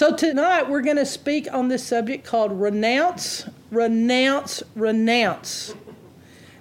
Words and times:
So 0.00 0.16
tonight 0.16 0.70
we're 0.70 0.80
going 0.80 0.96
to 0.96 1.04
speak 1.04 1.46
on 1.52 1.68
this 1.68 1.86
subject 1.86 2.24
called 2.24 2.58
renounce, 2.58 3.44
renounce, 3.70 4.62
renounce. 4.74 5.74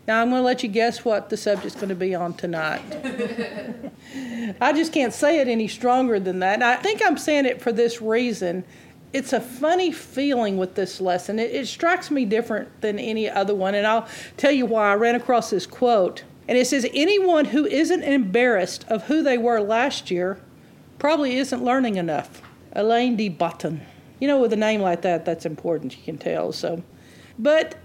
Now 0.05 0.21
I'm 0.21 0.29
going 0.29 0.41
to 0.41 0.45
let 0.45 0.61
you 0.61 0.67
guess 0.67 1.05
what 1.05 1.29
the 1.29 1.37
subject's 1.37 1.75
going 1.75 1.87
to 1.87 1.95
be 1.95 2.13
on 2.13 2.33
tonight. 2.33 2.81
I 4.59 4.73
just 4.73 4.91
can't 4.91 5.13
say 5.13 5.39
it 5.39 5.47
any 5.47 5.69
stronger 5.69 6.19
than 6.19 6.39
that. 6.39 6.55
And 6.55 6.65
I 6.65 6.75
think 6.75 7.01
I'm 7.01 7.17
saying 7.17 7.45
it 7.45 7.61
for 7.61 7.71
this 7.71 8.01
reason. 8.01 8.65
It's 9.13 9.31
a 9.31 9.39
funny 9.39 9.93
feeling 9.93 10.57
with 10.57 10.75
this 10.75 10.99
lesson. 10.99 11.39
It, 11.39 11.51
it 11.51 11.65
strikes 11.69 12.11
me 12.11 12.25
different 12.25 12.81
than 12.81 12.99
any 12.99 13.29
other 13.29 13.55
one. 13.55 13.73
And 13.73 13.87
I'll 13.87 14.09
tell 14.35 14.51
you 14.51 14.65
why. 14.65 14.91
I 14.91 14.95
ran 14.95 15.15
across 15.15 15.49
this 15.49 15.65
quote. 15.65 16.25
And 16.49 16.57
it 16.57 16.67
says, 16.67 16.85
Anyone 16.93 17.45
who 17.45 17.65
isn't 17.65 18.03
embarrassed 18.03 18.83
of 18.89 19.03
who 19.03 19.23
they 19.23 19.37
were 19.37 19.61
last 19.61 20.11
year 20.11 20.41
probably 20.97 21.37
isn't 21.37 21.63
learning 21.63 21.95
enough. 21.95 22.41
Alain 22.73 23.15
de 23.15 23.29
Botton. 23.29 23.81
You 24.19 24.27
know, 24.27 24.39
with 24.39 24.53
a 24.53 24.57
name 24.57 24.81
like 24.81 25.01
that, 25.03 25.25
that's 25.25 25.45
important, 25.45 25.97
you 25.97 26.03
can 26.03 26.17
tell. 26.17 26.51
So, 26.51 26.83
But 27.37 27.75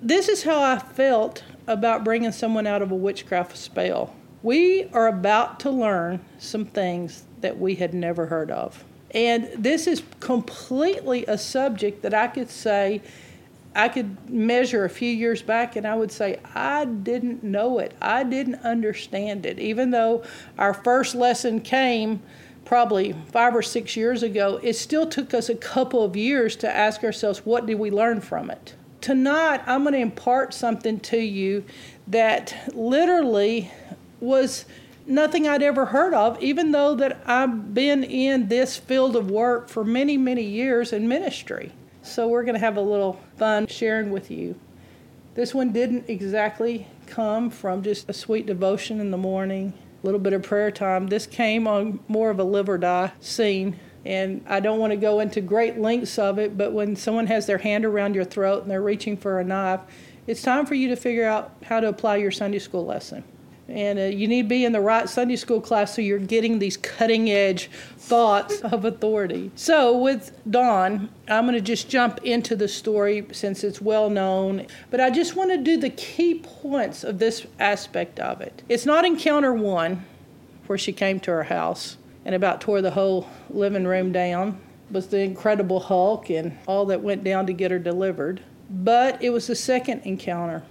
this 0.00 0.28
is 0.28 0.42
how 0.42 0.62
I 0.62 0.78
felt 0.78 1.44
about 1.66 2.04
bringing 2.04 2.32
someone 2.32 2.66
out 2.66 2.82
of 2.82 2.90
a 2.90 2.94
witchcraft 2.94 3.56
spell. 3.56 4.14
We 4.42 4.88
are 4.92 5.08
about 5.08 5.60
to 5.60 5.70
learn 5.70 6.24
some 6.38 6.64
things 6.64 7.24
that 7.40 7.58
we 7.58 7.74
had 7.74 7.92
never 7.92 8.26
heard 8.26 8.50
of. 8.50 8.84
And 9.12 9.50
this 9.56 9.86
is 9.86 10.02
completely 10.20 11.26
a 11.26 11.36
subject 11.36 12.02
that 12.02 12.14
I 12.14 12.28
could 12.28 12.48
say, 12.48 13.02
I 13.74 13.88
could 13.88 14.30
measure 14.30 14.84
a 14.84 14.90
few 14.90 15.10
years 15.10 15.42
back 15.42 15.76
and 15.76 15.86
I 15.86 15.94
would 15.94 16.10
say, 16.10 16.40
I 16.54 16.84
didn't 16.84 17.42
know 17.42 17.78
it. 17.78 17.94
I 18.00 18.24
didn't 18.24 18.56
understand 18.64 19.46
it. 19.46 19.58
Even 19.58 19.90
though 19.90 20.24
our 20.58 20.74
first 20.74 21.14
lesson 21.14 21.60
came 21.60 22.22
probably 22.64 23.14
five 23.32 23.54
or 23.54 23.62
six 23.62 23.96
years 23.96 24.22
ago, 24.22 24.60
it 24.62 24.74
still 24.74 25.06
took 25.06 25.34
us 25.34 25.48
a 25.48 25.54
couple 25.54 26.02
of 26.04 26.16
years 26.16 26.56
to 26.56 26.70
ask 26.70 27.02
ourselves, 27.02 27.44
what 27.44 27.66
did 27.66 27.78
we 27.78 27.90
learn 27.90 28.20
from 28.20 28.50
it? 28.50 28.74
Tonight, 29.00 29.62
I'm 29.66 29.82
going 29.82 29.94
to 29.94 30.00
impart 30.00 30.52
something 30.52 31.00
to 31.00 31.18
you 31.18 31.64
that 32.06 32.70
literally 32.74 33.70
was 34.20 34.66
nothing 35.06 35.48
I'd 35.48 35.62
ever 35.62 35.86
heard 35.86 36.14
of, 36.14 36.40
even 36.42 36.72
though 36.72 36.94
that 36.96 37.20
I've 37.26 37.74
been 37.74 38.04
in 38.04 38.48
this 38.48 38.76
field 38.76 39.16
of 39.16 39.30
work 39.30 39.68
for 39.68 39.84
many, 39.84 40.16
many 40.16 40.44
years 40.44 40.92
in 40.92 41.08
ministry. 41.08 41.72
So 42.02 42.28
we're 42.28 42.44
going 42.44 42.54
to 42.54 42.60
have 42.60 42.76
a 42.76 42.82
little 42.82 43.20
fun 43.36 43.66
sharing 43.66 44.10
with 44.10 44.30
you. 44.30 44.58
This 45.34 45.54
one 45.54 45.72
didn't 45.72 46.08
exactly 46.08 46.86
come 47.06 47.50
from 47.50 47.82
just 47.82 48.08
a 48.08 48.12
sweet 48.12 48.46
devotion 48.46 49.00
in 49.00 49.10
the 49.10 49.16
morning, 49.16 49.72
little 50.02 50.20
bit 50.20 50.32
of 50.32 50.42
prayer 50.42 50.70
time. 50.70 51.08
This 51.08 51.26
came 51.26 51.66
on 51.66 52.00
more 52.08 52.30
of 52.30 52.38
a 52.38 52.44
live 52.44 52.68
or 52.68 52.78
die 52.78 53.12
scene. 53.20 53.78
And 54.04 54.42
I 54.48 54.60
don't 54.60 54.78
want 54.78 54.92
to 54.92 54.96
go 54.96 55.20
into 55.20 55.40
great 55.42 55.78
lengths 55.78 56.18
of 56.18 56.38
it, 56.38 56.56
but 56.56 56.72
when 56.72 56.96
someone 56.96 57.26
has 57.26 57.46
their 57.46 57.58
hand 57.58 57.84
around 57.84 58.14
your 58.14 58.24
throat 58.24 58.62
and 58.62 58.70
they're 58.70 58.80
reaching 58.80 59.16
for 59.16 59.40
a 59.40 59.44
knife, 59.44 59.80
it's 60.26 60.40
time 60.40 60.64
for 60.64 60.74
you 60.74 60.88
to 60.88 60.96
figure 60.96 61.26
out 61.26 61.52
how 61.64 61.80
to 61.80 61.88
apply 61.88 62.16
your 62.16 62.30
Sunday 62.30 62.58
school 62.58 62.86
lesson. 62.86 63.24
And 63.70 63.98
uh, 64.00 64.02
you 64.02 64.26
need 64.26 64.42
to 64.42 64.48
be 64.48 64.64
in 64.64 64.72
the 64.72 64.80
right 64.80 65.08
Sunday 65.08 65.36
school 65.36 65.60
class 65.60 65.94
so 65.94 66.02
you're 66.02 66.18
getting 66.18 66.58
these 66.58 66.76
cutting 66.76 67.30
edge 67.30 67.70
thoughts 67.96 68.60
of 68.62 68.84
authority. 68.84 69.52
So, 69.54 69.96
with 69.96 70.36
Dawn, 70.50 71.08
I'm 71.28 71.44
going 71.44 71.54
to 71.54 71.60
just 71.60 71.88
jump 71.88 72.18
into 72.24 72.56
the 72.56 72.66
story 72.66 73.26
since 73.32 73.62
it's 73.62 73.80
well 73.80 74.10
known. 74.10 74.66
But 74.90 75.00
I 75.00 75.10
just 75.10 75.36
want 75.36 75.50
to 75.50 75.56
do 75.56 75.76
the 75.76 75.90
key 75.90 76.40
points 76.40 77.04
of 77.04 77.20
this 77.20 77.46
aspect 77.60 78.18
of 78.18 78.40
it. 78.40 78.62
It's 78.68 78.86
not 78.86 79.04
encounter 79.04 79.54
one, 79.54 80.04
where 80.66 80.78
she 80.78 80.92
came 80.92 81.20
to 81.20 81.30
her 81.30 81.44
house 81.44 81.96
and 82.24 82.34
about 82.34 82.60
tore 82.60 82.82
the 82.82 82.90
whole 82.90 83.28
living 83.48 83.86
room 83.86 84.12
down, 84.12 84.60
was 84.90 85.06
the 85.06 85.20
incredible 85.20 85.80
Hulk 85.80 86.28
and 86.30 86.58
all 86.66 86.86
that 86.86 87.00
went 87.00 87.22
down 87.22 87.46
to 87.46 87.52
get 87.52 87.70
her 87.70 87.78
delivered. 87.78 88.42
But 88.68 89.22
it 89.22 89.30
was 89.30 89.46
the 89.46 89.56
second 89.56 90.02
encounter 90.02 90.64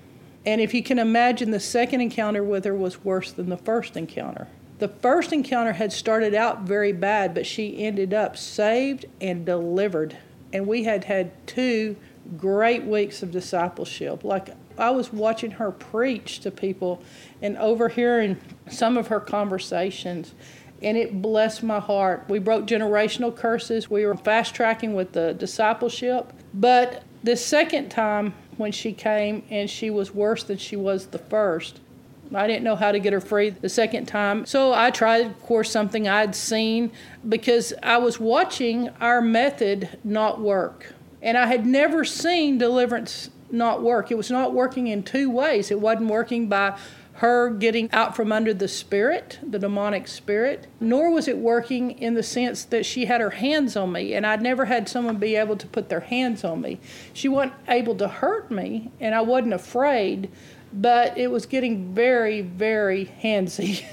and 0.46 0.62
if 0.62 0.74
you 0.74 0.82
can 0.82 1.00
imagine, 1.00 1.52
the 1.52 1.60
second 1.60 2.02
encounter 2.02 2.44
with 2.44 2.66
her 2.66 2.76
was 2.76 3.04
worse 3.04 3.32
than 3.32 3.50
the 3.50 3.58
first 3.58 3.98
encounter. 3.98 4.48
The 4.80 4.88
first 4.88 5.34
encounter 5.34 5.74
had 5.74 5.92
started 5.92 6.34
out 6.34 6.62
very 6.62 6.94
bad, 6.94 7.34
but 7.34 7.46
she 7.46 7.84
ended 7.84 8.14
up 8.14 8.38
saved 8.38 9.06
and 9.20 9.46
delivered. 9.46 10.18
And 10.54 10.66
we 10.66 10.86
had 10.86 11.04
had 11.04 11.32
two 11.46 11.98
great 12.38 12.86
weeks 12.86 13.22
of 13.22 13.32
discipleship. 13.32 14.24
Like 14.24 14.50
I 14.78 14.90
was 14.92 15.12
watching 15.12 15.52
her 15.52 15.72
preach 15.72 16.40
to 16.40 16.52
people 16.52 17.04
and 17.42 17.58
overhearing 17.58 18.38
some 18.70 18.98
of 18.98 19.08
her 19.08 19.20
conversations, 19.20 20.34
and 20.82 20.96
it 20.96 21.22
blessed 21.22 21.62
my 21.62 21.82
heart. 21.82 22.26
We 22.30 22.40
broke 22.40 22.66
generational 22.66 23.36
curses. 23.36 23.90
We 23.90 24.06
were 24.06 24.16
fast 24.16 24.56
tracking 24.56 24.94
with 24.94 25.12
the 25.12 25.34
discipleship. 25.34 26.32
But 26.54 27.04
the 27.22 27.36
second 27.36 27.90
time, 27.90 28.34
when 28.60 28.72
she 28.72 28.92
came 28.92 29.42
and 29.50 29.70
she 29.70 29.90
was 29.90 30.14
worse 30.14 30.44
than 30.44 30.58
she 30.58 30.76
was 30.76 31.08
the 31.08 31.18
first. 31.18 31.80
I 32.36 32.46
didn't 32.46 32.64
know 32.64 32.76
how 32.76 32.92
to 32.92 33.00
get 33.00 33.14
her 33.14 33.22
free 33.22 33.50
the 33.50 33.70
second 33.70 34.06
time. 34.06 34.46
So 34.46 34.74
I 34.74 34.92
tried, 34.92 35.26
of 35.26 35.42
course, 35.42 35.72
something 35.72 36.08
I'd 36.08 36.36
seen 36.36 36.92
because 37.28 37.74
I 37.82 37.98
was 37.98 38.20
watching 38.20 38.90
our 39.02 39.22
method 39.22 39.98
not 40.04 40.40
work. 40.40 40.94
And 41.22 41.38
I 41.38 41.48
had 41.48 41.66
never 41.66 42.06
seen 42.06 42.58
deliverance 42.58 43.30
not 43.50 43.82
work. 43.82 44.12
It 44.12 44.16
was 44.16 44.30
not 44.30 44.54
working 44.54 44.88
in 44.88 45.02
two 45.02 45.30
ways. 45.32 45.72
It 45.72 45.80
wasn't 45.80 46.10
working 46.10 46.48
by 46.48 46.78
her 47.20 47.50
getting 47.50 47.92
out 47.92 48.16
from 48.16 48.32
under 48.32 48.54
the 48.54 48.68
spirit, 48.70 49.40
the 49.44 49.60
demonic 49.60 50.08
spirit, 50.08 50.68
nor 50.80 51.12
was 51.12 51.28
it 51.28 51.38
working 51.38 51.92
in 51.92 52.14
the 52.14 52.24
sense 52.24 52.64
that 52.64 52.86
she 52.86 53.06
had 53.06 53.20
her 53.20 53.32
hands 53.32 53.76
on 53.76 53.92
me, 53.92 54.14
and 54.14 54.26
I'd 54.26 54.42
never 54.42 54.64
had 54.64 54.88
someone 54.88 55.18
be 55.18 55.36
able 55.36 55.58
to 55.58 55.68
put 55.68 55.90
their 55.90 56.00
hands 56.00 56.46
on 56.46 56.62
me. 56.62 56.80
She 57.12 57.28
wasn't 57.28 57.56
able 57.68 57.96
to 57.96 58.08
hurt 58.08 58.50
me, 58.50 58.90
and 59.02 59.14
I 59.14 59.20
wasn't 59.20 59.54
afraid, 59.54 60.32
but 60.72 61.18
it 61.18 61.30
was 61.30 61.46
getting 61.46 61.94
very, 61.94 62.40
very 62.40 63.12
handsy. 63.22 63.84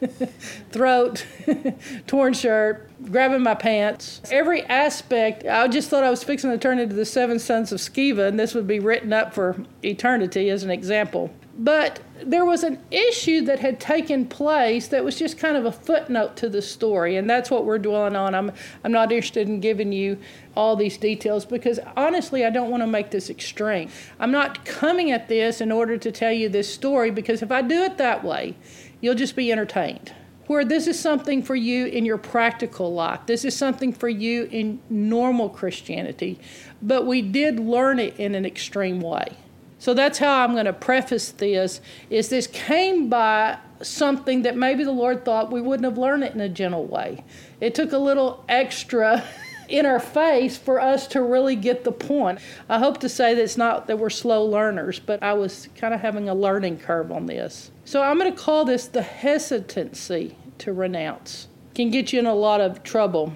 Throat, 0.72 1.24
torn 2.08 2.34
shirt, 2.34 2.90
grabbing 3.12 3.44
my 3.44 3.54
pants. 3.54 4.20
Every 4.28 4.64
aspect, 4.64 5.46
I 5.46 5.68
just 5.68 5.88
thought 5.88 6.02
I 6.02 6.10
was 6.10 6.24
fixing 6.24 6.50
to 6.50 6.58
turn 6.58 6.80
into 6.80 6.96
the 6.96 7.04
seven 7.04 7.38
sons 7.38 7.70
of 7.70 7.78
Sceva, 7.78 8.26
and 8.26 8.40
this 8.40 8.56
would 8.56 8.66
be 8.66 8.80
written 8.80 9.12
up 9.12 9.32
for 9.32 9.54
eternity 9.84 10.50
as 10.50 10.64
an 10.64 10.72
example. 10.72 11.30
But 11.62 12.00
there 12.24 12.44
was 12.44 12.64
an 12.64 12.80
issue 12.90 13.42
that 13.42 13.60
had 13.60 13.78
taken 13.78 14.26
place 14.26 14.88
that 14.88 15.04
was 15.04 15.16
just 15.16 15.38
kind 15.38 15.56
of 15.56 15.64
a 15.64 15.70
footnote 15.70 16.34
to 16.38 16.48
the 16.48 16.60
story, 16.60 17.14
and 17.16 17.30
that's 17.30 17.52
what 17.52 17.64
we're 17.64 17.78
dwelling 17.78 18.16
on. 18.16 18.34
I'm, 18.34 18.50
I'm 18.82 18.90
not 18.90 19.12
interested 19.12 19.46
in 19.46 19.60
giving 19.60 19.92
you 19.92 20.18
all 20.56 20.74
these 20.74 20.96
details 20.96 21.44
because 21.44 21.78
honestly, 21.96 22.44
I 22.44 22.50
don't 22.50 22.68
want 22.68 22.82
to 22.82 22.88
make 22.88 23.12
this 23.12 23.30
extreme. 23.30 23.90
I'm 24.18 24.32
not 24.32 24.64
coming 24.64 25.12
at 25.12 25.28
this 25.28 25.60
in 25.60 25.70
order 25.70 25.96
to 25.98 26.10
tell 26.10 26.32
you 26.32 26.48
this 26.48 26.72
story 26.72 27.12
because 27.12 27.42
if 27.42 27.52
I 27.52 27.62
do 27.62 27.82
it 27.82 27.96
that 27.96 28.24
way, 28.24 28.56
you'll 29.00 29.14
just 29.14 29.36
be 29.36 29.52
entertained. 29.52 30.12
Where 30.48 30.64
this 30.64 30.88
is 30.88 30.98
something 30.98 31.44
for 31.44 31.54
you 31.54 31.86
in 31.86 32.04
your 32.04 32.18
practical 32.18 32.92
life, 32.92 33.20
this 33.26 33.44
is 33.44 33.56
something 33.56 33.92
for 33.92 34.08
you 34.08 34.48
in 34.50 34.80
normal 34.90 35.48
Christianity, 35.48 36.40
but 36.82 37.06
we 37.06 37.22
did 37.22 37.60
learn 37.60 38.00
it 38.00 38.18
in 38.18 38.34
an 38.34 38.44
extreme 38.44 39.00
way. 39.00 39.36
So 39.82 39.94
that's 39.94 40.16
how 40.16 40.44
I'm 40.44 40.52
going 40.52 40.66
to 40.66 40.72
preface 40.72 41.32
this 41.32 41.80
is 42.08 42.28
this 42.28 42.46
came 42.46 43.08
by 43.08 43.58
something 43.80 44.42
that 44.42 44.56
maybe 44.56 44.84
the 44.84 44.92
Lord 44.92 45.24
thought 45.24 45.50
we 45.50 45.60
wouldn't 45.60 45.84
have 45.84 45.98
learned 45.98 46.22
it 46.22 46.34
in 46.34 46.40
a 46.40 46.48
gentle 46.48 46.86
way. 46.86 47.24
It 47.60 47.74
took 47.74 47.90
a 47.90 47.98
little 47.98 48.44
extra 48.48 49.24
in 49.68 49.84
our 49.84 49.98
face 49.98 50.56
for 50.56 50.80
us 50.80 51.08
to 51.08 51.20
really 51.20 51.56
get 51.56 51.82
the 51.82 51.90
point. 51.90 52.38
I 52.68 52.78
hope 52.78 53.00
to 53.00 53.08
say 53.08 53.34
that 53.34 53.42
it's 53.42 53.56
not 53.56 53.88
that 53.88 53.98
we're 53.98 54.08
slow 54.08 54.44
learners, 54.44 55.00
but 55.00 55.20
I 55.20 55.32
was 55.32 55.68
kind 55.74 55.92
of 55.92 56.00
having 56.00 56.28
a 56.28 56.34
learning 56.36 56.78
curve 56.78 57.10
on 57.10 57.26
this. 57.26 57.72
So 57.84 58.02
I'm 58.02 58.20
going 58.20 58.32
to 58.32 58.40
call 58.40 58.64
this 58.64 58.86
the 58.86 59.02
hesitancy 59.02 60.36
to 60.58 60.72
renounce. 60.72 61.48
Can 61.74 61.90
get 61.90 62.12
you 62.12 62.20
in 62.20 62.26
a 62.26 62.34
lot 62.34 62.60
of 62.60 62.84
trouble. 62.84 63.32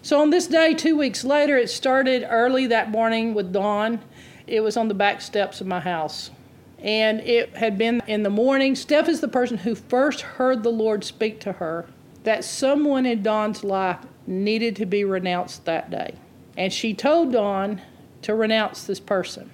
So 0.00 0.18
on 0.22 0.30
this 0.30 0.46
day, 0.46 0.72
two 0.72 0.96
weeks 0.96 1.24
later, 1.24 1.58
it 1.58 1.68
started 1.68 2.26
early 2.30 2.66
that 2.68 2.90
morning 2.90 3.34
with 3.34 3.52
Dawn. 3.52 4.00
It 4.50 4.64
was 4.64 4.76
on 4.76 4.88
the 4.88 4.94
back 4.94 5.20
steps 5.20 5.60
of 5.60 5.68
my 5.68 5.78
house. 5.78 6.32
And 6.82 7.20
it 7.20 7.56
had 7.56 7.78
been 7.78 8.02
in 8.08 8.24
the 8.24 8.30
morning. 8.30 8.74
Steph 8.74 9.08
is 9.08 9.20
the 9.20 9.28
person 9.28 9.58
who 9.58 9.76
first 9.76 10.22
heard 10.22 10.62
the 10.62 10.70
Lord 10.70 11.04
speak 11.04 11.38
to 11.40 11.52
her 11.52 11.86
that 12.24 12.44
someone 12.44 13.06
in 13.06 13.22
Dawn's 13.22 13.62
life 13.62 13.98
needed 14.26 14.74
to 14.76 14.86
be 14.86 15.04
renounced 15.04 15.64
that 15.66 15.90
day. 15.90 16.14
And 16.56 16.72
she 16.72 16.94
told 16.94 17.32
Dawn 17.32 17.80
to 18.22 18.34
renounce 18.34 18.84
this 18.84 19.00
person. 19.00 19.50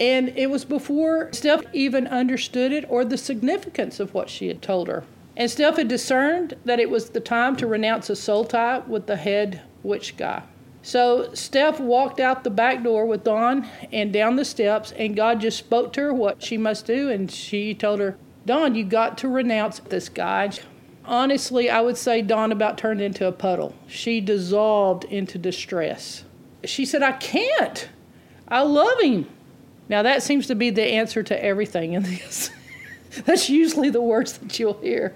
And 0.00 0.30
it 0.30 0.48
was 0.48 0.64
before 0.64 1.30
Steph 1.32 1.62
even 1.72 2.06
understood 2.06 2.72
it 2.72 2.86
or 2.88 3.04
the 3.04 3.18
significance 3.18 4.00
of 4.00 4.14
what 4.14 4.30
she 4.30 4.48
had 4.48 4.62
told 4.62 4.88
her. 4.88 5.04
And 5.36 5.50
Steph 5.50 5.76
had 5.76 5.88
discerned 5.88 6.54
that 6.64 6.80
it 6.80 6.88
was 6.88 7.10
the 7.10 7.20
time 7.20 7.54
to 7.56 7.66
renounce 7.66 8.08
a 8.08 8.16
soul 8.16 8.44
tie 8.44 8.78
with 8.78 9.06
the 9.06 9.16
head 9.16 9.60
witch 9.82 10.16
guy. 10.16 10.42
So 10.88 11.34
Steph 11.34 11.80
walked 11.80 12.18
out 12.18 12.44
the 12.44 12.50
back 12.50 12.82
door 12.82 13.04
with 13.04 13.22
Dawn 13.22 13.68
and 13.92 14.10
down 14.10 14.36
the 14.36 14.44
steps, 14.46 14.90
and 14.92 15.14
God 15.14 15.38
just 15.38 15.58
spoke 15.58 15.92
to 15.92 16.00
her 16.00 16.14
what 16.14 16.42
she 16.42 16.56
must 16.56 16.86
do. 16.86 17.10
And 17.10 17.30
she 17.30 17.74
told 17.74 18.00
her, 18.00 18.16
Dawn, 18.46 18.74
you 18.74 18.84
got 18.84 19.18
to 19.18 19.28
renounce 19.28 19.80
this 19.80 20.08
guy. 20.08 20.50
honestly, 21.04 21.68
I 21.68 21.82
would 21.82 21.98
say 21.98 22.22
Dawn 22.22 22.52
about 22.52 22.78
turned 22.78 23.02
into 23.02 23.26
a 23.26 23.32
puddle. 23.32 23.74
She 23.86 24.22
dissolved 24.22 25.04
into 25.04 25.36
distress. 25.36 26.24
She 26.64 26.86
said, 26.86 27.02
I 27.02 27.12
can't. 27.12 27.86
I 28.48 28.62
love 28.62 28.98
him. 29.02 29.26
Now, 29.90 30.02
that 30.04 30.22
seems 30.22 30.46
to 30.46 30.54
be 30.54 30.70
the 30.70 30.84
answer 30.84 31.22
to 31.22 31.44
everything 31.44 31.92
in 31.92 32.02
this. 32.04 32.48
That's 33.24 33.48
usually 33.48 33.90
the 33.90 34.02
words 34.02 34.38
that 34.38 34.58
you'll 34.58 34.80
hear. 34.80 35.14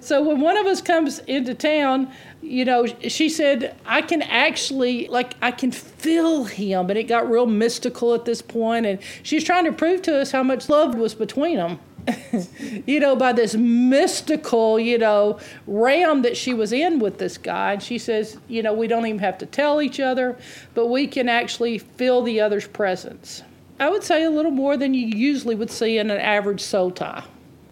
So 0.00 0.22
when 0.22 0.40
one 0.40 0.56
of 0.56 0.66
us 0.66 0.80
comes 0.80 1.18
into 1.20 1.54
town, 1.54 2.12
you 2.40 2.64
know, 2.64 2.86
she 3.08 3.28
said, 3.28 3.76
I 3.86 4.02
can 4.02 4.22
actually, 4.22 5.06
like, 5.08 5.34
I 5.40 5.52
can 5.52 5.70
feel 5.70 6.44
him. 6.44 6.90
And 6.90 6.98
it 6.98 7.04
got 7.04 7.30
real 7.30 7.46
mystical 7.46 8.14
at 8.14 8.24
this 8.24 8.42
point. 8.42 8.86
And 8.86 8.98
she's 9.22 9.44
trying 9.44 9.64
to 9.64 9.72
prove 9.72 10.02
to 10.02 10.20
us 10.20 10.32
how 10.32 10.42
much 10.42 10.68
love 10.68 10.94
was 10.94 11.14
between 11.14 11.56
them. 11.56 11.78
you 12.86 12.98
know, 12.98 13.14
by 13.14 13.32
this 13.32 13.54
mystical, 13.54 14.80
you 14.80 14.98
know, 14.98 15.38
realm 15.68 16.22
that 16.22 16.36
she 16.36 16.52
was 16.52 16.72
in 16.72 16.98
with 16.98 17.18
this 17.18 17.38
guy. 17.38 17.74
And 17.74 17.82
she 17.82 17.98
says, 17.98 18.38
you 18.48 18.62
know, 18.62 18.72
we 18.72 18.88
don't 18.88 19.06
even 19.06 19.20
have 19.20 19.38
to 19.38 19.46
tell 19.46 19.80
each 19.80 20.00
other, 20.00 20.36
but 20.74 20.86
we 20.88 21.06
can 21.06 21.28
actually 21.28 21.78
feel 21.78 22.22
the 22.22 22.40
other's 22.40 22.66
presence. 22.66 23.44
I 23.82 23.90
would 23.90 24.04
say 24.04 24.22
a 24.22 24.30
little 24.30 24.52
more 24.52 24.76
than 24.76 24.94
you 24.94 25.08
usually 25.08 25.56
would 25.56 25.68
see 25.68 25.98
in 25.98 26.08
an 26.08 26.20
average 26.20 26.60
soul 26.60 26.92
tie. 26.92 27.24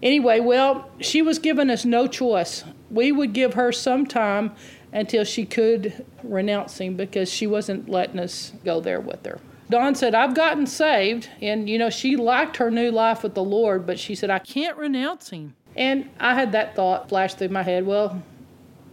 Anyway, 0.02 0.40
well, 0.40 0.90
she 0.98 1.22
was 1.22 1.38
giving 1.38 1.70
us 1.70 1.84
no 1.84 2.08
choice. 2.08 2.64
We 2.90 3.12
would 3.12 3.32
give 3.32 3.54
her 3.54 3.70
some 3.70 4.04
time 4.06 4.50
until 4.92 5.22
she 5.22 5.44
could 5.44 6.04
renounce 6.24 6.78
him 6.78 6.96
because 6.96 7.32
she 7.32 7.46
wasn't 7.46 7.88
letting 7.88 8.18
us 8.18 8.50
go 8.64 8.80
there 8.80 8.98
with 8.98 9.24
her. 9.24 9.38
Dawn 9.68 9.94
said, 9.94 10.16
I've 10.16 10.34
gotten 10.34 10.66
saved. 10.66 11.28
And, 11.40 11.70
you 11.70 11.78
know, 11.78 11.90
she 11.90 12.16
liked 12.16 12.56
her 12.56 12.72
new 12.72 12.90
life 12.90 13.22
with 13.22 13.34
the 13.34 13.44
Lord, 13.44 13.86
but 13.86 13.96
she 13.96 14.16
said, 14.16 14.30
I 14.30 14.40
can't 14.40 14.76
renounce 14.76 15.30
him. 15.30 15.54
And 15.76 16.10
I 16.18 16.34
had 16.34 16.50
that 16.50 16.74
thought 16.74 17.08
flash 17.08 17.34
through 17.34 17.50
my 17.50 17.62
head. 17.62 17.86
Well, 17.86 18.20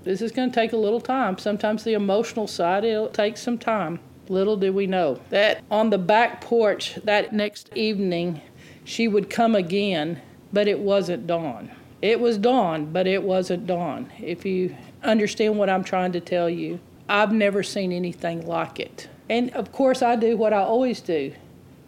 this 0.04 0.22
is 0.22 0.31
going 0.31 0.52
to 0.52 0.56
take 0.56 0.72
a 0.72 0.78
little 0.78 1.02
time. 1.02 1.40
Sometimes 1.40 1.84
the 1.84 1.94
emotional 1.94 2.46
side, 2.46 2.86
it'll 2.86 3.10
take 3.10 3.38
some 3.38 3.58
time. 3.58 4.02
Little 4.30 4.58
did 4.58 4.74
we 4.74 4.88
know 4.88 5.20
that 5.30 5.64
on 5.72 5.90
the 5.90 5.98
back 5.98 6.42
porch 6.42 6.96
that 7.04 7.34
next 7.34 7.70
evening, 7.76 8.42
she 8.84 9.08
would 9.08 9.30
come 9.30 9.56
again, 9.56 10.22
but 10.52 10.68
it 10.68 10.80
wasn't 10.80 11.28
Dawn. 11.28 11.72
It 12.02 12.20
was 12.20 12.38
Dawn, 12.38 12.92
but 12.92 13.08
it 13.08 13.24
wasn't 13.24 13.68
Dawn. 13.68 14.12
If 14.20 14.46
you 14.46 14.76
understand 15.04 15.58
what 15.58 15.70
I'm 15.70 15.84
trying 15.84 16.12
to 16.14 16.20
tell 16.20 16.50
you, 16.50 16.80
I've 17.10 17.32
never 17.32 17.64
seen 17.64 17.92
anything 17.92 18.46
like 18.46 18.80
it. 18.80 19.10
And 19.30 19.50
of 19.52 19.72
course, 19.72 20.02
I 20.02 20.16
do 20.16 20.38
what 20.38 20.54
I 20.54 20.60
always 20.60 21.02
do. 21.02 21.34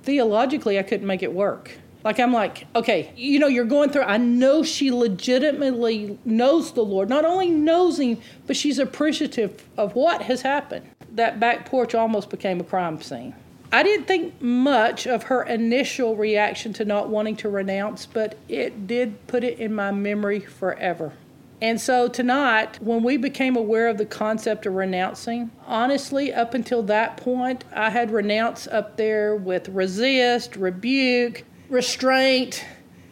Theologically, 0.03 0.79
I 0.79 0.83
couldn't 0.83 1.07
make 1.07 1.23
it 1.23 1.33
work. 1.33 1.77
Like, 2.03 2.19
I'm 2.19 2.31
like, 2.31 2.65
okay, 2.75 3.11
you 3.17 3.39
know, 3.39 3.47
you're 3.47 3.65
going 3.65 3.89
through, 3.89 4.03
I 4.03 4.17
know 4.17 4.63
she 4.63 4.89
legitimately 4.89 6.17
knows 6.23 6.71
the 6.71 6.83
Lord. 6.83 7.09
Not 7.09 7.25
only 7.25 7.49
knows 7.49 7.99
Him, 7.99 8.19
but 8.47 8.55
she's 8.55 8.79
appreciative 8.79 9.67
of 9.77 9.95
what 9.95 10.21
has 10.23 10.41
happened 10.41 10.89
that 11.19 11.39
back 11.39 11.65
porch 11.65 11.93
almost 11.93 12.29
became 12.29 12.59
a 12.59 12.63
crime 12.63 13.01
scene. 13.01 13.35
I 13.71 13.83
didn't 13.83 14.07
think 14.07 14.41
much 14.41 15.05
of 15.05 15.23
her 15.23 15.43
initial 15.43 16.15
reaction 16.15 16.73
to 16.73 16.85
not 16.85 17.09
wanting 17.09 17.35
to 17.37 17.49
renounce, 17.49 18.07
but 18.07 18.37
it 18.47 18.87
did 18.87 19.27
put 19.27 19.43
it 19.43 19.59
in 19.59 19.75
my 19.75 19.91
memory 19.91 20.39
forever. 20.39 21.13
And 21.61 21.79
so 21.79 22.07
tonight, 22.07 22.81
when 22.81 23.03
we 23.03 23.17
became 23.17 23.55
aware 23.55 23.89
of 23.89 23.97
the 23.97 24.05
concept 24.05 24.65
of 24.65 24.73
renouncing, 24.73 25.51
honestly, 25.67 26.33
up 26.33 26.53
until 26.53 26.81
that 26.83 27.17
point, 27.17 27.65
I 27.75 27.89
had 27.89 28.11
renounced 28.11 28.69
up 28.69 28.95
there 28.95 29.35
with 29.35 29.67
resist, 29.69 30.55
rebuke, 30.55 31.43
restraint, 31.69 32.65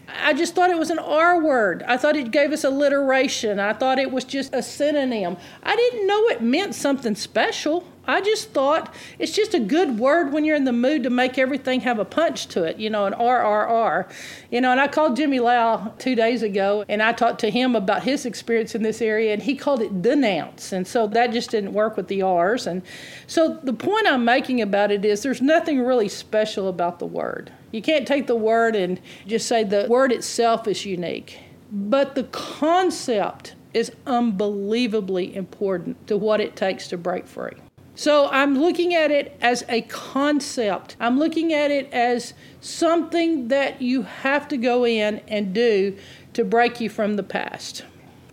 I 0.09 0.33
just 0.33 0.56
thought 0.56 0.69
it 0.69 0.77
was 0.77 0.89
an 0.89 1.00
R 1.00 1.42
word. 1.42 1.83
I 1.83 1.98
thought 1.98 2.15
it 2.15 2.31
gave 2.31 2.51
us 2.51 2.63
alliteration. 2.63 3.59
I 3.59 3.74
thought 3.74 4.00
it 4.00 4.12
was 4.12 4.24
just 4.24 4.54
a 4.54 4.63
synonym. 4.63 5.38
I 5.63 5.75
didn't 5.75 6.07
know 6.07 6.27
it 6.30 6.42
meant 6.42 6.75
something 6.75 7.15
special. 7.15 7.86
I 8.07 8.21
just 8.21 8.51
thought 8.51 8.94
it's 9.19 9.33
just 9.33 9.54
a 9.54 9.59
good 9.59 10.00
word 10.00 10.31
when 10.31 10.45
you're 10.45 10.56
in 10.56 10.63
the 10.63 10.71
mood 10.71 11.04
to 11.04 11.09
make 11.09 11.38
everything 11.38 11.81
have 11.81 12.00
a 12.00 12.06
punch 12.06 12.48
to 12.48 12.63
it, 12.63 12.77
you 12.77 12.89
know, 12.89 13.06
an 13.06 13.12
RRR. 13.13 14.09
You 14.50 14.62
know, 14.62 14.71
and 14.71 14.80
I 14.80 14.88
called 14.88 15.18
Jimmy 15.18 15.42
Lau 15.42 15.94
two 16.00 16.15
days 16.15 16.42
ago 16.42 16.86
and 16.88 17.04
I 17.04 17.12
talked 17.12 17.42
to 17.42 17.51
him 17.51 17.75
about 17.75 18.04
his 18.04 18.25
experience 18.25 18.75
in 18.75 18.81
this 18.81 19.01
area 19.01 19.33
and 19.33 19.44
he 19.44 19.56
called 19.56 19.81
it 19.81 20.01
denounce. 20.01 20.71
And 20.71 20.88
so 20.88 21.06
that 21.07 21.33
just 21.33 21.51
didn't 21.51 21.74
work 21.74 21.98
with 21.98 22.07
the 22.07 22.21
R's. 22.21 22.65
And 22.65 22.81
so 23.27 23.59
the 23.62 23.74
point 23.74 24.07
I'm 24.07 24.24
making 24.24 24.62
about 24.62 24.89
it 24.89 25.04
is 25.04 25.21
there's 25.21 25.42
nothing 25.42 25.81
really 25.81 26.07
special 26.07 26.69
about 26.69 27.00
the 27.00 27.06
word. 27.06 27.51
You 27.74 27.81
can't 27.81 28.07
take 28.07 28.27
the 28.27 28.36
word 28.36 28.77
and 28.77 29.01
just 29.27 29.48
say 29.48 29.65
the 29.65 29.86
word 29.89 30.13
itself 30.13 30.65
is 30.68 30.86
unique. 30.86 31.39
But 31.69 32.15
the 32.15 32.24
concept 32.24 33.56
is 33.74 33.92
unbelievably 34.06 35.36
important 35.36 36.07
to 36.07 36.18
what 36.18 36.39
it 36.39 36.56
takes 36.56 36.88
to 36.88 36.98
break 36.98 37.27
free. 37.27 37.51
So 37.98 38.30
I'm 38.30 38.60
looking 38.60 38.94
at 38.94 39.10
it 39.10 39.36
as 39.42 39.66
a 39.68 39.82
concept. 39.82 40.96
I'm 41.00 41.18
looking 41.18 41.52
at 41.52 41.72
it 41.72 41.92
as 41.92 42.36
something 42.62 43.48
that 43.48 43.82
you 43.82 44.04
have 44.04 44.48
to 44.50 44.58
go 44.58 44.86
in 44.86 45.20
and 45.28 45.52
do 45.52 45.98
to 46.34 46.46
break 46.46 46.80
you 46.80 46.92
from 46.92 47.16
the 47.16 47.24
past. 47.24 47.84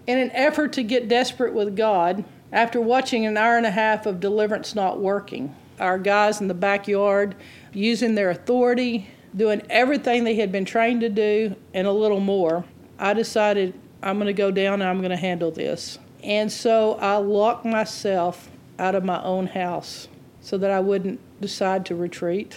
In 0.07 0.19
an 0.19 0.31
effort 0.33 0.75
to 0.75 0.83
get 0.83 1.09
desperate 1.09 1.55
with 1.55 1.79
God, 1.79 2.27
after 2.53 2.79
watching 2.79 3.25
an 3.25 3.39
hour 3.39 3.57
and 3.57 3.65
a 3.65 3.71
half 3.71 4.05
of 4.05 4.21
deliverance 4.21 4.75
not 4.75 5.01
working, 5.01 5.57
our 5.81 5.99
guys 5.99 6.43
in 6.43 6.49
the 6.49 6.53
backyard 6.53 7.35
using 7.73 8.17
their 8.17 8.29
authority, 8.29 9.09
doing 9.35 9.63
everything 9.71 10.25
they 10.25 10.35
had 10.35 10.53
been 10.53 10.67
trained 10.67 11.01
to 11.01 11.09
do 11.09 11.57
and 11.73 11.87
a 11.87 11.93
little 11.93 12.21
more, 12.21 12.67
I 12.99 13.15
decided 13.15 13.73
I'm 14.03 14.19
going 14.19 14.27
to 14.27 14.35
go 14.35 14.51
down 14.51 14.83
and 14.83 14.91
I'm 14.91 14.99
going 14.99 15.11
to 15.11 15.17
handle 15.17 15.51
this. 15.51 15.99
And 16.23 16.53
so 16.53 16.97
I 16.97 17.17
locked 17.17 17.65
myself 17.65 18.51
out 18.79 18.95
of 18.95 19.05
my 19.05 19.23
own 19.23 19.47
house 19.47 20.09
so 20.41 20.59
that 20.59 20.71
I 20.71 20.81
wouldn't 20.81 21.21
decide 21.41 21.87
to 21.87 21.95
retreat 21.95 22.57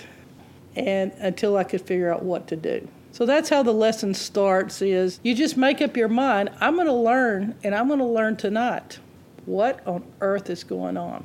and 0.75 1.11
until 1.19 1.57
I 1.57 1.63
could 1.63 1.81
figure 1.81 2.13
out 2.13 2.23
what 2.23 2.47
to 2.47 2.55
do. 2.55 2.87
So 3.11 3.25
that's 3.25 3.49
how 3.49 3.63
the 3.63 3.73
lesson 3.73 4.13
starts 4.13 4.81
is 4.81 5.19
you 5.23 5.33
just 5.33 5.57
make 5.57 5.81
up 5.81 5.97
your 5.97 6.07
mind, 6.07 6.49
I'm 6.59 6.75
going 6.75 6.87
to 6.87 6.93
learn 6.93 7.55
and 7.63 7.73
I'm 7.73 7.87
going 7.87 7.99
to 7.99 8.05
learn 8.05 8.35
tonight. 8.35 8.99
What 9.45 9.85
on 9.87 10.03
earth 10.21 10.49
is 10.49 10.63
going 10.63 10.97
on? 10.97 11.23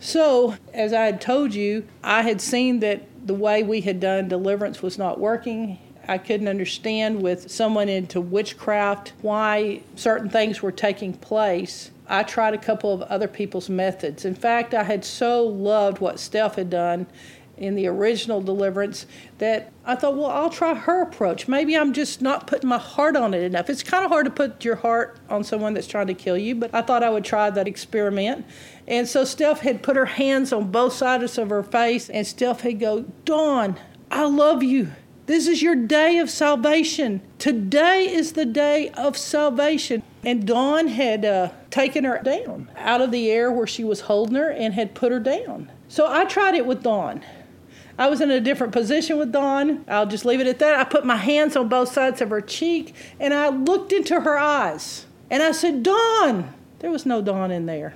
So, 0.00 0.56
as 0.72 0.92
I 0.92 1.04
had 1.04 1.20
told 1.20 1.54
you, 1.54 1.86
I 2.02 2.22
had 2.22 2.40
seen 2.40 2.80
that 2.80 3.02
the 3.26 3.34
way 3.34 3.62
we 3.62 3.80
had 3.80 4.00
done 4.00 4.28
deliverance 4.28 4.80
was 4.80 4.96
not 4.96 5.18
working. 5.20 5.78
I 6.06 6.18
couldn't 6.18 6.48
understand 6.48 7.20
with 7.20 7.50
someone 7.50 7.88
into 7.88 8.20
witchcraft 8.20 9.12
why 9.20 9.82
certain 9.96 10.30
things 10.30 10.62
were 10.62 10.72
taking 10.72 11.12
place. 11.12 11.90
I 12.08 12.22
tried 12.22 12.54
a 12.54 12.58
couple 12.58 12.92
of 12.92 13.02
other 13.02 13.28
people's 13.28 13.68
methods. 13.68 14.24
In 14.24 14.34
fact, 14.34 14.74
I 14.74 14.84
had 14.84 15.04
so 15.04 15.46
loved 15.46 16.00
what 16.00 16.18
Steph 16.18 16.56
had 16.56 16.70
done 16.70 17.06
in 17.58 17.74
the 17.74 17.86
original 17.86 18.40
deliverance 18.40 19.06
that 19.38 19.72
I 19.84 19.96
thought, 19.96 20.16
well, 20.16 20.30
I'll 20.30 20.50
try 20.50 20.74
her 20.74 21.02
approach. 21.02 21.48
Maybe 21.48 21.76
I'm 21.76 21.92
just 21.92 22.22
not 22.22 22.46
putting 22.46 22.68
my 22.68 22.78
heart 22.78 23.16
on 23.16 23.34
it 23.34 23.42
enough. 23.42 23.68
It's 23.68 23.82
kind 23.82 24.04
of 24.04 24.10
hard 24.10 24.26
to 24.26 24.30
put 24.30 24.64
your 24.64 24.76
heart 24.76 25.18
on 25.28 25.44
someone 25.44 25.74
that's 25.74 25.86
trying 25.86 26.06
to 26.06 26.14
kill 26.14 26.38
you, 26.38 26.54
but 26.54 26.74
I 26.74 26.82
thought 26.82 27.02
I 27.02 27.10
would 27.10 27.24
try 27.24 27.50
that 27.50 27.68
experiment. 27.68 28.46
And 28.86 29.08
so 29.08 29.24
Steph 29.24 29.60
had 29.60 29.82
put 29.82 29.96
her 29.96 30.06
hands 30.06 30.52
on 30.52 30.70
both 30.70 30.92
sides 30.92 31.36
of 31.36 31.50
her 31.50 31.62
face, 31.62 32.08
and 32.08 32.26
Steph 32.26 32.60
had 32.60 32.78
go, 32.78 33.02
Dawn, 33.24 33.78
I 34.10 34.24
love 34.24 34.62
you. 34.62 34.92
This 35.26 35.46
is 35.46 35.60
your 35.60 35.74
day 35.74 36.18
of 36.18 36.30
salvation. 36.30 37.20
Today 37.38 38.08
is 38.10 38.32
the 38.32 38.46
day 38.46 38.88
of 38.90 39.14
salvation. 39.16 40.02
And 40.28 40.46
Dawn 40.46 40.88
had 40.88 41.24
uh, 41.24 41.52
taken 41.70 42.04
her 42.04 42.20
down 42.22 42.70
out 42.76 43.00
of 43.00 43.10
the 43.12 43.30
air 43.30 43.50
where 43.50 43.66
she 43.66 43.82
was 43.82 44.02
holding 44.02 44.36
her 44.36 44.50
and 44.50 44.74
had 44.74 44.94
put 44.94 45.10
her 45.10 45.18
down. 45.18 45.72
So 45.88 46.06
I 46.06 46.26
tried 46.26 46.54
it 46.54 46.66
with 46.66 46.82
Dawn. 46.82 47.24
I 47.98 48.10
was 48.10 48.20
in 48.20 48.30
a 48.30 48.38
different 48.38 48.74
position 48.74 49.16
with 49.16 49.32
Dawn. 49.32 49.86
I'll 49.88 50.04
just 50.04 50.26
leave 50.26 50.40
it 50.40 50.46
at 50.46 50.58
that. 50.58 50.78
I 50.78 50.84
put 50.84 51.06
my 51.06 51.16
hands 51.16 51.56
on 51.56 51.70
both 51.70 51.90
sides 51.90 52.20
of 52.20 52.28
her 52.28 52.42
cheek 52.42 52.94
and 53.18 53.32
I 53.32 53.48
looked 53.48 53.90
into 53.90 54.20
her 54.20 54.38
eyes. 54.38 55.06
And 55.30 55.42
I 55.42 55.52
said, 55.52 55.82
Dawn. 55.82 56.52
There 56.80 56.90
was 56.90 57.06
no 57.06 57.22
Dawn 57.22 57.50
in 57.50 57.64
there. 57.64 57.94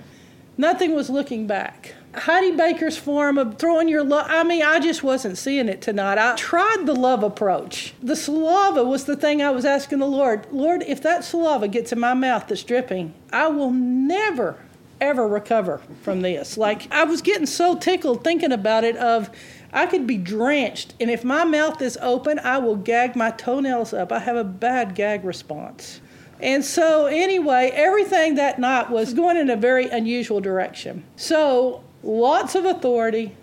Nothing 0.56 0.94
was 0.94 1.10
looking 1.10 1.46
back. 1.46 1.96
Heidi 2.14 2.50
Baker's 2.50 2.99
form 2.99 3.38
of 3.38 3.59
throwing 3.59 3.88
your 3.88 4.04
love. 4.04 4.26
I 4.28 4.45
mean, 4.45 4.62
I 4.62 4.81
just 4.81 5.02
wasn't 5.02 5.38
seeing 5.38 5.69
it 5.69 5.81
tonight. 5.81 6.19
I 6.19 6.37
tried 6.37 6.85
the 6.85 6.95
love 6.95 7.23
approach. 7.23 7.95
The 8.02 8.16
saliva 8.16 8.85
was 8.85 9.04
the 9.04 9.16
thing 9.16 9.40
I 9.40 9.50
was 9.50 9.64
asking 9.64 10.00
the 10.00 10.07
Lord. 10.07 10.47
Lord, 10.52 10.83
if 10.87 11.02
that 11.02 11.25
saliva 11.25 11.69
gets 11.69 11.90
in 11.90 11.99
my 11.99 12.12
mouth 12.12 12.49
that's 12.49 12.62
dripping, 12.64 13.14
I 13.33 13.49
will 13.49 13.71
never, 13.71 14.59
ever 15.00 15.26
recover 15.26 15.81
from 16.02 16.21
this. 16.21 16.59
Like, 16.59 16.92
I 16.92 17.04
was 17.04 17.23
getting 17.23 17.47
so 17.47 17.76
tickled 17.76 18.23
thinking 18.23 18.52
about 18.52 18.85
it 18.85 18.97
of, 18.97 19.31
I 19.73 19.87
could 19.87 20.07
be 20.07 20.19
drenched, 20.19 20.95
and 21.00 21.11
if 21.11 21.25
my 21.25 21.45
mouth 21.45 21.81
is 21.81 21.99
open, 22.02 22.38
I 22.40 22.59
will 22.59 22.76
gag 22.76 23.16
my 23.16 23.31
toenails 23.31 23.95
up. 23.95 24.12
I 24.12 24.19
have 24.19 24.37
a 24.37 24.45
bad 24.45 24.95
gag 24.95 25.25
response. 25.25 26.02
And 26.40 26.62
so, 26.62 27.07
anyway, 27.07 27.71
everything 27.73 28.35
that 28.35 28.59
night 28.59 28.90
was 28.90 29.14
going 29.14 29.38
in 29.38 29.49
a 29.49 29.57
very 29.57 29.88
unusual 29.88 30.40
direction. 30.40 31.04
So, 31.16 31.85
lots 32.02 32.54
of 32.54 32.64
authority, 32.64 33.35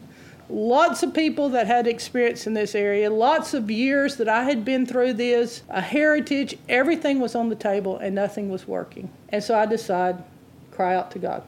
lots 0.50 1.04
of 1.04 1.14
people 1.14 1.50
that 1.50 1.68
had 1.68 1.88
experience 1.88 2.48
in 2.48 2.54
this 2.54 2.76
area, 2.76 3.10
lots 3.10 3.54
of 3.54 3.70
years 3.70 4.16
that 4.18 4.28
I 4.28 4.44
had 4.44 4.66
been 4.66 4.86
through 4.86 5.14
this, 5.14 5.64
a 5.70 5.82
heritage, 5.82 6.58
everything 6.68 7.20
was 7.20 7.36
on 7.36 7.50
the 7.50 7.56
table 7.56 7.98
and 7.98 8.16
nothing 8.16 8.50
was 8.50 8.68
working. 8.68 9.12
And 9.30 9.44
so 9.44 9.58
I 9.58 9.66
decide, 9.66 10.24
cry 10.72 10.96
out 10.96 11.12
to 11.12 11.20
God. 11.20 11.44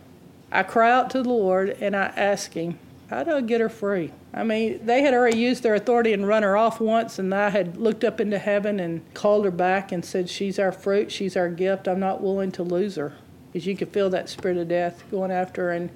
I 0.52 0.64
cry 0.64 0.92
out 0.92 1.10
to 1.12 1.24
the 1.24 1.30
Lord 1.30 1.70
and 1.82 1.96
I 1.96 2.12
ask 2.16 2.54
Him, 2.54 2.78
how 3.12 3.24
do 3.24 3.36
I 3.36 3.42
get 3.42 3.60
her 3.60 3.68
free? 3.68 4.12
I 4.34 4.46
mean, 4.46 4.86
they 4.86 5.02
had 5.02 5.14
already 5.14 5.38
used 5.38 5.64
their 5.64 5.76
authority 5.76 6.14
and 6.14 6.26
run 6.26 6.44
her 6.44 6.56
off 6.56 6.80
once, 6.80 7.20
and 7.20 7.36
I 7.36 7.50
had 7.50 7.76
looked 7.76 8.06
up 8.06 8.22
into 8.22 8.40
heaven 8.40 8.80
and 8.80 9.02
called 9.14 9.44
her 9.44 9.52
back 9.52 9.92
and 9.92 10.06
said, 10.06 10.30
She's 10.30 10.58
our 10.58 10.72
fruit, 10.72 11.12
she's 11.12 11.36
our 11.36 11.50
gift. 11.50 11.90
I'm 11.90 12.00
not 12.00 12.22
willing 12.22 12.54
to 12.54 12.64
lose 12.64 12.96
her. 12.96 13.14
Because 13.52 13.68
you 13.68 13.76
could 13.76 13.90
feel 13.90 14.10
that 14.12 14.30
spirit 14.30 14.56
of 14.56 14.70
death 14.70 15.04
going 15.12 15.30
after 15.30 15.64
her. 15.64 15.72
And 15.72 15.90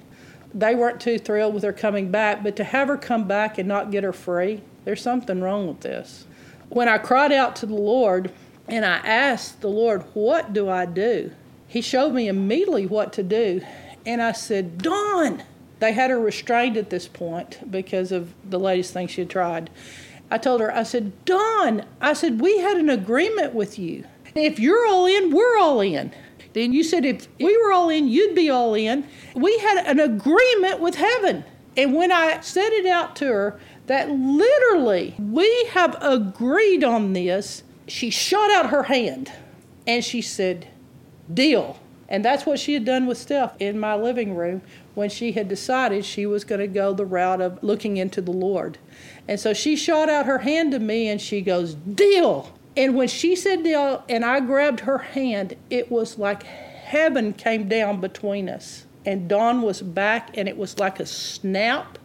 they 0.56 0.74
weren't 0.74 1.00
too 1.00 1.18
thrilled 1.18 1.52
with 1.54 1.62
her 1.62 1.72
coming 1.72 2.10
back, 2.10 2.42
but 2.42 2.56
to 2.56 2.64
have 2.64 2.88
her 2.88 2.96
come 2.96 3.28
back 3.28 3.58
and 3.58 3.68
not 3.68 3.90
get 3.90 4.02
her 4.04 4.12
free, 4.12 4.62
there's 4.84 5.02
something 5.02 5.42
wrong 5.42 5.68
with 5.68 5.80
this. 5.80 6.24
When 6.70 6.88
I 6.88 6.96
cried 6.98 7.30
out 7.30 7.54
to 7.56 7.66
the 7.66 7.74
Lord 7.74 8.32
and 8.66 8.84
I 8.84 8.96
asked 8.96 9.60
the 9.60 9.68
Lord, 9.68 10.02
What 10.14 10.52
do 10.54 10.68
I 10.68 10.86
do? 10.86 11.30
He 11.68 11.82
showed 11.82 12.14
me 12.14 12.26
immediately 12.26 12.86
what 12.86 13.12
to 13.14 13.22
do. 13.22 13.60
And 14.06 14.22
I 14.22 14.32
said, 14.32 14.78
Dawn! 14.78 15.42
They 15.78 15.92
had 15.92 16.10
her 16.10 16.18
restrained 16.18 16.78
at 16.78 16.88
this 16.88 17.06
point 17.06 17.70
because 17.70 18.10
of 18.10 18.32
the 18.48 18.58
latest 18.58 18.94
thing 18.94 19.08
she 19.08 19.20
had 19.20 19.30
tried. 19.30 19.68
I 20.30 20.38
told 20.38 20.62
her, 20.62 20.74
I 20.74 20.84
said, 20.84 21.12
Dawn, 21.26 21.84
I 22.00 22.14
said, 22.14 22.40
we 22.40 22.58
had 22.58 22.78
an 22.78 22.88
agreement 22.88 23.54
with 23.54 23.78
you. 23.78 24.04
If 24.34 24.58
you're 24.58 24.86
all 24.86 25.06
in, 25.06 25.32
we're 25.32 25.58
all 25.58 25.80
in. 25.80 26.12
Then 26.56 26.72
you 26.72 26.82
said, 26.84 27.04
if 27.04 27.28
we 27.38 27.54
were 27.58 27.70
all 27.70 27.90
in, 27.90 28.08
you'd 28.08 28.34
be 28.34 28.48
all 28.48 28.72
in. 28.72 29.06
We 29.34 29.58
had 29.58 29.86
an 29.86 30.00
agreement 30.00 30.80
with 30.80 30.94
heaven. 30.94 31.44
And 31.76 31.94
when 31.94 32.10
I 32.10 32.40
said 32.40 32.70
it 32.72 32.86
out 32.86 33.14
to 33.16 33.26
her, 33.26 33.60
that 33.88 34.08
literally 34.08 35.14
we 35.18 35.66
have 35.72 35.98
agreed 36.00 36.82
on 36.82 37.12
this, 37.12 37.62
she 37.86 38.08
shot 38.08 38.50
out 38.50 38.70
her 38.70 38.84
hand 38.84 39.30
and 39.86 40.02
she 40.02 40.22
said, 40.22 40.68
Deal. 41.32 41.78
And 42.08 42.24
that's 42.24 42.46
what 42.46 42.58
she 42.58 42.72
had 42.72 42.86
done 42.86 43.04
with 43.04 43.18
Steph 43.18 43.54
in 43.60 43.78
my 43.78 43.94
living 43.94 44.34
room 44.34 44.62
when 44.94 45.10
she 45.10 45.32
had 45.32 45.48
decided 45.48 46.06
she 46.06 46.24
was 46.24 46.42
going 46.42 46.62
to 46.62 46.66
go 46.66 46.94
the 46.94 47.04
route 47.04 47.42
of 47.42 47.62
looking 47.62 47.98
into 47.98 48.22
the 48.22 48.32
Lord. 48.32 48.78
And 49.28 49.38
so 49.38 49.52
she 49.52 49.76
shot 49.76 50.08
out 50.08 50.24
her 50.24 50.38
hand 50.38 50.72
to 50.72 50.78
me 50.78 51.08
and 51.08 51.20
she 51.20 51.42
goes, 51.42 51.74
Deal! 51.74 52.55
And 52.76 52.94
when 52.94 53.08
she 53.08 53.36
said 53.36 53.62
deal 53.62 54.04
and 54.08 54.24
I 54.24 54.40
grabbed 54.40 54.80
her 54.80 54.98
hand, 54.98 55.56
it 55.70 55.90
was 55.90 56.18
like 56.18 56.42
heaven 56.42 57.32
came 57.32 57.68
down 57.68 58.00
between 58.00 58.48
us. 58.48 58.84
And 59.04 59.28
Dawn 59.28 59.62
was 59.62 59.80
back 59.80 60.36
and 60.36 60.48
it 60.48 60.56
was 60.56 60.78
like 60.78 61.00
a 61.00 61.06
snap 61.06 61.98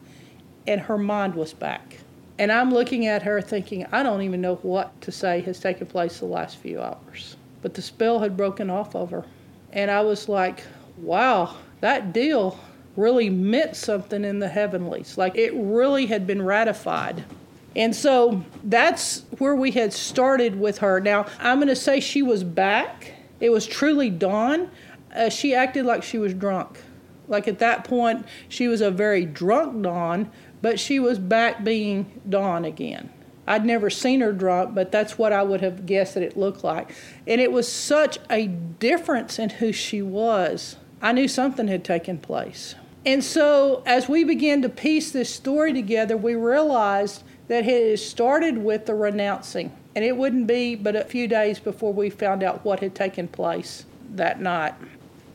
and 0.67 0.79
her 0.81 0.97
mind 0.97 1.35
was 1.35 1.53
back. 1.53 1.97
And 2.39 2.51
I'm 2.51 2.71
looking 2.71 3.05
at 3.05 3.23
her 3.23 3.41
thinking, 3.41 3.85
I 3.91 4.01
don't 4.01 4.21
even 4.21 4.41
know 4.41 4.55
what 4.55 4.99
to 5.01 5.11
say 5.11 5.41
has 5.41 5.59
taken 5.59 5.87
place 5.87 6.19
the 6.19 6.25
last 6.25 6.57
few 6.57 6.81
hours. 6.81 7.35
But 7.61 7.73
the 7.73 7.81
spell 7.81 8.19
had 8.19 8.37
broken 8.37 8.69
off 8.69 8.95
of 8.95 9.11
her. 9.11 9.25
And 9.73 9.91
I 9.91 10.01
was 10.01 10.29
like, 10.29 10.63
wow, 10.97 11.55
that 11.81 12.13
deal 12.13 12.59
really 12.95 13.29
meant 13.29 13.75
something 13.75 14.23
in 14.23 14.39
the 14.39 14.47
heavenlies. 14.47 15.17
Like 15.17 15.35
it 15.35 15.53
really 15.53 16.05
had 16.05 16.25
been 16.25 16.41
ratified. 16.41 17.23
And 17.75 17.95
so 17.95 18.43
that's 18.63 19.23
where 19.37 19.55
we 19.55 19.71
had 19.71 19.93
started 19.93 20.59
with 20.59 20.79
her. 20.79 20.99
Now, 20.99 21.25
I'm 21.39 21.57
going 21.57 21.69
to 21.69 21.75
say 21.75 21.99
she 21.99 22.21
was 22.21 22.43
back. 22.43 23.13
It 23.39 23.49
was 23.49 23.65
truly 23.65 24.09
Dawn. 24.09 24.69
Uh, 25.15 25.29
she 25.29 25.55
acted 25.55 25.85
like 25.85 26.03
she 26.03 26.17
was 26.17 26.33
drunk. 26.33 26.81
Like 27.27 27.47
at 27.47 27.59
that 27.59 27.85
point, 27.85 28.25
she 28.49 28.67
was 28.67 28.81
a 28.81 28.91
very 28.91 29.25
drunk 29.25 29.81
Dawn, 29.83 30.29
but 30.61 30.79
she 30.79 30.99
was 30.99 31.17
back 31.17 31.63
being 31.63 32.21
Dawn 32.27 32.65
again. 32.65 33.09
I'd 33.47 33.65
never 33.65 33.89
seen 33.89 34.21
her 34.21 34.33
drunk, 34.33 34.75
but 34.75 34.91
that's 34.91 35.17
what 35.17 35.33
I 35.33 35.41
would 35.41 35.61
have 35.61 35.85
guessed 35.85 36.13
that 36.13 36.23
it 36.23 36.37
looked 36.37 36.63
like. 36.63 36.93
And 37.25 37.41
it 37.41 37.51
was 37.51 37.71
such 37.71 38.19
a 38.29 38.47
difference 38.47 39.39
in 39.39 39.49
who 39.49 39.71
she 39.71 40.01
was. 40.01 40.75
I 41.01 41.11
knew 41.13 41.27
something 41.27 41.67
had 41.67 41.83
taken 41.83 42.17
place. 42.17 42.75
And 43.05 43.23
so, 43.23 43.81
as 43.85 44.07
we 44.07 44.23
began 44.23 44.61
to 44.61 44.69
piece 44.69 45.11
this 45.11 45.33
story 45.33 45.73
together, 45.73 46.15
we 46.15 46.35
realized 46.35 47.23
that 47.51 47.65
had 47.65 47.99
started 47.99 48.57
with 48.57 48.85
the 48.85 48.95
renouncing. 48.95 49.69
And 49.93 50.05
it 50.05 50.15
wouldn't 50.15 50.47
be 50.47 50.73
but 50.73 50.95
a 50.95 51.03
few 51.03 51.27
days 51.27 51.59
before 51.59 51.91
we 51.91 52.09
found 52.09 52.43
out 52.43 52.63
what 52.63 52.79
had 52.79 52.95
taken 52.95 53.27
place 53.27 53.85
that 54.11 54.39
night. 54.39 54.73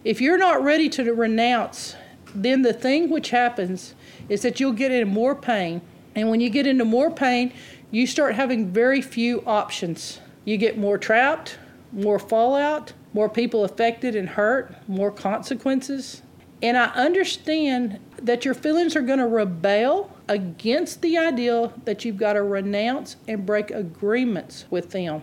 If 0.02 0.22
you're 0.22 0.38
not 0.38 0.64
ready 0.64 0.88
to 0.88 1.12
renounce, 1.12 1.94
then 2.34 2.62
the 2.62 2.72
thing 2.72 3.10
which 3.10 3.28
happens 3.28 3.94
is 4.30 4.40
that 4.40 4.58
you'll 4.58 4.72
get 4.72 4.92
into 4.92 5.04
more 5.04 5.34
pain. 5.34 5.82
And 6.14 6.30
when 6.30 6.40
you 6.40 6.48
get 6.48 6.66
into 6.66 6.86
more 6.86 7.10
pain, 7.10 7.52
you 7.90 8.06
start 8.06 8.34
having 8.34 8.70
very 8.70 9.02
few 9.02 9.42
options. 9.46 10.18
You 10.46 10.56
get 10.56 10.78
more 10.78 10.96
trapped, 10.96 11.58
more 11.92 12.18
fallout, 12.18 12.94
more 13.12 13.28
people 13.28 13.62
affected 13.62 14.16
and 14.16 14.30
hurt, 14.30 14.74
more 14.88 15.10
consequences. 15.10 16.22
And 16.62 16.78
I 16.78 16.86
understand 16.94 18.00
that 18.22 18.46
your 18.46 18.54
feelings 18.54 18.96
are 18.96 19.02
going 19.02 19.18
to 19.18 19.26
rebel 19.26 20.15
against 20.28 21.02
the 21.02 21.16
idea 21.18 21.72
that 21.84 22.04
you've 22.04 22.16
got 22.16 22.34
to 22.34 22.42
renounce 22.42 23.16
and 23.28 23.46
break 23.46 23.70
agreements 23.70 24.64
with 24.70 24.90
them. 24.90 25.22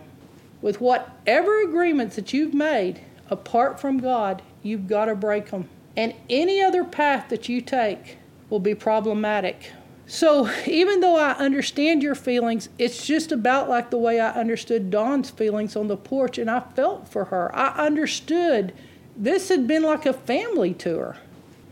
With 0.62 0.80
whatever 0.80 1.62
agreements 1.62 2.16
that 2.16 2.32
you've 2.32 2.54
made 2.54 3.00
apart 3.28 3.80
from 3.80 3.98
God, 3.98 4.42
you've 4.62 4.86
got 4.86 5.06
to 5.06 5.14
break 5.14 5.50
them. 5.50 5.68
And 5.96 6.14
any 6.28 6.62
other 6.62 6.84
path 6.84 7.28
that 7.28 7.48
you 7.48 7.60
take 7.60 8.18
will 8.50 8.60
be 8.60 8.74
problematic. 8.74 9.72
So, 10.06 10.50
even 10.66 11.00
though 11.00 11.16
I 11.16 11.32
understand 11.32 12.02
your 12.02 12.14
feelings, 12.14 12.68
it's 12.78 13.06
just 13.06 13.32
about 13.32 13.68
like 13.68 13.90
the 13.90 13.98
way 13.98 14.20
I 14.20 14.32
understood 14.32 14.90
Dawn's 14.90 15.30
feelings 15.30 15.76
on 15.76 15.88
the 15.88 15.96
porch, 15.96 16.36
and 16.36 16.50
I 16.50 16.60
felt 16.60 17.08
for 17.08 17.26
her. 17.26 17.54
I 17.54 17.86
understood 17.86 18.74
this 19.16 19.48
had 19.48 19.66
been 19.66 19.82
like 19.82 20.04
a 20.04 20.12
family 20.12 20.74
to 20.74 20.98
her. 20.98 21.16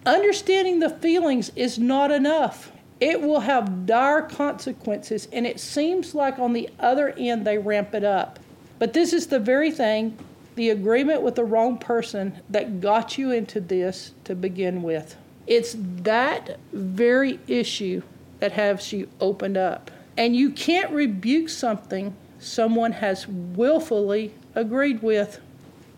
Understanding 0.06 0.80
the 0.80 0.90
feelings 0.90 1.50
is 1.54 1.78
not 1.78 2.10
enough. 2.10 2.71
It 3.02 3.20
will 3.20 3.40
have 3.40 3.84
dire 3.84 4.22
consequences, 4.22 5.26
and 5.32 5.44
it 5.44 5.58
seems 5.58 6.14
like 6.14 6.38
on 6.38 6.52
the 6.52 6.70
other 6.78 7.12
end 7.18 7.44
they 7.44 7.58
ramp 7.58 7.94
it 7.94 8.04
up. 8.04 8.38
But 8.78 8.92
this 8.92 9.12
is 9.12 9.26
the 9.26 9.40
very 9.40 9.72
thing, 9.72 10.16
the 10.54 10.70
agreement 10.70 11.20
with 11.20 11.34
the 11.34 11.42
wrong 11.42 11.78
person, 11.78 12.40
that 12.48 12.80
got 12.80 13.18
you 13.18 13.32
into 13.32 13.60
this 13.60 14.12
to 14.22 14.36
begin 14.36 14.84
with. 14.84 15.16
It's 15.48 15.74
that 15.76 16.60
very 16.72 17.40
issue 17.48 18.02
that 18.38 18.52
has 18.52 18.92
you 18.92 19.08
opened 19.20 19.56
up. 19.56 19.90
And 20.16 20.36
you 20.36 20.50
can't 20.50 20.92
rebuke 20.92 21.48
something 21.48 22.14
someone 22.38 22.92
has 22.92 23.26
willfully 23.26 24.32
agreed 24.54 25.02
with. 25.02 25.40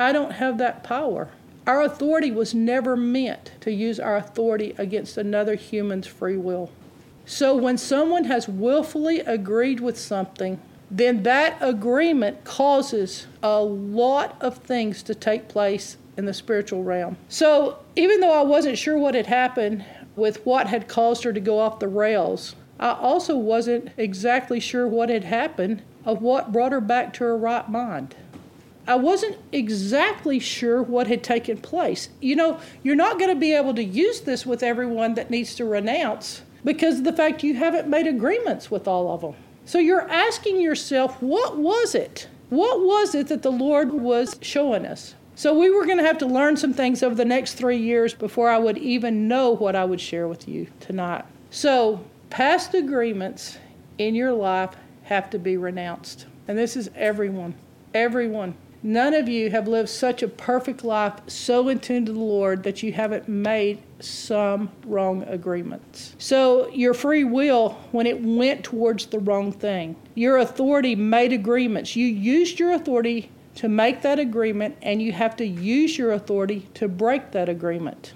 I 0.01 0.13
don't 0.13 0.33
have 0.33 0.57
that 0.57 0.83
power. 0.83 1.29
Our 1.67 1.83
authority 1.83 2.31
was 2.31 2.55
never 2.55 2.97
meant 2.97 3.53
to 3.61 3.71
use 3.71 4.01
our 4.01 4.17
authority 4.17 4.75
against 4.79 5.19
another 5.19 5.55
human's 5.55 6.07
free 6.07 6.39
will. 6.39 6.71
So 7.26 7.54
when 7.57 7.78
someone 7.78 8.25
has 8.25 8.49
willfully 8.49 9.21
agreed 9.21 9.81
with 9.81 9.99
something, 9.99 10.61
then 10.90 11.23
that 11.23 11.57
agreement 11.61 12.45
causes 12.45 13.26
a 13.43 13.61
lot 13.61 14.37
of 14.40 14.59
things 14.59 15.02
to 15.04 15.14
take 15.14 15.49
place 15.49 15.97
in 16.16 16.26
the 16.26 16.35
spiritual 16.35 16.85
realm. 16.85 17.16
So 17.28 17.78
even 17.97 18.21
though 18.21 18.38
I 18.38 18.43
wasn't 18.43 18.78
sure 18.78 18.97
what 18.97 19.14
had 19.14 19.26
happened, 19.26 19.85
with 20.16 20.45
what 20.47 20.69
had 20.69 20.88
caused 20.88 21.25
her 21.25 21.33
to 21.33 21.40
go 21.40 21.59
off 21.59 21.78
the 21.78 21.88
rails. 21.88 22.54
I 22.78 22.93
also 22.93 23.37
wasn't 23.37 23.90
exactly 23.97 24.61
sure 24.61 24.87
what 24.87 25.09
had 25.09 25.25
happened 25.25 25.83
of 26.04 26.23
what 26.23 26.52
brought 26.52 26.73
her 26.73 26.81
back 26.81 27.12
to 27.14 27.25
her 27.25 27.37
right 27.37 27.69
mind. 27.69 28.14
I 28.87 28.97
wasn't 28.97 29.38
exactly 29.50 30.38
sure 30.38 30.83
what 30.83 31.07
had 31.07 31.25
taken 31.25 31.57
place. 31.57 32.11
You 32.21 32.37
know, 32.37 32.61
you're 32.83 32.95
not 32.95 33.19
going 33.19 33.31
to 33.31 33.40
be 33.40 33.54
able 33.54 33.75
to 33.75 33.85
use 33.85 34.21
this 34.21 34.45
with 34.45 34.62
everyone 34.62 35.14
that 35.14 35.31
needs 35.31 35.54
to 35.54 35.64
renounce 35.64 36.43
because 36.64 36.99
of 36.99 37.04
the 37.04 37.12
fact 37.12 37.42
you 37.42 37.54
haven't 37.54 37.88
made 37.88 38.06
agreements 38.06 38.71
with 38.71 38.88
all 38.88 39.12
of 39.12 39.21
them. 39.21 39.35
So 39.66 39.78
you're 39.78 40.09
asking 40.09 40.61
yourself, 40.61 41.21
what 41.23 41.56
was 41.56 41.94
it? 41.94 42.28
What 42.50 42.80
was 42.80 43.14
it 43.14 43.28
that 43.28 43.42
the 43.42 43.52
Lord 43.52 43.92
was 43.92 44.37
showing 44.40 44.85
us? 44.85 45.14
So 45.37 45.59
we 45.59 45.71
were 45.71 45.85
going 45.85 45.99
to 45.99 46.04
have 46.04 46.18
to 46.18 46.26
learn 46.26 46.56
some 46.56 46.73
things 46.73 47.02
over 47.02 47.14
the 47.14 47.25
next 47.25 47.54
three 47.54 47.78
years 47.78 48.14
before 48.14 48.50
I 48.50 48.59
would 48.59 48.78
even 48.78 49.26
know 49.26 49.50
what 49.50 49.75
I 49.75 49.85
would 49.85 50.00
share 50.00 50.28
with 50.28 50.47
you 50.47 50.68
tonight. 50.80 51.25
So 51.50 52.04
past 52.30 52.75
agreements 52.75 53.59
in 53.99 54.14
your 54.14 54.33
life 54.33 54.76
have 55.04 55.30
to 55.30 55.38
be 55.38 55.56
renounced. 55.56 56.26
And 56.47 56.56
this 56.56 56.76
is 56.76 56.90
everyone. 56.94 57.54
Everyone. 57.94 58.54
None 58.87 59.14
of 59.14 59.29
you 59.29 59.50
have 59.50 59.67
lived 59.67 59.88
such 59.88 60.23
a 60.23 60.29
perfect 60.29 60.85
life, 60.85 61.14
so 61.26 61.69
in 61.69 61.81
tune 61.81 62.05
to 62.07 62.12
the 62.12 62.19
Lord, 62.19 62.62
that 62.64 62.83
you 62.83 62.93
haven't 62.93 63.29
made 63.29 63.83
some 63.99 64.71
wrong 64.85 65.23
agreements. 65.23 66.14
So, 66.19 66.69
your 66.69 66.95
free 66.95 67.25
will, 67.25 67.71
when 67.91 68.07
it 68.07 68.23
went 68.23 68.62
towards 68.62 69.07
the 69.07 69.19
wrong 69.19 69.50
thing, 69.50 69.97
your 70.14 70.37
authority 70.37 70.95
made 70.95 71.33
agreements. 71.33 71.97
You 71.97 72.07
used 72.07 72.61
your 72.61 72.73
authority 72.73 73.31
to 73.57 73.69
make 73.69 74.03
that 74.03 74.19
agreement, 74.19 74.76
and 74.83 75.00
you 75.00 75.12
have 75.12 75.35
to 75.37 75.47
use 75.47 75.97
your 75.97 76.12
authority 76.12 76.69
to 76.75 76.87
break 76.87 77.33
that 77.33 77.49
agreement. 77.49 78.12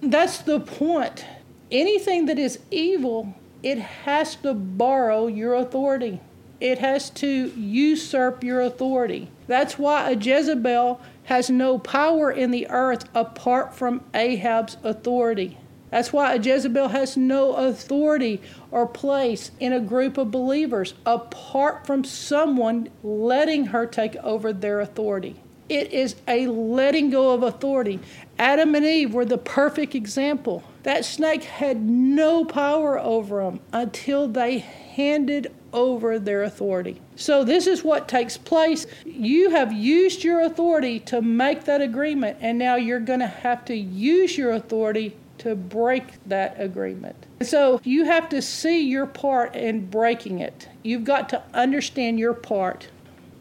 That's 0.00 0.38
the 0.38 0.60
point. 0.60 1.26
Anything 1.70 2.26
that 2.26 2.38
is 2.38 2.60
evil 2.70 3.34
it 3.62 3.78
has 3.78 4.34
to 4.36 4.54
borrow 4.54 5.28
your 5.28 5.54
authority. 5.54 6.20
It 6.60 6.78
has 6.78 7.10
to 7.10 7.52
usurp 7.56 8.42
your 8.42 8.60
authority. 8.60 9.28
That's 9.46 9.78
why 9.78 10.10
a 10.10 10.16
Jezebel 10.16 11.00
has 11.24 11.50
no 11.50 11.78
power 11.78 12.30
in 12.30 12.50
the 12.50 12.68
earth 12.68 13.04
apart 13.14 13.74
from 13.74 14.02
Ahab's 14.14 14.76
authority. 14.82 15.58
That's 15.90 16.12
why 16.12 16.34
a 16.34 16.40
Jezebel 16.40 16.88
has 16.88 17.18
no 17.18 17.52
authority 17.52 18.40
or 18.70 18.86
place 18.86 19.50
in 19.60 19.74
a 19.74 19.80
group 19.80 20.16
of 20.16 20.30
believers 20.30 20.94
apart 21.04 21.86
from 21.86 22.02
someone 22.02 22.88
letting 23.02 23.66
her 23.66 23.84
take 23.84 24.16
over 24.16 24.54
their 24.54 24.80
authority. 24.80 25.36
It 25.68 25.92
is 25.92 26.16
a 26.26 26.46
letting 26.46 27.10
go 27.10 27.34
of 27.34 27.42
authority. 27.42 28.00
Adam 28.38 28.74
and 28.74 28.84
Eve 28.84 29.12
were 29.14 29.24
the 29.24 29.38
perfect 29.38 29.94
example. 29.94 30.64
That 30.82 31.04
snake 31.04 31.44
had 31.44 31.82
no 31.82 32.44
power 32.44 32.98
over 32.98 33.44
them 33.44 33.60
until 33.72 34.28
they 34.28 34.60
handed 34.94 35.52
over 35.72 36.18
their 36.18 36.42
authority. 36.42 37.00
So, 37.16 37.44
this 37.44 37.66
is 37.66 37.82
what 37.82 38.08
takes 38.08 38.36
place. 38.36 38.86
You 39.04 39.50
have 39.50 39.72
used 39.72 40.22
your 40.22 40.42
authority 40.42 41.00
to 41.00 41.22
make 41.22 41.64
that 41.64 41.80
agreement, 41.80 42.38
and 42.40 42.58
now 42.58 42.76
you're 42.76 43.00
going 43.00 43.20
to 43.20 43.26
have 43.26 43.64
to 43.66 43.74
use 43.74 44.36
your 44.36 44.52
authority 44.52 45.16
to 45.38 45.54
break 45.54 46.04
that 46.26 46.60
agreement. 46.60 47.16
So, 47.40 47.80
you 47.84 48.04
have 48.04 48.28
to 48.30 48.42
see 48.42 48.82
your 48.82 49.06
part 49.06 49.56
in 49.56 49.86
breaking 49.86 50.40
it. 50.40 50.68
You've 50.82 51.04
got 51.04 51.28
to 51.30 51.42
understand 51.54 52.18
your 52.18 52.34
part. 52.34 52.88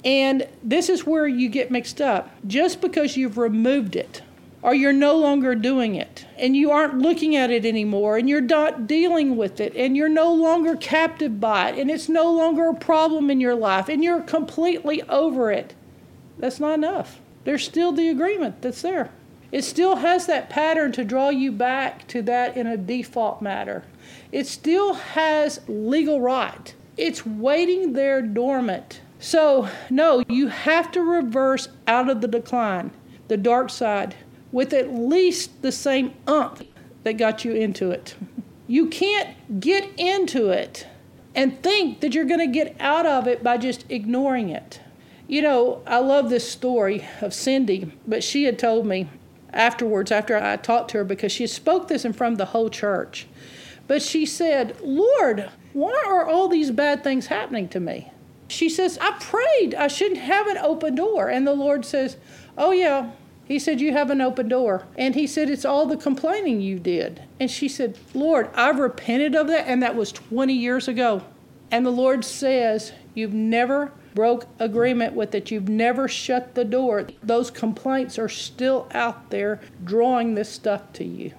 And 0.03 0.47
this 0.63 0.89
is 0.89 1.05
where 1.05 1.27
you 1.27 1.49
get 1.49 1.69
mixed 1.69 2.01
up. 2.01 2.29
Just 2.47 2.81
because 2.81 3.17
you've 3.17 3.37
removed 3.37 3.95
it, 3.95 4.21
or 4.63 4.75
you're 4.75 4.93
no 4.93 5.15
longer 5.17 5.55
doing 5.55 5.95
it 5.95 6.25
and 6.37 6.55
you 6.55 6.71
aren't 6.71 6.99
looking 6.99 7.35
at 7.35 7.49
it 7.49 7.65
anymore 7.65 8.17
and 8.17 8.29
you're 8.29 8.41
not 8.41 8.87
dealing 8.87 9.35
with 9.35 9.59
it 9.59 9.75
and 9.75 9.97
you're 9.97 10.09
no 10.09 10.31
longer 10.33 10.75
captive 10.75 11.39
by 11.39 11.71
it 11.71 11.79
and 11.79 11.89
it's 11.89 12.09
no 12.09 12.31
longer 12.31 12.69
a 12.69 12.75
problem 12.75 13.29
in 13.29 13.41
your 13.41 13.55
life 13.55 13.89
and 13.89 14.03
you're 14.03 14.21
completely 14.21 15.01
over 15.03 15.51
it. 15.51 15.73
That's 16.37 16.59
not 16.59 16.75
enough. 16.75 17.19
There's 17.43 17.63
still 17.63 17.91
the 17.91 18.09
agreement 18.09 18.61
that's 18.61 18.81
there. 18.81 19.11
It 19.51 19.63
still 19.63 19.97
has 19.97 20.27
that 20.27 20.49
pattern 20.49 20.91
to 20.93 21.03
draw 21.03 21.29
you 21.29 21.51
back 21.51 22.07
to 22.09 22.21
that 22.23 22.55
in 22.55 22.67
a 22.67 22.77
default 22.77 23.41
matter. 23.41 23.83
It 24.31 24.47
still 24.47 24.93
has 24.93 25.59
legal 25.67 26.21
right. 26.21 26.73
It's 26.97 27.25
waiting 27.25 27.93
there 27.93 28.21
dormant. 28.21 29.01
So, 29.19 29.67
no, 29.89 30.23
you 30.29 30.47
have 30.47 30.91
to 30.93 31.01
reverse 31.01 31.67
out 31.85 32.09
of 32.09 32.21
the 32.21 32.27
decline, 32.27 32.91
the 33.27 33.37
dark 33.37 33.69
side 33.69 34.15
with 34.51 34.73
at 34.73 34.93
least 34.93 35.61
the 35.61 35.71
same 35.71 36.13
umph 36.27 36.63
that 37.03 37.13
got 37.13 37.45
you 37.45 37.53
into 37.53 37.91
it. 37.91 38.15
You 38.67 38.87
can't 38.87 39.59
get 39.59 39.89
into 39.97 40.49
it 40.49 40.87
and 41.33 41.61
think 41.63 42.01
that 42.01 42.13
you're 42.13 42.25
going 42.25 42.39
to 42.39 42.47
get 42.47 42.75
out 42.79 43.05
of 43.05 43.27
it 43.27 43.43
by 43.43 43.57
just 43.57 43.85
ignoring 43.89 44.49
it. 44.49 44.81
You 45.27 45.41
know, 45.41 45.81
I 45.87 45.99
love 45.99 46.29
this 46.29 46.49
story 46.49 47.05
of 47.21 47.33
Cindy, 47.33 47.91
but 48.05 48.23
she 48.23 48.43
had 48.43 48.59
told 48.59 48.85
me 48.85 49.09
afterwards, 49.53 50.11
after 50.11 50.37
I 50.37 50.57
talked 50.57 50.91
to 50.91 50.99
her, 50.99 51.03
because 51.03 51.31
she 51.31 51.47
spoke 51.47 51.87
this 51.87 52.05
in 52.05 52.13
front 52.13 52.33
of 52.33 52.37
the 52.37 52.45
whole 52.45 52.69
church. 52.69 53.27
But 53.87 54.01
she 54.01 54.25
said, 54.25 54.77
Lord, 54.81 55.49
why 55.73 56.03
are 56.05 56.25
all 56.25 56.47
these 56.47 56.71
bad 56.71 57.03
things 57.03 57.27
happening 57.27 57.69
to 57.69 57.79
me? 57.79 58.11
She 58.47 58.69
says, 58.69 58.97
I 58.99 59.11
prayed 59.19 59.75
I 59.75 59.87
shouldn't 59.87 60.19
have 60.19 60.47
an 60.47 60.57
open 60.57 60.95
door. 60.95 61.29
And 61.29 61.47
the 61.47 61.53
Lord 61.53 61.85
says, 61.85 62.17
Oh, 62.57 62.71
yeah, 62.71 63.11
he 63.51 63.59
said, 63.59 63.81
You 63.81 63.91
have 63.91 64.09
an 64.09 64.21
open 64.21 64.47
door. 64.47 64.85
And 64.97 65.13
he 65.13 65.27
said, 65.27 65.49
It's 65.49 65.65
all 65.65 65.85
the 65.85 65.97
complaining 65.97 66.61
you 66.61 66.79
did. 66.79 67.21
And 67.39 67.51
she 67.51 67.67
said, 67.67 67.97
Lord, 68.13 68.49
I've 68.53 68.79
repented 68.79 69.35
of 69.35 69.47
that. 69.47 69.67
And 69.67 69.83
that 69.83 69.95
was 69.95 70.11
20 70.11 70.53
years 70.53 70.87
ago. 70.87 71.23
And 71.69 71.85
the 71.85 71.91
Lord 71.91 72.23
says, 72.23 72.93
You've 73.13 73.33
never 73.33 73.91
broke 74.15 74.47
agreement 74.59 75.13
with 75.13 75.35
it. 75.35 75.51
You've 75.51 75.69
never 75.69 76.07
shut 76.07 76.55
the 76.55 76.65
door. 76.65 77.07
Those 77.21 77.51
complaints 77.51 78.17
are 78.17 78.29
still 78.29 78.87
out 78.93 79.29
there 79.29 79.59
drawing 79.83 80.35
this 80.35 80.49
stuff 80.49 80.93
to 80.93 81.03
you. 81.03 81.33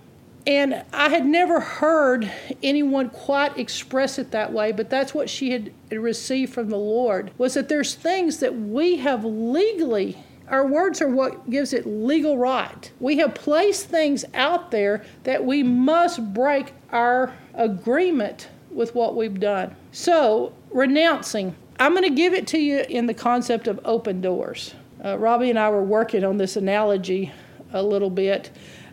And 0.47 0.85
I 0.92 1.09
had 1.09 1.25
never 1.25 1.61
heard 1.61 2.31
anyone 2.62 3.11
quite 3.11 3.57
express 3.59 4.19
it 4.19 4.33
that 4.33 4.52
way, 4.52 4.73
but 4.73 4.90
that's 4.90 5.14
what 5.14 5.31
she 5.31 5.52
had 5.52 5.73
received 5.90 6.52
from 6.52 6.69
the 6.69 6.76
Lord 6.76 7.31
was 7.38 7.55
that 7.55 7.68
there's 7.68 7.94
things 7.94 8.38
that 8.38 8.59
we 8.59 8.96
have 8.96 9.25
legally 9.25 10.18
our 10.52 10.66
words 10.66 11.00
are 11.00 11.08
what 11.08 11.48
gives 11.48 11.72
it 11.72 11.86
legal 11.86 12.36
right. 12.36 12.92
We 13.00 13.16
have 13.16 13.34
placed 13.34 13.88
things 13.88 14.24
out 14.34 14.70
there 14.70 15.02
that 15.24 15.42
we 15.44 15.62
must 15.62 16.34
break 16.34 16.74
our 16.90 17.34
agreement 17.54 18.48
with 18.70 18.94
what 18.94 19.16
we've 19.16 19.40
done. 19.40 19.74
So, 19.92 20.52
renouncing. 20.70 21.56
I'm 21.80 21.92
going 21.92 22.08
to 22.08 22.14
give 22.14 22.34
it 22.34 22.46
to 22.48 22.58
you 22.58 22.84
in 22.88 23.06
the 23.06 23.14
concept 23.14 23.66
of 23.66 23.80
open 23.84 24.20
doors. 24.20 24.74
Uh, 25.02 25.16
Robbie 25.18 25.48
and 25.48 25.58
I 25.58 25.70
were 25.70 25.82
working 25.82 26.22
on 26.22 26.36
this 26.36 26.56
analogy 26.56 27.32
a 27.72 27.82
little 27.82 28.10
bit. 28.10 28.50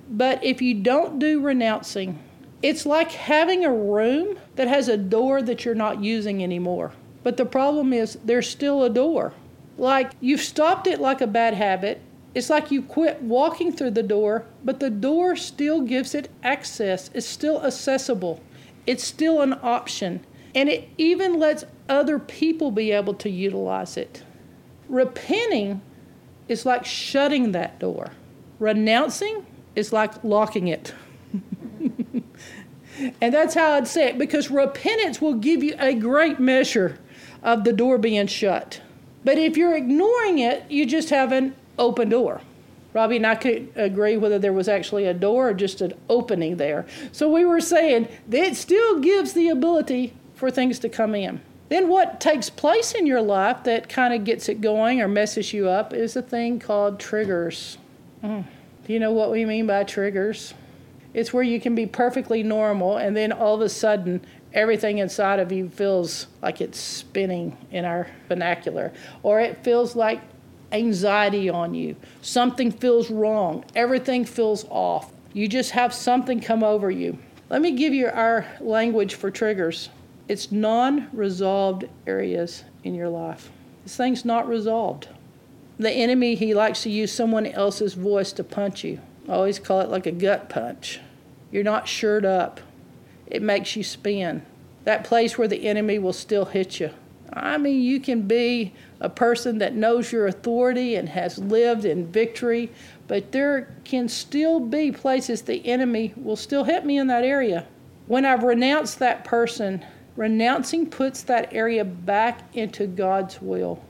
But 0.09 0.41
if 0.43 0.61
you 0.61 0.75
don't 0.75 1.19
do 1.19 1.41
renouncing, 1.41 2.17
it's 2.63 2.85
like 2.85 3.11
having 3.11 3.65
a 3.65 3.73
room 3.73 4.39
that 4.55 4.69
has 4.69 4.87
a 4.87 4.97
door 4.97 5.41
that 5.41 5.65
you're 5.65 5.75
not 5.75 6.01
using 6.01 6.41
anymore. 6.41 6.93
But 7.21 7.35
the 7.35 7.45
problem 7.45 7.91
is 7.91 8.17
there's 8.23 8.49
still 8.49 8.83
a 8.83 8.89
door. 8.89 9.33
Like 9.79 10.11
you've 10.19 10.41
stopped 10.41 10.87
it 10.87 10.99
like 10.99 11.21
a 11.21 11.27
bad 11.27 11.53
habit. 11.53 12.01
It's 12.35 12.49
like 12.49 12.69
you 12.69 12.81
quit 12.81 13.21
walking 13.21 13.71
through 13.71 13.91
the 13.91 14.03
door, 14.03 14.45
but 14.63 14.81
the 14.81 14.89
door 14.89 15.37
still 15.37 15.81
gives 15.81 16.13
it 16.13 16.29
access. 16.43 17.09
It's 17.13 17.25
still 17.25 17.65
accessible. 17.65 18.41
It's 18.85 19.03
still 19.03 19.41
an 19.41 19.57
option. 19.63 20.25
And 20.53 20.67
it 20.67 20.89
even 20.97 21.39
lets 21.39 21.63
other 21.87 22.19
people 22.19 22.71
be 22.71 22.91
able 22.91 23.13
to 23.15 23.29
utilize 23.29 23.95
it. 23.95 24.23
Repenting 24.89 25.81
is 26.49 26.65
like 26.65 26.85
shutting 26.85 27.53
that 27.53 27.79
door. 27.79 28.11
Renouncing 28.59 29.45
is 29.75 29.93
like 29.93 30.23
locking 30.25 30.67
it. 30.67 30.93
and 33.21 33.33
that's 33.33 33.53
how 33.53 33.71
I'd 33.71 33.87
say 33.87 34.09
it 34.09 34.17
because 34.17 34.51
repentance 34.51 35.21
will 35.21 35.35
give 35.35 35.63
you 35.63 35.75
a 35.79 35.93
great 35.93 36.37
measure 36.39 36.99
of 37.41 37.63
the 37.63 37.71
door 37.71 37.97
being 37.97 38.27
shut. 38.27 38.81
But 39.23 39.37
if 39.37 39.57
you're 39.57 39.75
ignoring 39.75 40.39
it, 40.39 40.69
you 40.69 40.85
just 40.85 41.09
have 41.09 41.31
an 41.31 41.55
open 41.77 42.09
door. 42.09 42.41
Robbie 42.93 43.17
and 43.17 43.27
I 43.27 43.35
could 43.35 43.71
agree 43.75 44.17
whether 44.17 44.39
there 44.39 44.53
was 44.53 44.67
actually 44.67 45.05
a 45.05 45.13
door 45.13 45.49
or 45.49 45.53
just 45.53 45.81
an 45.81 45.93
opening 46.09 46.57
there. 46.57 46.85
So 47.11 47.31
we 47.31 47.45
were 47.45 47.61
saying 47.61 48.07
that 48.27 48.41
it 48.41 48.55
still 48.55 48.99
gives 48.99 49.33
the 49.33 49.49
ability 49.49 50.13
for 50.33 50.49
things 50.49 50.79
to 50.79 50.89
come 50.89 51.13
in. 51.13 51.41
Then 51.69 51.87
what 51.87 52.19
takes 52.19 52.49
place 52.49 52.93
in 52.93 53.05
your 53.05 53.21
life 53.21 53.63
that 53.65 53.89
kind 53.89 54.13
of 54.13 54.23
gets 54.23 54.49
it 54.49 54.59
going 54.59 55.01
or 55.01 55.07
messes 55.07 55.53
you 55.53 55.69
up 55.69 55.93
is 55.93 56.15
a 56.15 56.21
thing 56.21 56.59
called 56.59 56.99
triggers. 56.99 57.77
Mm. 58.23 58.45
Do 58.87 58.93
you 58.93 58.99
know 58.99 59.11
what 59.11 59.29
we 59.29 59.45
mean 59.45 59.67
by 59.67 59.83
triggers? 59.83 60.55
It's 61.13 61.31
where 61.31 61.43
you 61.43 61.61
can 61.61 61.75
be 61.75 61.85
perfectly 61.85 62.41
normal 62.41 62.97
and 62.97 63.15
then 63.15 63.31
all 63.31 63.55
of 63.55 63.61
a 63.61 63.69
sudden 63.69 64.25
everything 64.53 64.97
inside 64.97 65.39
of 65.39 65.51
you 65.51 65.69
feels 65.69 66.27
like 66.41 66.61
it's 66.61 66.79
spinning 66.79 67.57
in 67.71 67.85
our 67.85 68.07
vernacular, 68.27 68.91
or 69.23 69.39
it 69.39 69.63
feels 69.63 69.95
like 69.95 70.21
anxiety 70.71 71.49
on 71.49 71.73
you. 71.73 71.95
Something 72.21 72.71
feels 72.71 73.09
wrong, 73.09 73.65
everything 73.75 74.25
feels 74.25 74.65
off. 74.69 75.11
You 75.33 75.47
just 75.47 75.71
have 75.71 75.93
something 75.93 76.41
come 76.41 76.63
over 76.63 76.89
you. 76.89 77.17
Let 77.49 77.61
me 77.61 77.71
give 77.71 77.93
you 77.93 78.07
our 78.07 78.45
language 78.59 79.15
for 79.15 79.31
triggers 79.31 79.89
it's 80.29 80.51
non 80.51 81.09
resolved 81.11 81.85
areas 82.05 82.63
in 82.83 82.93
your 82.93 83.09
life. 83.09 83.49
This 83.83 83.97
thing's 83.97 84.23
not 84.23 84.47
resolved. 84.47 85.09
The 85.79 85.89
enemy, 85.89 86.35
he 86.35 86.53
likes 86.53 86.83
to 86.83 86.89
use 86.91 87.11
someone 87.11 87.47
else's 87.47 87.95
voice 87.95 88.31
to 88.33 88.43
punch 88.43 88.83
you. 88.83 88.99
I 89.27 89.33
always 89.33 89.57
call 89.57 89.81
it 89.81 89.89
like 89.89 90.05
a 90.05 90.11
gut 90.11 90.47
punch. 90.47 90.99
You're 91.51 91.63
not 91.63 91.87
shored 91.87 92.25
up 92.25 92.59
it 93.29 93.41
makes 93.41 93.75
you 93.75 93.83
spin. 93.83 94.43
That 94.85 95.03
place 95.03 95.37
where 95.37 95.47
the 95.47 95.67
enemy 95.67 95.99
will 95.99 96.13
still 96.13 96.45
hit 96.45 96.79
you. 96.79 96.91
I 97.31 97.57
mean, 97.57 97.81
you 97.81 97.99
can 97.99 98.23
be 98.23 98.73
a 98.99 99.09
person 99.09 99.59
that 99.59 99.75
knows 99.75 100.11
your 100.11 100.27
authority 100.27 100.95
and 100.95 101.07
has 101.09 101.37
lived 101.37 101.85
in 101.85 102.07
victory, 102.07 102.71
but 103.07 103.31
there 103.31 103.75
can 103.83 104.09
still 104.09 104.59
be 104.59 104.91
places 104.91 105.43
the 105.43 105.65
enemy 105.67 106.13
will 106.15 106.35
still 106.35 106.63
hit 106.63 106.85
me 106.85 106.97
in 106.97 107.07
that 107.07 107.23
area. 107.23 107.67
When 108.07 108.25
I've 108.25 108.43
renounced 108.43 108.99
that 108.99 109.23
person, 109.23 109.85
renouncing 110.15 110.89
puts 110.89 111.21
that 111.23 111.53
area 111.53 111.85
back 111.85 112.55
into 112.55 112.87
God's 112.87 113.41
will. 113.41 113.83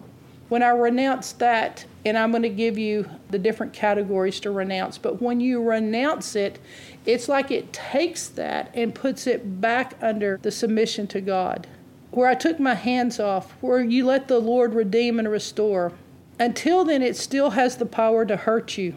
When 0.49 0.63
I 0.63 0.69
renounce 0.69 1.31
that, 1.33 1.85
and 2.03 2.17
I'm 2.17 2.31
going 2.31 2.43
to 2.43 2.49
give 2.49 2.77
you 2.77 3.09
the 3.29 3.39
different 3.39 3.71
categories 3.71 4.39
to 4.41 4.51
renounce, 4.51 4.97
but 4.97 5.21
when 5.21 5.39
you 5.39 5.61
renounce 5.61 6.35
it, 6.35 6.59
it's 7.05 7.29
like 7.29 7.51
it 7.51 7.71
takes 7.71 8.27
that 8.29 8.71
and 8.73 8.93
puts 8.93 9.27
it 9.27 9.61
back 9.61 9.95
under 10.01 10.39
the 10.41 10.51
submission 10.51 11.07
to 11.07 11.21
God. 11.21 11.67
Where 12.11 12.27
I 12.27 12.35
took 12.35 12.59
my 12.59 12.73
hands 12.73 13.19
off, 13.19 13.51
where 13.61 13.81
you 13.81 14.05
let 14.05 14.27
the 14.27 14.39
Lord 14.39 14.73
redeem 14.73 15.19
and 15.19 15.29
restore. 15.29 15.93
Until 16.39 16.83
then, 16.83 17.01
it 17.01 17.15
still 17.15 17.51
has 17.51 17.77
the 17.77 17.85
power 17.85 18.25
to 18.25 18.35
hurt 18.35 18.77
you. 18.77 18.95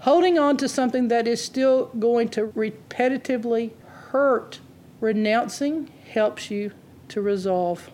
Holding 0.00 0.38
on 0.38 0.56
to 0.58 0.68
something 0.68 1.08
that 1.08 1.26
is 1.26 1.42
still 1.42 1.86
going 1.98 2.28
to 2.30 2.48
repetitively 2.48 3.70
hurt 3.86 4.60
Renouncing 5.02 5.90
helps 6.12 6.48
you 6.48 6.70
to 7.08 7.20
resolve. 7.20 7.90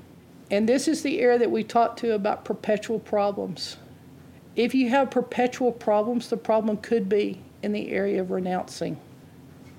And 0.50 0.68
this 0.68 0.88
is 0.88 1.02
the 1.02 1.20
area 1.20 1.38
that 1.38 1.50
we 1.50 1.62
talked 1.62 1.98
to 2.00 2.14
about 2.14 2.44
perpetual 2.44 2.98
problems. 2.98 3.76
If 4.56 4.74
you 4.74 4.88
have 4.88 5.10
perpetual 5.10 5.72
problems, 5.72 6.28
the 6.28 6.36
problem 6.36 6.78
could 6.78 7.08
be 7.08 7.40
in 7.62 7.72
the 7.72 7.90
area 7.90 8.20
of 8.20 8.30
renouncing. 8.30 8.98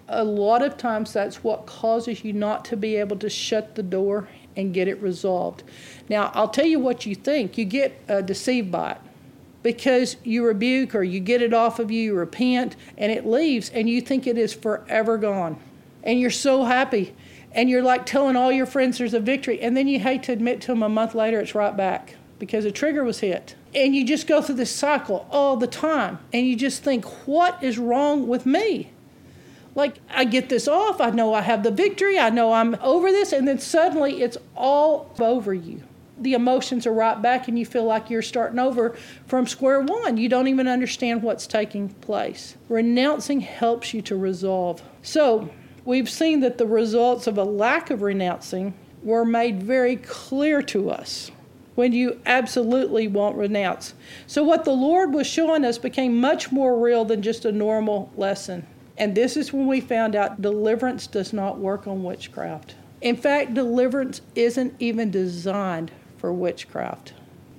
A 0.08 0.24
lot 0.24 0.62
of 0.62 0.78
times, 0.78 1.14
that's 1.14 1.44
what 1.44 1.66
causes 1.66 2.24
you 2.24 2.34
not 2.34 2.66
to 2.66 2.78
be 2.78 2.96
able 2.96 3.18
to 3.18 3.30
shut 3.30 3.76
the 3.76 3.84
door 3.84 4.28
and 4.56 4.74
get 4.74 4.88
it 4.88 5.02
resolved. 5.02 5.64
Now, 6.08 6.32
I'll 6.34 6.50
tell 6.50 6.66
you 6.66 6.80
what 6.80 7.06
you 7.06 7.16
think. 7.16 7.58
You 7.58 7.66
get 7.66 8.02
uh, 8.10 8.22
deceived 8.22 8.72
by 8.72 8.92
it 8.94 8.98
because 9.62 10.18
you 10.24 10.46
rebuke 10.46 10.96
or 10.96 11.04
you 11.04 11.20
get 11.20 11.42
it 11.42 11.54
off 11.54 11.80
of 11.80 11.92
you, 11.92 12.02
you 12.02 12.16
repent, 12.16 12.76
and 12.98 13.12
it 13.12 13.26
leaves, 13.26 13.70
and 13.70 13.90
you 13.90 14.02
think 14.02 14.26
it 14.26 14.38
is 14.38 14.54
forever 14.54 15.18
gone. 15.18 15.60
And 16.04 16.20
you're 16.20 16.32
so 16.32 16.64
happy. 16.64 17.14
And 17.54 17.70
you're 17.70 17.84
like 17.84 18.06
telling 18.06 18.36
all 18.36 18.52
your 18.52 18.66
friends 18.66 18.98
there's 18.98 19.14
a 19.14 19.20
victory. 19.20 19.60
And 19.62 19.76
then 19.76 19.88
you 19.88 20.00
hate 20.00 20.24
to 20.24 20.32
admit 20.32 20.62
to 20.62 20.68
them 20.68 20.84
a 20.84 20.90
month 20.90 21.16
later 21.16 21.40
it's 21.40 21.56
right 21.56 21.76
back 21.76 22.16
because 22.38 22.66
a 22.66 22.72
trigger 22.72 23.04
was 23.04 23.20
hit. 23.20 23.56
And 23.76 23.96
you 23.96 24.06
just 24.06 24.28
go 24.28 24.42
through 24.42 24.56
this 24.56 24.74
cycle 24.74 25.28
all 25.30 25.58
the 25.58 25.68
time. 25.68 26.20
And 26.34 26.48
you 26.48 26.56
just 26.56 26.84
think, 26.84 27.06
what 27.28 27.62
is 27.64 27.78
wrong 27.78 28.28
with 28.28 28.46
me? 28.46 28.92
Like, 29.76 29.98
I 30.10 30.26
get 30.26 30.50
this 30.50 30.68
off. 30.68 31.00
I 31.00 31.12
know 31.12 31.34
I 31.34 31.42
have 31.42 31.64
the 31.64 31.72
victory. 31.72 32.18
I 32.18 32.30
know 32.30 32.54
I'm 32.54 32.76
over 32.82 33.12
this. 33.12 33.32
And 33.32 33.48
then 33.48 33.60
suddenly 33.60 34.22
it's 34.24 34.38
all 34.56 35.14
over 35.20 35.54
you 35.54 35.84
the 36.22 36.34
emotions 36.34 36.86
are 36.86 36.94
right 36.94 37.22
back 37.22 37.48
and 37.48 37.58
you 37.58 37.66
feel 37.66 37.86
like 37.86 38.10
you're 38.10 38.22
starting 38.22 38.60
over 38.60 38.96
from 39.26 39.48
square 39.48 39.82
one. 39.82 40.18
You 40.18 40.30
don't 40.30 40.48
even 40.48 40.68
understand 40.68 41.24
what's 41.24 41.48
taking 41.48 41.90
place. 41.90 42.56
Renouncing 42.68 43.40
helps 43.42 43.94
you 43.94 44.02
to 44.04 44.16
resolve. 44.16 44.82
So, 45.02 45.50
we've 45.86 46.10
seen 46.10 46.40
that 46.42 46.58
the 46.58 46.66
results 46.66 47.28
of 47.28 47.38
a 47.38 47.44
lack 47.44 47.90
of 47.90 48.02
renouncing 48.02 48.74
were 49.04 49.26
made 49.26 49.64
very 49.64 49.96
clear 49.96 50.62
to 50.62 50.90
us 50.90 51.32
when 51.76 51.94
you 51.94 52.20
absolutely 52.26 53.08
won't 53.08 53.38
renounce. 53.38 53.94
So, 54.28 54.44
what 54.44 54.66
the 54.66 54.72
Lord 54.72 55.14
was 55.14 55.28
showing 55.28 55.64
us 55.64 55.78
became 55.78 56.20
much 56.20 56.52
more 56.52 56.78
real 56.78 57.06
than 57.06 57.22
just 57.22 57.46
a 57.46 57.52
normal 57.52 58.12
lesson. 58.18 58.68
And 58.98 59.16
this 59.16 59.38
is 59.38 59.54
when 59.54 59.66
we 59.66 59.80
found 59.80 60.14
out 60.14 60.42
deliverance 60.42 61.08
does 61.08 61.32
not 61.32 61.58
work 61.58 61.88
on 61.88 62.04
witchcraft. 62.04 62.76
In 63.00 63.16
fact, 63.16 63.54
deliverance 63.54 64.20
isn't 64.36 64.76
even 64.78 65.10
designed 65.10 65.92
for 66.18 66.34
witchcraft 66.34 67.14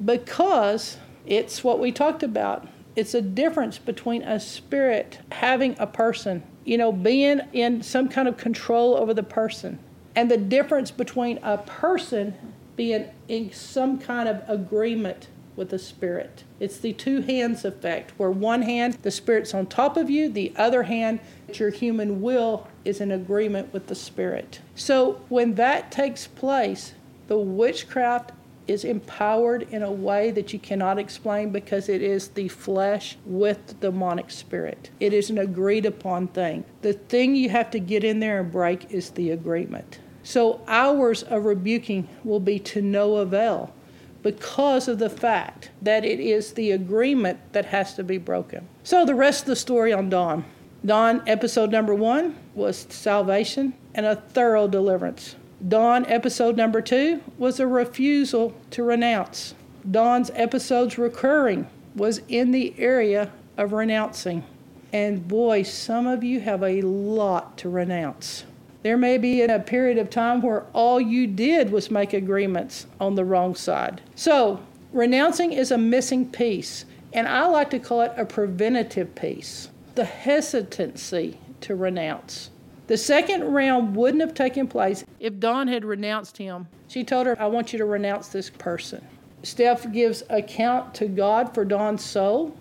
because 0.05 0.99
it's 1.27 1.65
what 1.65 1.79
we 1.79 1.93
talked 1.93 2.23
about. 2.23 2.69
It's 2.95 3.15
a 3.15 3.23
difference 3.23 3.79
between 3.79 4.23
a 4.23 4.39
spirit 4.39 5.21
having 5.33 5.77
a 5.79 5.87
person, 5.87 6.43
you 6.71 6.79
know, 6.79 6.93
being 6.93 7.41
in 7.53 7.83
some 7.83 8.09
kind 8.09 8.29
of 8.29 8.37
control 8.37 8.97
over 8.97 9.13
the 9.13 9.25
person, 9.25 9.77
and 10.15 10.31
the 10.31 10.37
difference 10.37 10.93
between 10.93 11.37
a 11.43 11.59
person 11.59 12.33
being 12.77 13.11
in 13.27 13.53
some 13.53 13.99
kind 13.99 14.29
of 14.29 14.41
agreement 14.49 15.27
with 15.57 15.71
the 15.71 15.79
spirit. 15.81 16.45
It's 16.61 16.79
the 16.79 16.93
two 16.93 17.23
hands 17.23 17.65
effect, 17.65 18.13
where 18.19 18.31
one 18.31 18.63
hand, 18.63 18.99
the 19.03 19.11
spirit's 19.11 19.53
on 19.53 19.67
top 19.67 19.97
of 19.97 20.09
you, 20.09 20.29
the 20.29 20.53
other 20.55 20.85
hand, 20.85 21.19
your 21.55 21.71
human 21.71 22.23
will 22.23 22.69
is 22.85 23.01
in 23.01 23.11
agreement 23.11 23.73
with 23.73 23.89
the 23.89 23.97
spirit. 23.97 24.61
So 24.77 25.21
when 25.29 25.57
that 25.57 25.91
takes 25.91 26.29
place, 26.29 26.95
the 27.27 27.37
witchcraft 27.37 28.31
is 28.71 28.85
empowered 28.85 29.63
in 29.71 29.83
a 29.83 29.91
way 29.91 30.31
that 30.31 30.53
you 30.53 30.59
cannot 30.59 30.97
explain 30.97 31.51
because 31.51 31.89
it 31.89 32.01
is 32.01 32.29
the 32.29 32.47
flesh 32.47 33.17
with 33.27 33.67
the 33.67 33.75
demonic 33.75 34.31
spirit. 34.31 34.91
It 35.01 35.13
is 35.13 35.29
an 35.29 35.39
agreed 35.39 35.85
upon 35.85 36.29
thing. 36.29 36.65
The 36.83 36.93
thing 36.93 37.35
you 37.35 37.49
have 37.49 37.71
to 37.73 37.81
get 37.81 38.05
in 38.05 38.21
there 38.21 38.41
and 38.41 38.53
break 38.53 38.93
is 38.93 39.11
the 39.11 39.33
agreement. 39.33 39.99
So 40.23 40.61
hours 40.69 41.25
of 41.25 41.45
rebuking 41.47 42.09
will 42.23 42.39
be 42.39 42.61
to 42.61 42.81
no 42.81 43.17
avail 43.17 43.75
because 44.23 44.87
of 44.87 45.01
the 45.01 45.11
fact 45.11 45.71
that 45.83 46.05
it 46.05 46.21
is 46.21 46.53
the 46.53 46.71
agreement 46.71 47.53
that 47.53 47.65
has 47.67 47.95
to 47.95 48.05
be 48.05 48.19
broken. 48.19 48.69
So 48.85 49.05
the 49.05 49.15
rest 49.17 49.43
of 49.43 49.47
the 49.49 49.57
story 49.57 49.93
on 49.93 50.11
Dawn. 50.11 50.45
Dawn, 50.85 51.23
episode 51.27 51.73
number 51.73 51.95
one, 51.95 52.37
was 52.55 52.87
salvation 52.89 53.75
and 53.95 54.07
a 54.07 54.17
thorough 54.17 54.69
deliverance. 54.69 55.35
Dawn 55.67 56.07
episode 56.07 56.57
number 56.57 56.81
two 56.81 57.21
was 57.37 57.61
a 57.61 57.67
refusal 57.67 58.55
to 58.71 58.83
renounce. 58.83 59.55
Dawn's 59.89 60.31
episodes 60.35 60.97
recurring 60.97 61.69
was 61.95 62.23
in 62.29 62.51
the 62.51 62.75
area 62.79 63.31
of 63.59 63.73
renouncing. 63.73 64.45
And 64.93 65.29
boy, 65.29 65.63
some 65.63 66.07
of 66.07 66.25
you 66.25 66.41
have 66.41 66.63
a 66.63 66.81
lot 66.81 67.59
to 67.59 67.69
renounce. 67.69 68.45
There 68.83 68.97
may 68.97 69.19
be 69.19 69.43
a 69.43 69.59
period 69.59 69.99
of 69.99 70.09
time 70.09 70.41
where 70.41 70.65
all 70.73 70.99
you 70.99 71.27
did 71.27 71.71
was 71.71 71.91
make 71.91 72.15
agreements 72.15 72.87
on 72.99 73.15
the 73.15 73.25
wrong 73.27 73.55
side. 73.55 74.01
So, 74.15 74.61
renouncing 74.93 75.53
is 75.53 75.71
a 75.71 75.77
missing 75.77 76.31
piece, 76.31 76.87
and 77.13 77.29
I 77.29 77.47
like 77.47 77.69
to 77.71 77.79
call 77.79 78.01
it 78.01 78.13
a 78.17 78.25
preventative 78.25 79.15
piece 79.15 79.69
the 79.95 80.05
hesitancy 80.05 81.39
to 81.61 81.75
renounce. 81.75 82.49
The 82.91 82.99
second 82.99 83.45
round 83.45 83.95
wouldn't 83.95 84.21
have 84.21 84.35
taken 84.35 84.67
place 84.67 85.05
if 85.21 85.39
Dawn 85.39 85.69
had 85.69 85.85
renounced 85.85 86.37
him. 86.37 86.67
She 86.89 87.05
told 87.05 87.29
her, 87.29 87.41
I 87.41 87.47
want 87.47 87.73
you 87.73 87.79
to 87.79 87.85
renounce 87.85 88.31
this 88.31 88.51
person. 88.51 89.07
Steph 89.45 89.93
gives 89.93 90.25
account 90.29 90.93
to 90.95 91.07
God 91.07 91.55
for 91.55 91.65
Dawn's 91.65 92.05
soul. 92.05 92.57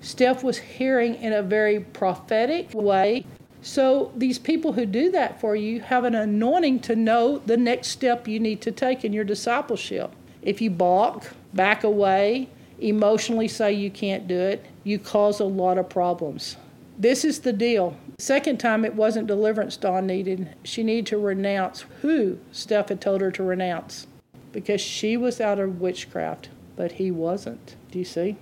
Steph 0.00 0.42
was 0.42 0.58
hearing 0.58 1.14
in 1.14 1.32
a 1.32 1.44
very 1.44 1.78
prophetic 1.78 2.74
way. 2.74 3.24
So, 3.62 4.10
these 4.16 4.36
people 4.36 4.72
who 4.72 4.84
do 4.84 5.12
that 5.12 5.40
for 5.40 5.54
you 5.54 5.80
have 5.82 6.02
an 6.02 6.16
anointing 6.16 6.80
to 6.80 6.96
know 6.96 7.38
the 7.38 7.56
next 7.56 7.90
step 7.90 8.26
you 8.26 8.40
need 8.40 8.60
to 8.62 8.72
take 8.72 9.04
in 9.04 9.12
your 9.12 9.22
discipleship. 9.22 10.10
If 10.42 10.60
you 10.60 10.70
balk, 10.70 11.24
back 11.54 11.84
away, 11.84 12.48
emotionally 12.80 13.46
say 13.46 13.74
you 13.74 13.92
can't 13.92 14.26
do 14.26 14.40
it, 14.40 14.66
you 14.82 14.98
cause 14.98 15.38
a 15.38 15.44
lot 15.44 15.78
of 15.78 15.88
problems. 15.88 16.56
This 16.98 17.24
is 17.24 17.38
the 17.38 17.52
deal. 17.52 17.96
Second 18.20 18.58
time, 18.58 18.84
it 18.84 18.96
wasn't 18.96 19.28
deliverance 19.28 19.76
Dawn 19.76 20.08
needed. 20.08 20.48
She 20.64 20.82
needed 20.82 21.06
to 21.06 21.18
renounce 21.18 21.84
who 22.02 22.38
Steph 22.50 22.88
had 22.88 23.00
told 23.00 23.20
her 23.20 23.30
to 23.30 23.44
renounce 23.44 24.08
because 24.50 24.80
she 24.80 25.16
was 25.16 25.40
out 25.40 25.60
of 25.60 25.80
witchcraft, 25.80 26.48
but 26.74 26.90
he 26.92 27.12
wasn't. 27.12 27.76
Do 27.92 27.98
you 28.00 28.04
see? 28.04 28.36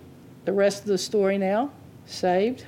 The 0.46 0.54
rest 0.54 0.80
of 0.80 0.86
the 0.88 0.96
story 0.96 1.36
now 1.36 1.72
saved, 2.06 2.64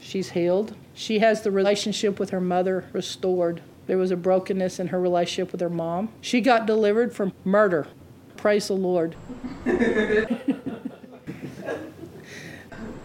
she's 0.00 0.30
healed. 0.30 0.74
She 0.92 1.20
has 1.20 1.42
the 1.42 1.52
relationship 1.52 2.18
with 2.18 2.30
her 2.30 2.40
mother 2.40 2.84
restored. 2.92 3.62
There 3.86 3.98
was 3.98 4.10
a 4.10 4.16
brokenness 4.16 4.80
in 4.80 4.88
her 4.88 5.00
relationship 5.00 5.52
with 5.52 5.60
her 5.60 5.70
mom. 5.70 6.08
She 6.20 6.40
got 6.40 6.66
delivered 6.66 7.14
from 7.14 7.32
murder. 7.44 7.86
Praise 8.36 8.66
the 8.66 8.74
Lord. 8.74 9.14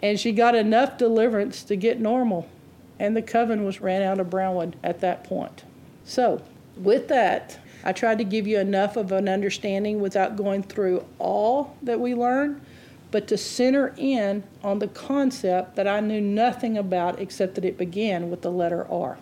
and 0.01 0.19
she 0.19 0.31
got 0.31 0.55
enough 0.55 0.97
deliverance 0.97 1.63
to 1.65 1.75
get 1.75 1.99
normal 1.99 2.49
and 2.99 3.15
the 3.15 3.21
coven 3.21 3.63
was 3.63 3.81
ran 3.81 4.01
out 4.01 4.19
of 4.19 4.29
Brownwood 4.29 4.75
at 4.83 5.01
that 5.01 5.23
point. 5.23 5.63
So, 6.03 6.41
with 6.77 7.07
that, 7.07 7.59
I 7.83 7.91
tried 7.91 8.17
to 8.17 8.23
give 8.23 8.47
you 8.47 8.59
enough 8.59 8.97
of 8.97 9.11
an 9.11 9.29
understanding 9.29 9.99
without 9.99 10.35
going 10.35 10.63
through 10.63 11.05
all 11.19 11.75
that 11.81 11.99
we 11.99 12.13
learned, 12.15 12.61
but 13.11 13.27
to 13.27 13.37
center 13.37 13.93
in 13.97 14.43
on 14.63 14.79
the 14.79 14.87
concept 14.87 15.75
that 15.75 15.87
I 15.87 15.99
knew 15.99 16.21
nothing 16.21 16.77
about 16.77 17.19
except 17.19 17.55
that 17.55 17.65
it 17.65 17.77
began 17.77 18.29
with 18.29 18.41
the 18.41 18.51
letter 18.51 18.85
R. 18.91 19.17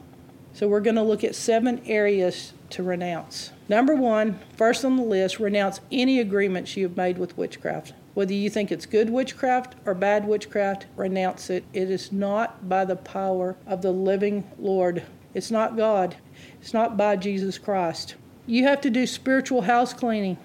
So, 0.53 0.67
we're 0.67 0.81
going 0.81 0.95
to 0.95 1.03
look 1.03 1.23
at 1.23 1.35
seven 1.35 1.81
areas 1.85 2.53
to 2.71 2.83
renounce. 2.83 3.51
Number 3.69 3.95
one, 3.95 4.39
first 4.55 4.83
on 4.83 4.97
the 4.97 5.03
list, 5.03 5.39
renounce 5.39 5.79
any 5.91 6.19
agreements 6.19 6.75
you 6.75 6.83
have 6.83 6.97
made 6.97 7.17
with 7.17 7.37
witchcraft. 7.37 7.93
Whether 8.13 8.33
you 8.33 8.49
think 8.49 8.71
it's 8.71 8.85
good 8.85 9.09
witchcraft 9.09 9.75
or 9.85 9.95
bad 9.95 10.27
witchcraft, 10.27 10.85
renounce 10.95 11.49
it. 11.49 11.63
It 11.73 11.89
is 11.89 12.11
not 12.11 12.69
by 12.69 12.85
the 12.85 12.95
power 12.95 13.55
of 13.65 13.81
the 13.81 13.91
living 13.91 14.43
Lord. 14.59 15.03
It's 15.33 15.49
not 15.49 15.75
God. 15.75 16.15
It's 16.61 16.73
not 16.73 16.95
by 16.95 17.15
Jesus 17.15 17.57
Christ. 17.57 18.15
You 18.45 18.65
have 18.65 18.81
to 18.81 18.91
do 18.91 19.07
spiritual 19.07 19.63
house 19.63 19.93
cleaning. 19.93 20.37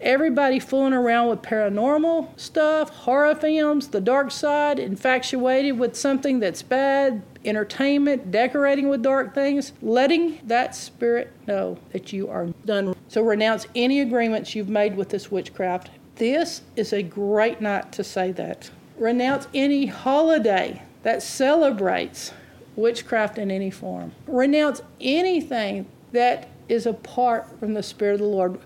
Everybody 0.00 0.58
fooling 0.58 0.94
around 0.94 1.28
with 1.28 1.42
paranormal 1.42 2.36
stuff, 2.36 2.90
horror 2.90 3.36
films, 3.36 3.86
the 3.86 4.00
dark 4.00 4.32
side, 4.32 4.80
infatuated 4.80 5.78
with 5.78 5.94
something 5.94 6.40
that's 6.40 6.62
bad, 6.62 7.22
entertainment, 7.44 8.32
decorating 8.32 8.88
with 8.88 9.02
dark 9.02 9.32
things, 9.32 9.72
letting 9.80 10.40
that 10.42 10.74
spirit 10.74 11.32
know 11.46 11.78
that 11.92 12.12
you 12.12 12.28
are 12.28 12.46
done. 12.64 12.96
So 13.06 13.22
renounce 13.22 13.68
any 13.76 14.00
agreements 14.00 14.56
you've 14.56 14.68
made 14.68 14.96
with 14.96 15.10
this 15.10 15.30
witchcraft 15.30 15.90
this 16.16 16.62
is 16.76 16.92
a 16.92 17.02
great 17.02 17.60
night 17.60 17.92
to 17.92 18.04
say 18.04 18.32
that. 18.32 18.70
Renounce 18.98 19.48
any 19.54 19.86
holiday 19.86 20.82
that 21.02 21.22
celebrates 21.22 22.32
witchcraft 22.76 23.38
in 23.38 23.50
any 23.50 23.70
form. 23.70 24.12
Renounce 24.26 24.82
anything 25.00 25.86
that 26.12 26.48
is 26.68 26.86
apart 26.86 27.58
from 27.58 27.74
the 27.74 27.82
Spirit 27.82 28.14
of 28.14 28.20
the 28.20 28.26
Lord. 28.26 28.58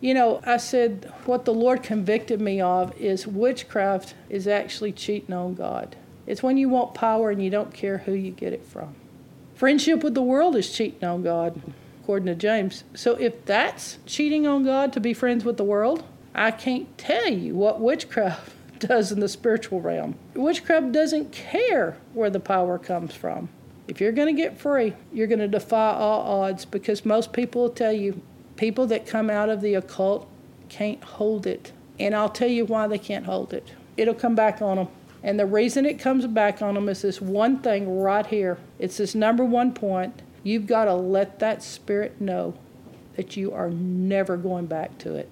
You 0.00 0.14
know, 0.14 0.40
I 0.44 0.56
said 0.56 1.12
what 1.26 1.44
the 1.44 1.54
Lord 1.54 1.82
convicted 1.82 2.40
me 2.40 2.60
of 2.60 2.96
is 2.96 3.26
witchcraft 3.26 4.14
is 4.28 4.46
actually 4.46 4.92
cheating 4.92 5.34
on 5.34 5.54
God. 5.54 5.96
It's 6.26 6.42
when 6.42 6.56
you 6.56 6.68
want 6.68 6.94
power 6.94 7.30
and 7.30 7.42
you 7.42 7.50
don't 7.50 7.74
care 7.74 7.98
who 7.98 8.12
you 8.12 8.30
get 8.30 8.52
it 8.52 8.64
from. 8.64 8.94
Friendship 9.54 10.02
with 10.02 10.14
the 10.14 10.22
world 10.22 10.56
is 10.56 10.72
cheating 10.72 11.04
on 11.04 11.22
God 11.22 11.60
according 12.02 12.26
to 12.26 12.34
James. 12.34 12.84
So 12.94 13.14
if 13.16 13.44
that's 13.44 13.98
cheating 14.06 14.46
on 14.46 14.64
God 14.64 14.92
to 14.94 15.00
be 15.00 15.12
friends 15.12 15.44
with 15.44 15.56
the 15.56 15.64
world, 15.64 16.04
I 16.40 16.52
can't 16.52 16.96
tell 16.96 17.28
you 17.28 17.54
what 17.54 17.82
witchcraft 17.82 18.52
does 18.78 19.12
in 19.12 19.20
the 19.20 19.28
spiritual 19.28 19.82
realm. 19.82 20.14
Witchcraft 20.32 20.90
doesn't 20.90 21.32
care 21.32 21.98
where 22.14 22.30
the 22.30 22.40
power 22.40 22.78
comes 22.78 23.14
from. 23.14 23.50
If 23.86 24.00
you're 24.00 24.10
going 24.10 24.34
to 24.34 24.42
get 24.42 24.56
free, 24.56 24.94
you're 25.12 25.26
going 25.26 25.40
to 25.40 25.48
defy 25.48 25.92
all 25.92 26.40
odds 26.40 26.64
because 26.64 27.04
most 27.04 27.34
people 27.34 27.60
will 27.60 27.68
tell 27.68 27.92
you 27.92 28.22
people 28.56 28.86
that 28.86 29.06
come 29.06 29.28
out 29.28 29.50
of 29.50 29.60
the 29.60 29.74
occult 29.74 30.30
can't 30.70 31.04
hold 31.04 31.46
it. 31.46 31.72
And 31.98 32.14
I'll 32.14 32.30
tell 32.30 32.48
you 32.48 32.64
why 32.64 32.86
they 32.86 32.98
can't 32.98 33.26
hold 33.26 33.52
it. 33.52 33.74
It'll 33.98 34.14
come 34.14 34.34
back 34.34 34.62
on 34.62 34.78
them. 34.78 34.88
And 35.22 35.38
the 35.38 35.44
reason 35.44 35.84
it 35.84 35.98
comes 35.98 36.26
back 36.26 36.62
on 36.62 36.72
them 36.72 36.88
is 36.88 37.02
this 37.02 37.20
one 37.20 37.58
thing 37.58 38.00
right 38.00 38.24
here. 38.24 38.56
It's 38.78 38.96
this 38.96 39.14
number 39.14 39.44
one 39.44 39.74
point. 39.74 40.22
You've 40.42 40.66
got 40.66 40.86
to 40.86 40.94
let 40.94 41.38
that 41.40 41.62
spirit 41.62 42.18
know 42.18 42.54
that 43.16 43.36
you 43.36 43.52
are 43.52 43.68
never 43.68 44.38
going 44.38 44.64
back 44.64 44.96
to 45.00 45.16
it 45.16 45.28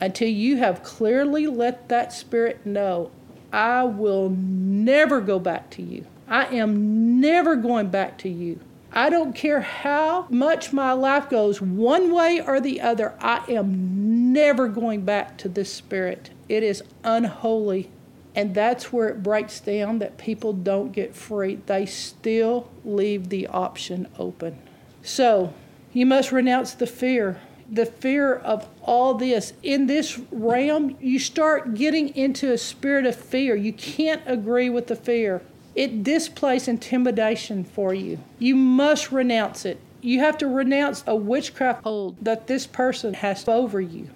until 0.00 0.28
you 0.28 0.56
have 0.56 0.82
clearly 0.82 1.46
let 1.46 1.88
that 1.88 2.12
spirit 2.12 2.64
know, 2.64 3.10
I 3.52 3.82
will 3.82 4.30
never 4.30 5.20
go 5.20 5.38
back 5.38 5.70
to 5.70 5.82
you. 5.82 6.06
I 6.28 6.46
am 6.46 7.20
never 7.20 7.56
going 7.56 7.88
back 7.88 8.18
to 8.18 8.28
you. 8.28 8.60
I 8.92 9.10
don't 9.10 9.34
care 9.34 9.60
how 9.60 10.26
much 10.30 10.72
my 10.72 10.92
life 10.92 11.28
goes 11.28 11.60
one 11.60 12.12
way 12.12 12.40
or 12.44 12.60
the 12.60 12.80
other, 12.80 13.14
I 13.20 13.44
am 13.48 14.32
never 14.32 14.68
going 14.68 15.04
back 15.04 15.36
to 15.38 15.48
this 15.48 15.72
spirit. 15.72 16.30
It 16.48 16.62
is 16.62 16.82
unholy. 17.04 17.90
And 18.34 18.54
that's 18.54 18.92
where 18.92 19.08
it 19.08 19.22
breaks 19.22 19.58
down 19.60 19.98
that 19.98 20.18
people 20.18 20.52
don't 20.52 20.92
get 20.92 21.14
free. 21.14 21.56
They 21.66 21.86
still 21.86 22.70
leave 22.84 23.28
the 23.28 23.48
option 23.48 24.08
open. 24.18 24.58
So, 25.02 25.52
you 25.92 26.06
must 26.06 26.30
renounce 26.30 26.74
the 26.74 26.86
fear 26.86 27.40
the 27.70 27.86
fear 27.86 28.34
of 28.34 28.68
all 28.82 29.14
this. 29.14 29.52
In 29.62 29.86
this 29.86 30.18
realm, 30.30 30.96
you 31.00 31.18
start 31.18 31.74
getting 31.74 32.14
into 32.16 32.52
a 32.52 32.58
spirit 32.58 33.06
of 33.06 33.14
fear. 33.14 33.54
You 33.54 33.72
can't 33.72 34.22
agree 34.26 34.68
with 34.68 34.88
the 34.88 34.96
fear. 34.96 35.42
It 35.74 36.02
displays 36.02 36.66
intimidation 36.66 37.62
for 37.64 37.94
you. 37.94 38.18
You 38.38 38.56
must 38.56 39.12
renounce 39.12 39.64
it. 39.64 39.78
You 40.02 40.20
have 40.20 40.36
to 40.38 40.48
renounce 40.48 41.04
a 41.06 41.14
witchcraft 41.14 41.84
hold 41.84 42.16
that 42.24 42.46
this 42.46 42.66
person 42.66 43.14
has 43.14 43.46
over 43.46 43.80
you. 43.80 44.08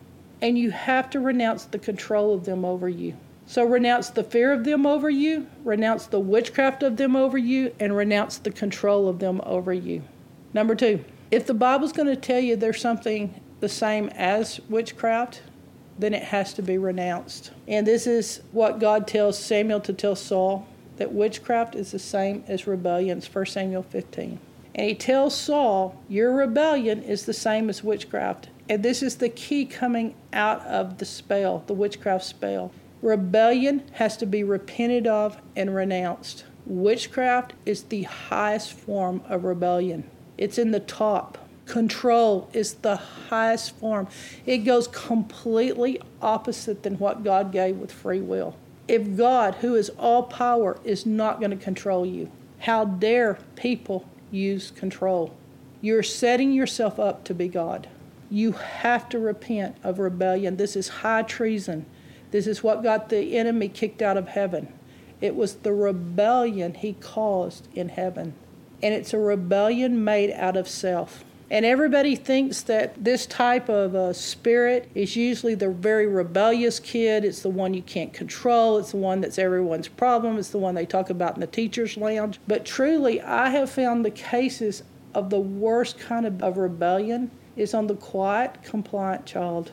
And 0.42 0.58
you 0.58 0.72
have 0.72 1.08
to 1.10 1.20
renounce 1.20 1.64
the 1.64 1.78
control 1.78 2.34
of 2.34 2.44
them 2.44 2.64
over 2.64 2.88
you. 2.88 3.16
So 3.46 3.64
renounce 3.64 4.08
the 4.10 4.24
fear 4.24 4.52
of 4.52 4.64
them 4.64 4.86
over 4.86 5.10
you, 5.10 5.46
renounce 5.64 6.06
the 6.06 6.18
witchcraft 6.18 6.82
of 6.82 6.96
them 6.96 7.14
over 7.14 7.36
you, 7.36 7.74
and 7.78 7.94
renounce 7.94 8.38
the 8.38 8.50
control 8.50 9.08
of 9.08 9.18
them 9.18 9.40
over 9.44 9.72
you. 9.72 10.02
Number 10.54 10.74
two, 10.74 11.04
if 11.30 11.46
the 11.46 11.54
Bible's 11.54 11.92
going 11.92 12.08
to 12.08 12.16
tell 12.16 12.40
you 12.40 12.56
there's 12.56 12.80
something 12.80 13.38
the 13.60 13.68
same 13.68 14.08
as 14.10 14.60
witchcraft, 14.68 15.42
then 15.98 16.14
it 16.14 16.24
has 16.24 16.52
to 16.54 16.62
be 16.62 16.78
renounced. 16.78 17.52
And 17.68 17.86
this 17.86 18.06
is 18.06 18.42
what 18.52 18.80
God 18.80 19.06
tells 19.06 19.38
Samuel 19.38 19.80
to 19.80 19.92
tell 19.92 20.16
Saul 20.16 20.66
that 20.96 21.12
witchcraft 21.12 21.74
is 21.74 21.92
the 21.92 21.98
same 21.98 22.44
as 22.46 22.66
rebellion. 22.66 23.18
It's 23.18 23.32
1 23.32 23.46
Samuel 23.46 23.82
15. 23.82 24.38
And 24.74 24.88
he 24.88 24.94
tells 24.94 25.36
Saul, 25.36 26.00
Your 26.08 26.34
rebellion 26.34 27.02
is 27.02 27.26
the 27.26 27.32
same 27.32 27.70
as 27.70 27.84
witchcraft. 27.84 28.48
And 28.68 28.82
this 28.82 29.02
is 29.02 29.16
the 29.16 29.28
key 29.28 29.66
coming 29.66 30.14
out 30.32 30.60
of 30.62 30.98
the 30.98 31.04
spell, 31.04 31.62
the 31.66 31.74
witchcraft 31.74 32.24
spell. 32.24 32.72
Rebellion 33.02 33.82
has 33.92 34.16
to 34.16 34.26
be 34.26 34.42
repented 34.42 35.06
of 35.06 35.36
and 35.54 35.74
renounced. 35.74 36.44
Witchcraft 36.66 37.52
is 37.66 37.84
the 37.84 38.04
highest 38.04 38.72
form 38.72 39.20
of 39.28 39.44
rebellion, 39.44 40.08
it's 40.38 40.58
in 40.58 40.70
the 40.70 40.80
top. 40.80 41.38
Control 41.66 42.48
is 42.52 42.74
the 42.74 42.96
highest 42.96 43.74
form. 43.76 44.06
It 44.44 44.58
goes 44.58 44.86
completely 44.88 46.00
opposite 46.20 46.82
than 46.82 46.98
what 46.98 47.24
God 47.24 47.52
gave 47.52 47.76
with 47.76 47.90
free 47.90 48.20
will. 48.20 48.54
If 48.86 49.16
God, 49.16 49.56
who 49.56 49.74
is 49.74 49.90
all 49.98 50.24
power, 50.24 50.78
is 50.84 51.06
not 51.06 51.40
going 51.40 51.50
to 51.50 51.56
control 51.56 52.04
you, 52.04 52.30
how 52.60 52.84
dare 52.84 53.38
people 53.56 54.06
use 54.30 54.70
control? 54.70 55.34
You're 55.80 56.02
setting 56.02 56.52
yourself 56.52 57.00
up 57.00 57.24
to 57.24 57.34
be 57.34 57.48
God. 57.48 57.88
You 58.30 58.52
have 58.52 59.08
to 59.10 59.18
repent 59.18 59.76
of 59.82 59.98
rebellion. 59.98 60.56
This 60.56 60.76
is 60.76 60.88
high 60.88 61.22
treason. 61.22 61.86
This 62.30 62.46
is 62.46 62.62
what 62.62 62.82
got 62.82 63.08
the 63.08 63.36
enemy 63.36 63.68
kicked 63.68 64.02
out 64.02 64.16
of 64.16 64.28
heaven. 64.28 64.72
It 65.20 65.36
was 65.36 65.56
the 65.56 65.72
rebellion 65.72 66.74
he 66.74 66.94
caused 66.94 67.68
in 67.74 67.90
heaven. 67.90 68.34
And 68.82 68.92
it's 68.92 69.14
a 69.14 69.18
rebellion 69.18 70.04
made 70.04 70.30
out 70.32 70.56
of 70.56 70.68
self. 70.68 71.24
And 71.50 71.66
everybody 71.66 72.16
thinks 72.16 72.62
that 72.62 73.04
this 73.04 73.26
type 73.26 73.68
of 73.68 73.94
uh, 73.94 74.12
spirit 74.14 74.90
is 74.94 75.14
usually 75.14 75.54
the 75.54 75.68
very 75.68 76.06
rebellious 76.06 76.80
kid. 76.80 77.24
It's 77.24 77.42
the 77.42 77.50
one 77.50 77.74
you 77.74 77.82
can't 77.82 78.14
control. 78.14 78.78
It's 78.78 78.92
the 78.92 78.96
one 78.96 79.20
that's 79.20 79.38
everyone's 79.38 79.88
problem. 79.88 80.38
It's 80.38 80.48
the 80.48 80.58
one 80.58 80.74
they 80.74 80.86
talk 80.86 81.10
about 81.10 81.34
in 81.34 81.40
the 81.40 81.46
teacher's 81.46 81.96
lounge. 81.96 82.40
But 82.48 82.64
truly, 82.64 83.20
I 83.20 83.50
have 83.50 83.70
found 83.70 84.04
the 84.04 84.10
cases 84.10 84.82
of 85.14 85.30
the 85.30 85.38
worst 85.38 85.98
kind 85.98 86.26
of, 86.26 86.42
of 86.42 86.56
rebellion 86.56 87.30
is 87.56 87.74
on 87.74 87.86
the 87.86 87.94
quiet, 87.94 88.62
compliant 88.62 89.26
child. 89.26 89.70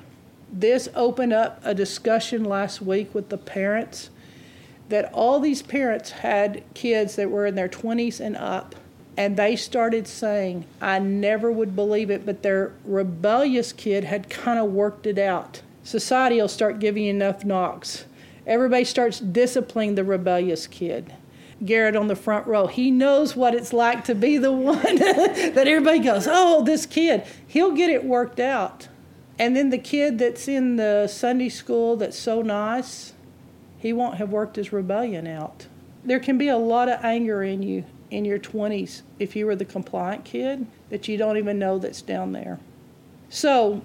This 0.51 0.89
opened 0.93 1.33
up 1.33 1.61
a 1.63 1.73
discussion 1.73 2.43
last 2.43 2.81
week 2.81 3.15
with 3.15 3.29
the 3.29 3.37
parents 3.37 4.09
that 4.89 5.11
all 5.13 5.39
these 5.39 5.61
parents 5.61 6.11
had 6.11 6.63
kids 6.73 7.15
that 7.15 7.31
were 7.31 7.45
in 7.45 7.55
their 7.55 7.69
20s 7.69 8.19
and 8.19 8.35
up 8.35 8.75
and 9.21 9.37
they 9.37 9.55
started 9.55 10.07
saying, 10.07 10.65
I 10.81 10.97
never 10.97 11.51
would 11.51 11.75
believe 11.75 12.09
it, 12.09 12.25
but 12.25 12.41
their 12.41 12.73
rebellious 12.83 13.71
kid 13.71 14.03
had 14.03 14.31
kind 14.31 14.57
of 14.57 14.71
worked 14.71 15.05
it 15.05 15.19
out. 15.19 15.61
Society 15.83 16.41
will 16.41 16.47
start 16.47 16.79
giving 16.79 17.03
you 17.03 17.11
enough 17.11 17.45
knocks. 17.45 18.05
Everybody 18.47 18.83
starts 18.83 19.19
disciplining 19.19 19.93
the 19.93 20.03
rebellious 20.03 20.65
kid. 20.65 21.13
Garrett 21.63 21.95
on 21.95 22.07
the 22.07 22.15
front 22.15 22.47
row, 22.47 22.65
he 22.65 22.89
knows 22.89 23.35
what 23.35 23.53
it's 23.53 23.71
like 23.71 24.03
to 24.05 24.15
be 24.15 24.39
the 24.39 24.51
one 24.51 24.81
that 24.95 25.67
everybody 25.67 25.99
goes, 25.99 26.27
Oh, 26.27 26.63
this 26.63 26.87
kid, 26.87 27.23
he'll 27.45 27.73
get 27.73 27.91
it 27.91 28.03
worked 28.03 28.39
out. 28.39 28.87
And 29.37 29.55
then 29.55 29.69
the 29.69 29.77
kid 29.77 30.17
that's 30.17 30.47
in 30.47 30.77
the 30.77 31.05
Sunday 31.05 31.49
school 31.49 31.95
that's 31.95 32.17
so 32.17 32.41
nice, 32.41 33.13
he 33.77 33.93
won't 33.93 34.15
have 34.15 34.31
worked 34.31 34.55
his 34.55 34.73
rebellion 34.73 35.27
out. 35.27 35.67
There 36.03 36.19
can 36.19 36.39
be 36.39 36.47
a 36.47 36.57
lot 36.57 36.89
of 36.89 37.05
anger 37.05 37.43
in 37.43 37.61
you 37.61 37.85
in 38.11 38.25
your 38.25 38.37
20s 38.37 39.01
if 39.17 39.35
you 39.35 39.45
were 39.45 39.55
the 39.55 39.65
compliant 39.65 40.25
kid 40.25 40.67
that 40.89 41.07
you 41.07 41.17
don't 41.17 41.37
even 41.37 41.57
know 41.57 41.79
that's 41.79 42.01
down 42.01 42.33
there. 42.33 42.59
So, 43.29 43.81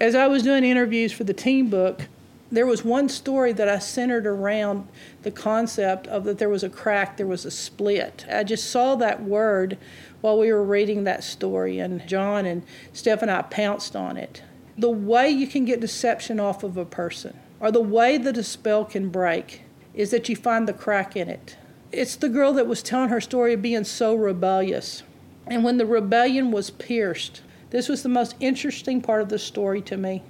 as 0.00 0.14
I 0.14 0.28
was 0.28 0.42
doing 0.42 0.64
interviews 0.64 1.12
for 1.12 1.24
the 1.24 1.34
team 1.34 1.68
book, 1.68 2.08
there 2.50 2.66
was 2.66 2.84
one 2.84 3.08
story 3.08 3.52
that 3.52 3.68
I 3.68 3.80
centered 3.80 4.26
around 4.26 4.86
the 5.22 5.32
concept 5.32 6.06
of 6.06 6.24
that 6.24 6.38
there 6.38 6.48
was 6.48 6.62
a 6.62 6.68
crack, 6.68 7.16
there 7.16 7.26
was 7.26 7.44
a 7.44 7.50
split. 7.50 8.24
I 8.30 8.44
just 8.44 8.70
saw 8.70 8.94
that 8.96 9.22
word 9.22 9.76
while 10.20 10.38
we 10.38 10.52
were 10.52 10.62
reading 10.62 11.04
that 11.04 11.24
story, 11.24 11.80
and 11.80 12.06
John 12.06 12.46
and 12.46 12.62
Steph 12.92 13.22
and 13.22 13.30
I 13.30 13.42
pounced 13.42 13.96
on 13.96 14.16
it. 14.16 14.42
The 14.78 14.90
way 14.90 15.28
you 15.28 15.46
can 15.46 15.64
get 15.64 15.80
deception 15.80 16.38
off 16.38 16.62
of 16.62 16.76
a 16.76 16.84
person, 16.84 17.36
or 17.58 17.72
the 17.72 17.80
way 17.80 18.16
that 18.18 18.36
a 18.36 18.44
spell 18.44 18.84
can 18.84 19.08
break, 19.08 19.62
is 19.94 20.10
that 20.10 20.28
you 20.28 20.36
find 20.36 20.68
the 20.68 20.72
crack 20.72 21.16
in 21.16 21.28
it. 21.28 21.56
It's 21.92 22.16
the 22.16 22.28
girl 22.28 22.52
that 22.54 22.66
was 22.66 22.82
telling 22.82 23.10
her 23.10 23.20
story 23.20 23.52
of 23.52 23.62
being 23.62 23.84
so 23.84 24.14
rebellious. 24.14 25.02
And 25.46 25.62
when 25.62 25.76
the 25.76 25.86
rebellion 25.86 26.50
was 26.50 26.70
pierced, 26.70 27.42
this 27.70 27.88
was 27.88 28.02
the 28.02 28.08
most 28.08 28.34
interesting 28.40 29.00
part 29.00 29.22
of 29.22 29.28
the 29.28 29.38
story 29.38 29.80
to 29.82 29.96
me. 29.96 30.22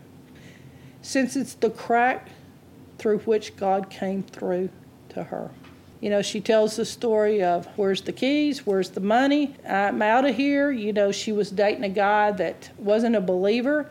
Since 1.03 1.37
it's 1.37 1.55
the 1.55 1.71
crack 1.71 2.29
through 2.99 3.19
which 3.21 3.57
God 3.57 3.91
came 3.91 4.23
through 4.23 4.71
to 5.11 5.25
her. 5.25 5.51
You 6.01 6.11
know, 6.11 6.23
she 6.23 6.41
tells 6.41 6.77
the 6.77 6.85
story 6.85 7.43
of 7.43 7.67
where's 7.77 8.03
the 8.03 8.13
keys, 8.13 8.67
where's 8.67 8.91
the 8.91 9.01
money, 9.01 9.57
I'm 9.67 10.03
out 10.03 10.27
of 10.27 10.37
here. 10.37 10.71
You 10.71 10.93
know, 10.93 11.11
she 11.11 11.33
was 11.33 11.51
dating 11.51 11.85
a 11.85 11.89
guy 11.89 12.33
that 12.33 12.71
wasn't 12.77 13.17
a 13.17 13.21
believer. 13.21 13.89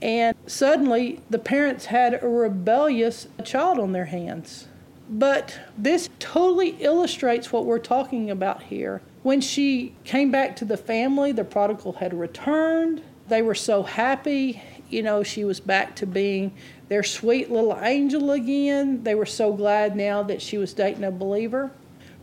And 0.00 0.34
suddenly 0.46 1.20
the 1.30 1.38
parents 1.38 1.86
had 1.86 2.22
a 2.22 2.28
rebellious 2.28 3.28
child 3.44 3.78
on 3.78 3.92
their 3.92 4.06
hands. 4.06 4.66
But 5.08 5.58
this 5.76 6.08
totally 6.18 6.70
illustrates 6.80 7.52
what 7.52 7.66
we're 7.66 7.78
talking 7.78 8.30
about 8.30 8.62
here. 8.64 9.02
When 9.22 9.40
she 9.40 9.94
came 10.04 10.30
back 10.30 10.56
to 10.56 10.64
the 10.64 10.76
family, 10.76 11.32
the 11.32 11.44
prodigal 11.44 11.94
had 11.94 12.14
returned. 12.14 13.02
They 13.28 13.42
were 13.42 13.54
so 13.54 13.82
happy. 13.82 14.62
You 14.88 15.02
know, 15.02 15.22
she 15.22 15.44
was 15.44 15.60
back 15.60 15.96
to 15.96 16.06
being 16.06 16.52
their 16.88 17.02
sweet 17.02 17.50
little 17.50 17.78
angel 17.80 18.30
again. 18.30 19.02
They 19.04 19.14
were 19.14 19.26
so 19.26 19.52
glad 19.52 19.96
now 19.96 20.22
that 20.22 20.42
she 20.42 20.58
was 20.58 20.74
dating 20.74 21.04
a 21.04 21.10
believer. 21.10 21.70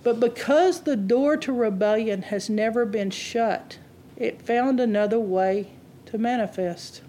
But 0.03 0.19
because 0.19 0.81
the 0.81 0.95
door 0.95 1.37
to 1.37 1.51
rebellion 1.51 2.23
has 2.23 2.49
never 2.49 2.85
been 2.85 3.09
shut, 3.11 3.77
it 4.15 4.41
found 4.41 4.79
another 4.79 5.19
way 5.19 5.71
to 6.07 6.17
manifest. 6.17 7.01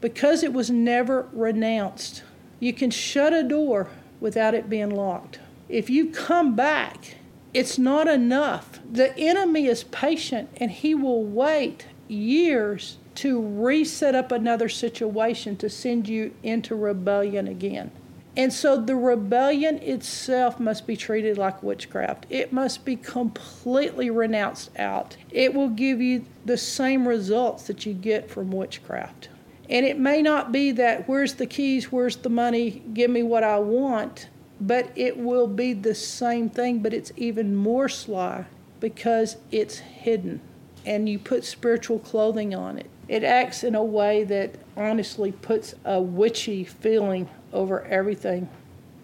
Because 0.00 0.42
it 0.42 0.52
was 0.52 0.70
never 0.70 1.28
renounced, 1.32 2.22
you 2.60 2.72
can 2.72 2.90
shut 2.90 3.32
a 3.32 3.42
door 3.42 3.88
without 4.20 4.54
it 4.54 4.68
being 4.68 4.90
locked. 4.90 5.40
If 5.68 5.90
you 5.90 6.10
come 6.10 6.54
back, 6.54 7.16
it's 7.52 7.78
not 7.78 8.06
enough. 8.08 8.80
The 8.90 9.16
enemy 9.18 9.66
is 9.66 9.84
patient 9.84 10.50
and 10.58 10.70
he 10.70 10.94
will 10.94 11.24
wait 11.24 11.86
years 12.08 12.98
to 13.16 13.40
reset 13.40 14.14
up 14.14 14.30
another 14.30 14.68
situation 14.68 15.56
to 15.56 15.70
send 15.70 16.08
you 16.08 16.34
into 16.42 16.74
rebellion 16.74 17.48
again. 17.48 17.90
And 18.36 18.52
so 18.52 18.78
the 18.78 18.96
rebellion 18.96 19.78
itself 19.78 20.60
must 20.60 20.86
be 20.86 20.96
treated 20.96 21.38
like 21.38 21.62
witchcraft. 21.62 22.26
It 22.28 22.52
must 22.52 22.84
be 22.84 22.94
completely 22.94 24.10
renounced 24.10 24.70
out. 24.78 25.16
It 25.30 25.54
will 25.54 25.70
give 25.70 26.02
you 26.02 26.26
the 26.44 26.58
same 26.58 27.08
results 27.08 27.66
that 27.68 27.86
you 27.86 27.94
get 27.94 28.30
from 28.30 28.50
witchcraft. 28.50 29.30
And 29.68 29.84
it 29.84 29.98
may 29.98 30.22
not 30.22 30.52
be 30.52 30.70
that, 30.72 31.08
where's 31.08 31.34
the 31.34 31.46
keys, 31.46 31.90
where's 31.90 32.16
the 32.16 32.28
money, 32.28 32.82
give 32.94 33.10
me 33.10 33.22
what 33.22 33.42
I 33.42 33.58
want, 33.58 34.28
but 34.60 34.90
it 34.94 35.18
will 35.18 35.48
be 35.48 35.72
the 35.72 35.94
same 35.94 36.48
thing, 36.48 36.80
but 36.80 36.94
it's 36.94 37.12
even 37.16 37.54
more 37.54 37.88
sly 37.88 38.46
because 38.80 39.36
it's 39.50 39.78
hidden 39.78 40.40
and 40.84 41.08
you 41.08 41.18
put 41.18 41.44
spiritual 41.44 41.98
clothing 41.98 42.54
on 42.54 42.78
it. 42.78 42.88
It 43.08 43.24
acts 43.24 43.64
in 43.64 43.74
a 43.74 43.84
way 43.84 44.24
that 44.24 44.54
honestly 44.76 45.32
puts 45.32 45.74
a 45.84 46.00
witchy 46.00 46.64
feeling 46.64 47.28
over 47.52 47.82
everything. 47.84 48.48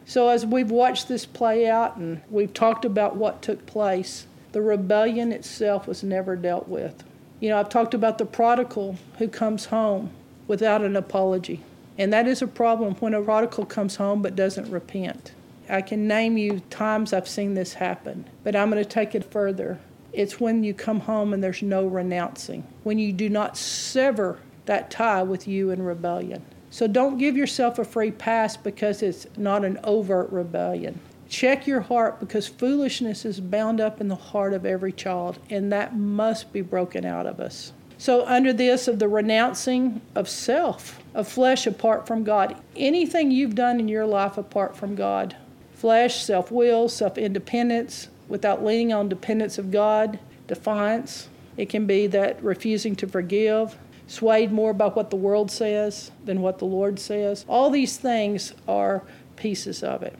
So, 0.04 0.28
as 0.28 0.44
we've 0.44 0.70
watched 0.70 1.08
this 1.08 1.26
play 1.26 1.68
out 1.68 1.96
and 1.96 2.20
we've 2.30 2.52
talked 2.52 2.84
about 2.84 3.16
what 3.16 3.42
took 3.42 3.66
place, 3.66 4.26
the 4.52 4.62
rebellion 4.62 5.32
itself 5.32 5.86
was 5.86 6.02
never 6.02 6.36
dealt 6.36 6.68
with. 6.68 7.04
You 7.40 7.50
know, 7.50 7.58
I've 7.58 7.68
talked 7.68 7.94
about 7.94 8.18
the 8.18 8.26
prodigal 8.26 8.96
who 9.18 9.28
comes 9.28 9.66
home 9.66 10.10
without 10.46 10.82
an 10.82 10.96
apology. 10.96 11.62
And 11.98 12.12
that 12.12 12.26
is 12.26 12.42
a 12.42 12.46
problem 12.46 12.94
when 12.96 13.14
a 13.14 13.22
prodigal 13.22 13.66
comes 13.66 13.96
home 13.96 14.22
but 14.22 14.36
doesn't 14.36 14.70
repent. 14.70 15.32
I 15.68 15.82
can 15.82 16.08
name 16.08 16.36
you 16.36 16.60
times 16.70 17.12
I've 17.12 17.28
seen 17.28 17.54
this 17.54 17.74
happen, 17.74 18.24
but 18.44 18.56
I'm 18.56 18.70
going 18.70 18.82
to 18.82 18.88
take 18.88 19.14
it 19.14 19.30
further. 19.30 19.78
It's 20.12 20.40
when 20.40 20.64
you 20.64 20.74
come 20.74 21.00
home 21.00 21.32
and 21.32 21.42
there's 21.42 21.62
no 21.62 21.86
renouncing, 21.86 22.66
when 22.82 22.98
you 22.98 23.12
do 23.12 23.28
not 23.28 23.56
sever 23.56 24.38
that 24.66 24.90
tie 24.90 25.22
with 25.22 25.48
you 25.48 25.70
in 25.70 25.82
rebellion. 25.82 26.44
So 26.70 26.86
don't 26.86 27.18
give 27.18 27.36
yourself 27.36 27.78
a 27.78 27.84
free 27.84 28.10
pass 28.10 28.56
because 28.56 29.02
it's 29.02 29.26
not 29.36 29.64
an 29.64 29.78
overt 29.84 30.30
rebellion. 30.30 31.00
Check 31.28 31.66
your 31.66 31.80
heart 31.80 32.20
because 32.20 32.46
foolishness 32.48 33.24
is 33.24 33.40
bound 33.40 33.80
up 33.80 34.00
in 34.00 34.08
the 34.08 34.16
heart 34.16 34.52
of 34.52 34.66
every 34.66 34.92
child, 34.92 35.38
and 35.48 35.72
that 35.72 35.96
must 35.96 36.52
be 36.52 36.60
broken 36.60 37.06
out 37.06 37.26
of 37.26 37.40
us. 37.40 37.72
So, 38.02 38.26
under 38.26 38.52
this 38.52 38.88
of 38.88 38.98
the 38.98 39.06
renouncing 39.06 40.00
of 40.16 40.28
self, 40.28 41.00
of 41.14 41.28
flesh 41.28 41.68
apart 41.68 42.04
from 42.04 42.24
God, 42.24 42.56
anything 42.74 43.30
you've 43.30 43.54
done 43.54 43.78
in 43.78 43.86
your 43.86 44.06
life 44.06 44.36
apart 44.36 44.76
from 44.76 44.96
God, 44.96 45.36
flesh, 45.72 46.20
self 46.20 46.50
will, 46.50 46.88
self 46.88 47.16
independence, 47.16 48.08
without 48.26 48.64
leaning 48.64 48.92
on 48.92 49.08
dependence 49.08 49.56
of 49.56 49.70
God, 49.70 50.18
defiance. 50.48 51.28
It 51.56 51.68
can 51.68 51.86
be 51.86 52.08
that 52.08 52.42
refusing 52.42 52.96
to 52.96 53.06
forgive, 53.06 53.78
swayed 54.08 54.50
more 54.50 54.72
by 54.74 54.88
what 54.88 55.10
the 55.10 55.16
world 55.16 55.52
says 55.52 56.10
than 56.24 56.42
what 56.42 56.58
the 56.58 56.64
Lord 56.64 56.98
says. 56.98 57.44
All 57.46 57.70
these 57.70 57.98
things 57.98 58.52
are 58.66 59.04
pieces 59.36 59.84
of 59.84 60.02
it. 60.02 60.18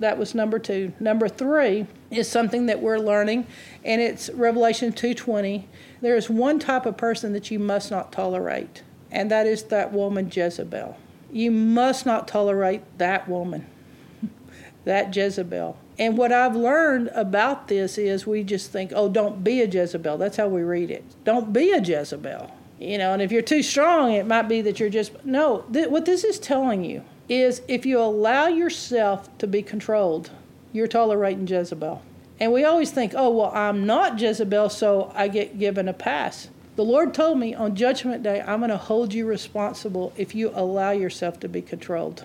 That 0.00 0.16
was 0.16 0.34
number 0.34 0.58
2. 0.58 0.94
Number 0.98 1.28
3 1.28 1.86
is 2.10 2.26
something 2.26 2.66
that 2.66 2.80
we're 2.80 2.98
learning 2.98 3.46
and 3.84 4.00
it's 4.00 4.30
Revelation 4.30 4.92
2:20. 4.92 5.66
There 6.00 6.16
is 6.16 6.30
one 6.30 6.58
type 6.58 6.86
of 6.86 6.96
person 6.96 7.34
that 7.34 7.50
you 7.50 7.58
must 7.58 7.90
not 7.90 8.10
tolerate, 8.10 8.82
and 9.12 9.30
that 9.30 9.46
is 9.46 9.64
that 9.64 9.92
woman 9.92 10.30
Jezebel. 10.32 10.96
You 11.30 11.50
must 11.50 12.06
not 12.06 12.26
tolerate 12.26 12.82
that 12.96 13.28
woman. 13.28 13.66
that 14.84 15.14
Jezebel. 15.14 15.76
And 15.98 16.16
what 16.16 16.32
I've 16.32 16.56
learned 16.56 17.08
about 17.14 17.68
this 17.68 17.98
is 17.98 18.26
we 18.26 18.42
just 18.42 18.72
think, 18.72 18.92
oh, 18.94 19.10
don't 19.10 19.44
be 19.44 19.60
a 19.60 19.68
Jezebel. 19.68 20.16
That's 20.16 20.38
how 20.38 20.48
we 20.48 20.62
read 20.62 20.90
it. 20.90 21.04
Don't 21.24 21.52
be 21.52 21.72
a 21.72 21.80
Jezebel. 21.80 22.50
You 22.78 22.96
know, 22.96 23.12
and 23.12 23.20
if 23.20 23.30
you're 23.30 23.42
too 23.42 23.62
strong, 23.62 24.12
it 24.12 24.26
might 24.26 24.48
be 24.48 24.62
that 24.62 24.80
you're 24.80 24.88
just. 24.88 25.26
No, 25.26 25.66
th- 25.70 25.88
what 25.88 26.06
this 26.06 26.24
is 26.24 26.38
telling 26.38 26.84
you 26.84 27.04
is 27.30 27.62
if 27.68 27.86
you 27.86 28.00
allow 28.00 28.48
yourself 28.48 29.38
to 29.38 29.46
be 29.46 29.62
controlled, 29.62 30.30
you're 30.72 30.88
tolerating 30.88 31.46
Jezebel. 31.46 32.02
And 32.40 32.52
we 32.52 32.64
always 32.64 32.90
think, 32.90 33.12
oh, 33.14 33.30
well, 33.30 33.52
I'm 33.54 33.86
not 33.86 34.20
Jezebel, 34.20 34.68
so 34.70 35.12
I 35.14 35.28
get 35.28 35.58
given 35.58 35.88
a 35.88 35.92
pass. 35.92 36.48
The 36.74 36.84
Lord 36.84 37.14
told 37.14 37.38
me 37.38 37.54
on 37.54 37.76
Judgment 37.76 38.22
Day, 38.22 38.40
I'm 38.40 38.58
going 38.60 38.70
to 38.70 38.76
hold 38.76 39.14
you 39.14 39.26
responsible 39.26 40.12
if 40.16 40.34
you 40.34 40.50
allow 40.54 40.90
yourself 40.90 41.38
to 41.40 41.48
be 41.48 41.62
controlled. 41.62 42.24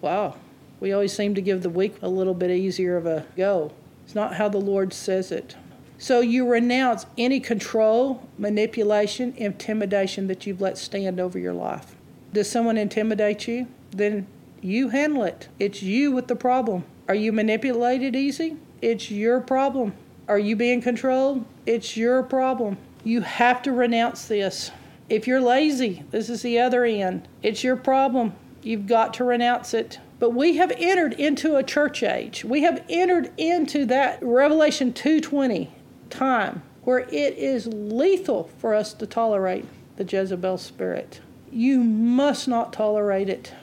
Wow. 0.00 0.34
We 0.80 0.92
always 0.92 1.14
seem 1.14 1.34
to 1.34 1.40
give 1.40 1.62
the 1.62 1.70
weak 1.70 1.96
a 2.02 2.08
little 2.08 2.34
bit 2.34 2.50
easier 2.50 2.96
of 2.96 3.06
a 3.06 3.24
go. 3.36 3.72
It's 4.04 4.14
not 4.14 4.34
how 4.34 4.48
the 4.48 4.58
Lord 4.58 4.92
says 4.92 5.32
it. 5.32 5.56
So 5.98 6.20
you 6.20 6.46
renounce 6.46 7.06
any 7.16 7.40
control, 7.40 8.28
manipulation, 8.36 9.32
intimidation 9.38 10.26
that 10.26 10.46
you've 10.46 10.60
let 10.60 10.76
stand 10.76 11.18
over 11.18 11.38
your 11.38 11.54
life. 11.54 11.96
Does 12.34 12.50
someone 12.50 12.76
intimidate 12.76 13.48
you? 13.48 13.66
Then 13.96 14.26
you 14.60 14.90
handle 14.90 15.24
it. 15.24 15.48
It's 15.58 15.82
you 15.82 16.12
with 16.12 16.28
the 16.28 16.36
problem. 16.36 16.84
Are 17.08 17.14
you 17.14 17.32
manipulated 17.32 18.14
easy? 18.14 18.56
It's 18.82 19.10
your 19.10 19.40
problem. 19.40 19.94
Are 20.28 20.38
you 20.38 20.54
being 20.54 20.82
controlled? 20.82 21.46
It's 21.64 21.96
your 21.96 22.22
problem. 22.22 22.76
You 23.04 23.22
have 23.22 23.62
to 23.62 23.72
renounce 23.72 24.26
this. 24.26 24.70
If 25.08 25.26
you're 25.26 25.40
lazy, 25.40 26.04
this 26.10 26.28
is 26.28 26.42
the 26.42 26.58
other 26.58 26.84
end. 26.84 27.26
It's 27.42 27.64
your 27.64 27.76
problem. 27.76 28.34
You've 28.62 28.86
got 28.86 29.14
to 29.14 29.24
renounce 29.24 29.72
it. 29.72 29.98
But 30.18 30.30
we 30.30 30.56
have 30.56 30.72
entered 30.76 31.14
into 31.14 31.56
a 31.56 31.62
church 31.62 32.02
age. 32.02 32.44
We 32.44 32.62
have 32.62 32.84
entered 32.90 33.30
into 33.38 33.86
that 33.86 34.18
Revelation 34.22 34.92
2:20 34.92 35.68
time 36.10 36.62
where 36.82 37.00
it 37.00 37.36
is 37.38 37.66
lethal 37.68 38.50
for 38.58 38.74
us 38.74 38.92
to 38.94 39.06
tolerate 39.06 39.64
the 39.96 40.04
Jezebel 40.04 40.58
spirit. 40.58 41.20
You 41.50 41.78
must 41.82 42.46
not 42.46 42.72
tolerate 42.72 43.28
it. 43.28 43.54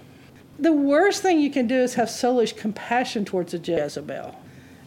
The 0.60 0.72
worst 0.72 1.22
thing 1.22 1.40
you 1.40 1.50
can 1.50 1.68
do 1.68 1.76
is 1.76 1.96
have 1.96 2.10
soulish 2.10 2.56
compassion 2.56 3.26
towards 3.26 3.54
a 3.54 3.58
Jezebel. 3.58 4.36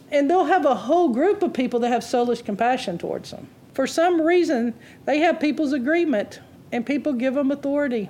And 0.09 0.29
they'll 0.29 0.45
have 0.45 0.65
a 0.65 0.75
whole 0.75 1.09
group 1.09 1.43
of 1.43 1.53
people 1.53 1.79
that 1.81 1.91
have 1.91 2.03
soulish 2.03 2.43
compassion 2.43 2.97
towards 2.97 3.31
them. 3.31 3.47
For 3.73 3.85
some 3.85 4.21
reason, 4.21 4.73
they 5.05 5.19
have 5.19 5.39
people's 5.39 5.73
agreement 5.73 6.39
and 6.71 6.85
people 6.85 7.13
give 7.13 7.33
them 7.33 7.51
authority. 7.51 8.09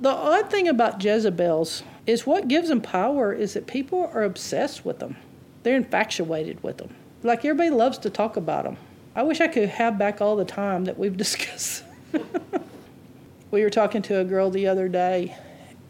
The 0.00 0.10
odd 0.10 0.50
thing 0.50 0.68
about 0.68 1.02
Jezebels 1.02 1.82
is 2.06 2.26
what 2.26 2.48
gives 2.48 2.68
them 2.68 2.80
power 2.80 3.32
is 3.32 3.54
that 3.54 3.66
people 3.66 4.10
are 4.14 4.22
obsessed 4.22 4.84
with 4.84 4.98
them. 4.98 5.16
They're 5.62 5.76
infatuated 5.76 6.62
with 6.62 6.78
them. 6.78 6.94
Like 7.22 7.44
everybody 7.44 7.70
loves 7.70 7.98
to 7.98 8.10
talk 8.10 8.36
about 8.36 8.64
them. 8.64 8.76
I 9.14 9.22
wish 9.22 9.40
I 9.40 9.48
could 9.48 9.68
have 9.68 9.98
back 9.98 10.20
all 10.20 10.36
the 10.36 10.44
time 10.44 10.84
that 10.86 10.98
we've 10.98 11.16
discussed. 11.26 11.84
we 13.50 13.62
were 13.62 13.70
talking 13.70 14.02
to 14.02 14.20
a 14.20 14.24
girl 14.24 14.50
the 14.50 14.66
other 14.66 14.88
day, 14.88 15.36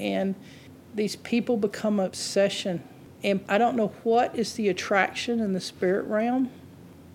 and 0.01 0.35
these 0.95 1.17
people 1.17 1.57
become 1.57 2.01
obsession. 2.01 2.83
And 3.23 3.41
I 3.49 3.59
don't 3.59 3.77
know 3.77 3.93
what 4.03 4.37
is 4.37 4.55
the 4.55 4.69
attraction 4.69 5.41
in 5.41 5.53
the 5.53 5.61
spirit 5.61 6.07
realm. 6.07 6.51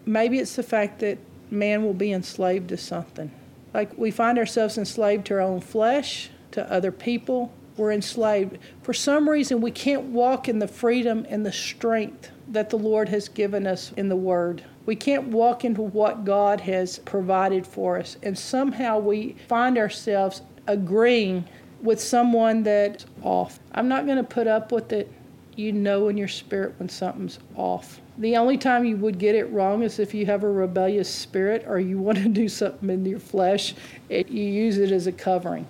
Maybe 0.06 0.40
it's 0.40 0.56
the 0.56 0.64
fact 0.64 1.00
that 1.00 1.18
man 1.52 1.84
will 1.84 1.94
be 1.94 2.12
enslaved 2.12 2.70
to 2.70 2.78
something. 2.78 3.32
Like 3.74 3.98
we 3.98 4.12
find 4.12 4.38
ourselves 4.38 4.78
enslaved 4.78 5.26
to 5.28 5.36
our 5.36 5.42
own 5.42 5.62
flesh, 5.62 6.30
to 6.52 6.72
other 6.72 6.92
people, 6.92 7.52
we're 7.76 7.92
enslaved. 7.92 8.58
For 8.82 8.94
some 8.94 9.30
reason, 9.30 9.62
we 9.62 9.72
can't 9.72 10.06
walk 10.06 10.50
in 10.50 10.60
the 10.60 10.68
freedom 10.68 11.26
and 11.30 11.46
the 11.46 11.52
strength 11.52 12.32
that 12.48 12.70
the 12.70 12.78
Lord 12.78 13.10
has 13.10 13.30
given 13.30 13.68
us 13.68 13.92
in 13.96 14.10
the 14.10 14.16
Word. 14.16 14.64
We 14.86 14.96
can't 14.96 15.28
walk 15.28 15.64
into 15.64 15.82
what 15.82 16.26
God 16.26 16.62
has 16.62 17.00
provided 17.00 17.68
for 17.68 18.00
us. 18.00 18.18
And 18.24 18.38
somehow 18.38 18.98
we 18.98 19.36
find 19.48 19.78
ourselves 19.78 20.42
agreeing 20.66 21.46
with 21.82 22.02
someone 22.02 22.64
that's 22.64 23.06
off. 23.22 23.60
I'm 23.72 23.88
not 23.88 24.06
going 24.06 24.18
to 24.18 24.24
put 24.24 24.48
up 24.48 24.72
with 24.72 24.92
it. 24.92 25.12
You 25.56 25.72
know 25.72 26.08
in 26.08 26.18
your 26.18 26.28
spirit 26.28 26.76
when 26.78 26.88
something's 26.88 27.40
off. 27.56 28.00
The 28.20 28.38
only 28.38 28.58
time 28.58 28.86
you 28.86 28.96
would 28.98 29.18
get 29.18 29.36
it 29.36 29.46
wrong 29.46 29.82
is 29.82 29.98
if 29.98 30.14
you 30.14 30.26
have 30.28 30.44
a 30.44 30.50
rebellious 30.50 31.10
spirit 31.10 31.66
or 31.68 31.80
you 31.80 31.98
want 32.00 32.20
to 32.20 32.30
do 32.30 32.48
something 32.48 32.90
in 32.90 33.06
your 33.06 33.20
flesh, 33.20 33.74
it, 34.10 34.30
you 34.30 34.44
use 34.44 34.78
it 34.78 34.92
as 34.92 35.08
a 35.08 35.12
covering. 35.12 35.68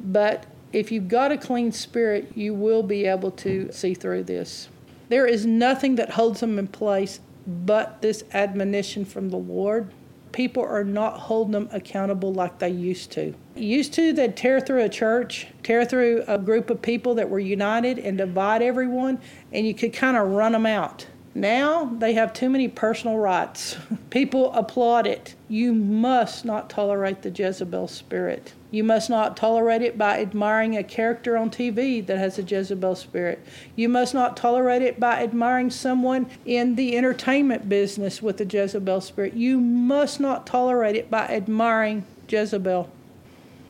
But 0.00 0.46
if 0.72 0.90
you've 0.92 1.08
got 1.08 1.32
a 1.32 1.36
clean 1.36 1.72
spirit, 1.72 2.32
you 2.36 2.54
will 2.54 2.82
be 2.82 3.06
able 3.06 3.30
to 3.32 3.70
see 3.72 3.94
through 3.94 4.24
this. 4.24 4.68
There 5.08 5.26
is 5.26 5.44
nothing 5.44 5.96
that 5.96 6.10
holds 6.10 6.40
them 6.40 6.58
in 6.58 6.68
place 6.68 7.20
but 7.46 8.00
this 8.00 8.22
admonition 8.32 9.04
from 9.04 9.30
the 9.30 9.36
Lord. 9.36 9.92
People 10.32 10.62
are 10.64 10.84
not 10.84 11.18
holding 11.18 11.52
them 11.52 11.68
accountable 11.72 12.32
like 12.32 12.58
they 12.58 12.70
used 12.70 13.10
to. 13.12 13.34
Used 13.56 13.92
to, 13.94 14.12
they'd 14.12 14.36
tear 14.36 14.60
through 14.60 14.84
a 14.84 14.88
church, 14.88 15.48
tear 15.62 15.84
through 15.84 16.24
a 16.28 16.38
group 16.38 16.70
of 16.70 16.80
people 16.80 17.14
that 17.16 17.28
were 17.28 17.40
united 17.40 17.98
and 17.98 18.16
divide 18.16 18.62
everyone, 18.62 19.20
and 19.52 19.66
you 19.66 19.74
could 19.74 19.92
kind 19.92 20.16
of 20.16 20.28
run 20.28 20.52
them 20.52 20.66
out. 20.66 21.06
Now 21.34 21.84
they 21.84 22.14
have 22.14 22.32
too 22.32 22.50
many 22.50 22.66
personal 22.66 23.18
rights. 23.18 23.76
People 24.10 24.52
applaud 24.52 25.06
it. 25.06 25.36
You 25.48 25.72
must 25.72 26.44
not 26.44 26.68
tolerate 26.68 27.22
the 27.22 27.30
Jezebel 27.30 27.86
spirit. 27.88 28.52
You 28.72 28.82
must 28.84 29.10
not 29.10 29.36
tolerate 29.36 29.82
it 29.82 29.96
by 29.96 30.20
admiring 30.20 30.76
a 30.76 30.82
character 30.82 31.36
on 31.36 31.50
TV 31.50 32.04
that 32.06 32.18
has 32.18 32.38
a 32.38 32.42
Jezebel 32.42 32.96
spirit. 32.96 33.44
You 33.76 33.88
must 33.88 34.12
not 34.12 34.36
tolerate 34.36 34.82
it 34.82 34.98
by 34.98 35.22
admiring 35.22 35.70
someone 35.70 36.28
in 36.44 36.74
the 36.74 36.96
entertainment 36.96 37.68
business 37.68 38.20
with 38.20 38.40
a 38.40 38.44
Jezebel 38.44 39.00
spirit. 39.00 39.34
You 39.34 39.60
must 39.60 40.20
not 40.20 40.46
tolerate 40.46 40.96
it 40.96 41.10
by 41.10 41.26
admiring 41.28 42.04
Jezebel. 42.28 42.90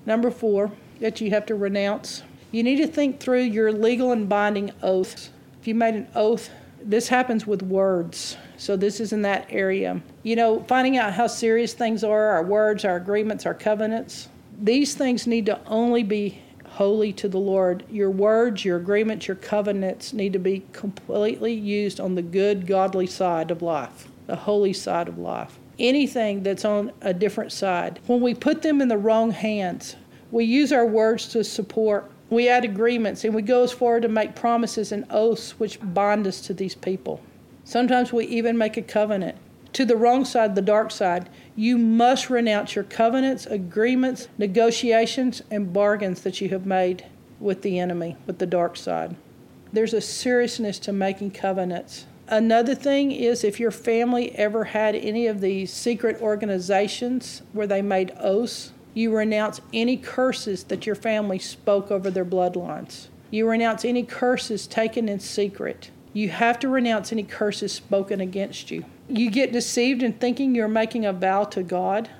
Number 0.07 0.31
four, 0.31 0.73
that 1.01 1.21
you 1.21 1.31
have 1.31 1.47
to 1.47 1.55
renounce. 1.55 2.23
You 2.53 2.63
need 2.63 2.77
to 2.77 2.87
think 2.87 3.21
through 3.21 3.43
your 3.43 3.73
legal 3.73 4.13
and 4.13 4.29
binding 4.29 4.73
oaths. 4.83 5.31
If 5.61 5.69
you 5.69 5.75
made 5.75 5.95
an 5.95 6.09
oath, 6.15 6.51
this 6.83 7.09
happens 7.09 7.47
with 7.47 7.63
words. 7.63 8.37
So 8.57 8.77
this 8.77 9.01
is 9.01 9.13
in 9.13 9.23
that 9.23 9.47
area. 9.51 10.01
You 10.23 10.37
know, 10.37 10.65
finding 10.65 10.97
out 10.97 11.13
how 11.13 11.27
serious 11.27 11.73
things 11.73 12.05
are, 12.05 12.27
our 12.27 12.43
words, 12.43 12.85
our 12.85 12.97
agreements, 12.97 13.47
our 13.47 13.55
covenants. 13.55 14.29
These 14.61 14.95
things 14.95 15.27
need 15.27 15.47
to 15.47 15.61
only 15.67 16.03
be 16.03 16.41
holy 16.67 17.13
to 17.15 17.29
the 17.29 17.39
Lord. 17.39 17.85
Your 17.91 18.11
words, 18.11 18.65
your 18.65 18.77
agreements, 18.77 19.27
your 19.27 19.37
covenants 19.37 20.13
need 20.13 20.33
to 20.33 20.39
be 20.39 20.65
completely 20.73 21.53
used 21.53 22.01
on 22.01 22.15
the 22.15 22.23
good, 22.23 22.67
godly 22.67 23.07
side 23.07 23.51
of 23.51 23.63
life, 23.63 24.09
the 24.27 24.37
holy 24.37 24.73
side 24.73 25.09
of 25.09 25.19
life. 25.19 25.59
Anything 25.79 26.43
that's 26.43 26.65
on 26.65 26.93
a 27.01 27.13
different 27.15 27.53
side, 27.53 28.01
when 28.07 28.21
we 28.21 28.35
put 28.35 28.63
them 28.63 28.81
in 28.81 28.89
the 28.89 28.99
wrong 28.99 29.31
hands, 29.31 29.97
we 30.31 30.45
use 30.45 30.73
our 30.73 30.87
words 30.87 31.29
to 31.29 31.43
support, 31.43 32.11
we 32.31 32.49
add 32.49 32.65
agreements, 32.65 33.25
and 33.25 33.35
we 33.35 33.43
go 33.43 33.65
as 33.65 33.73
far 33.73 34.01
to 34.01 34.09
make 34.09 34.35
promises 34.35 34.93
and 34.93 35.05
oaths 35.11 35.59
which 35.59 35.79
bind 35.83 36.27
us 36.27 36.41
to 36.43 36.55
these 36.55 36.77
people. 36.77 37.21
Sometimes 37.65 38.13
we 38.13 38.25
even 38.27 38.57
make 38.57 38.77
a 38.77 38.83
covenant. 38.83 39.37
To 39.75 39.85
the 39.85 39.97
wrong 39.97 40.25
side, 40.25 40.55
the 40.55 40.63
dark 40.63 40.91
side, 40.91 41.29
you 41.55 41.79
must 41.79 42.31
renounce 42.31 42.75
your 42.75 42.85
covenants, 42.85 43.47
agreements, 43.47 44.29
negotiations, 44.39 45.43
and 45.51 45.73
bargains 45.73 46.23
that 46.23 46.41
you 46.41 46.49
have 46.49 46.67
made 46.67 47.05
with 47.39 47.63
the 47.63 47.79
enemy, 47.79 48.17
with 48.27 48.39
the 48.39 48.47
dark 48.47 48.77
side. 48.77 49.17
There's 49.73 49.95
a 49.95 50.01
seriousness 50.01 50.79
to 50.81 50.93
making 50.93 51.33
covenants. 51.33 52.07
Another 52.27 52.75
thing 52.75 53.13
is 53.13 53.45
if 53.45 53.61
your 53.61 53.71
family 53.71 54.37
ever 54.37 54.65
had 54.65 54.95
any 54.95 55.27
of 55.27 55.41
these 55.41 55.73
secret 55.73 56.21
organizations 56.21 57.43
where 57.53 57.67
they 57.67 57.83
made 57.83 58.13
oaths, 58.19 58.73
you 58.95 59.15
renounce 59.15 59.61
any 59.73 59.97
curses 59.97 60.65
that 60.65 60.87
your 60.87 60.95
family 60.95 61.39
spoke 61.39 61.91
over 61.91 62.11
their 62.11 62.25
bloodlines. 62.25 63.09
You 63.31 63.49
renounce 63.49 63.85
any 63.85 64.03
curses 64.03 64.67
taken 64.67 65.09
in 65.09 65.21
secret. 65.21 65.91
You 66.13 66.31
have 66.31 66.59
to 66.61 66.69
renounce 66.69 67.13
any 67.13 67.23
curses 67.23 67.73
spoken 67.73 68.21
against 68.21 68.71
you. 68.71 68.85
You 69.09 69.31
get 69.31 69.53
deceived 69.53 70.03
in 70.03 70.15
thinking 70.15 70.55
you're 70.55 70.67
making 70.67 71.07
a 71.07 71.13
vow 71.13 71.45
to 71.45 71.63
God. 71.63 72.11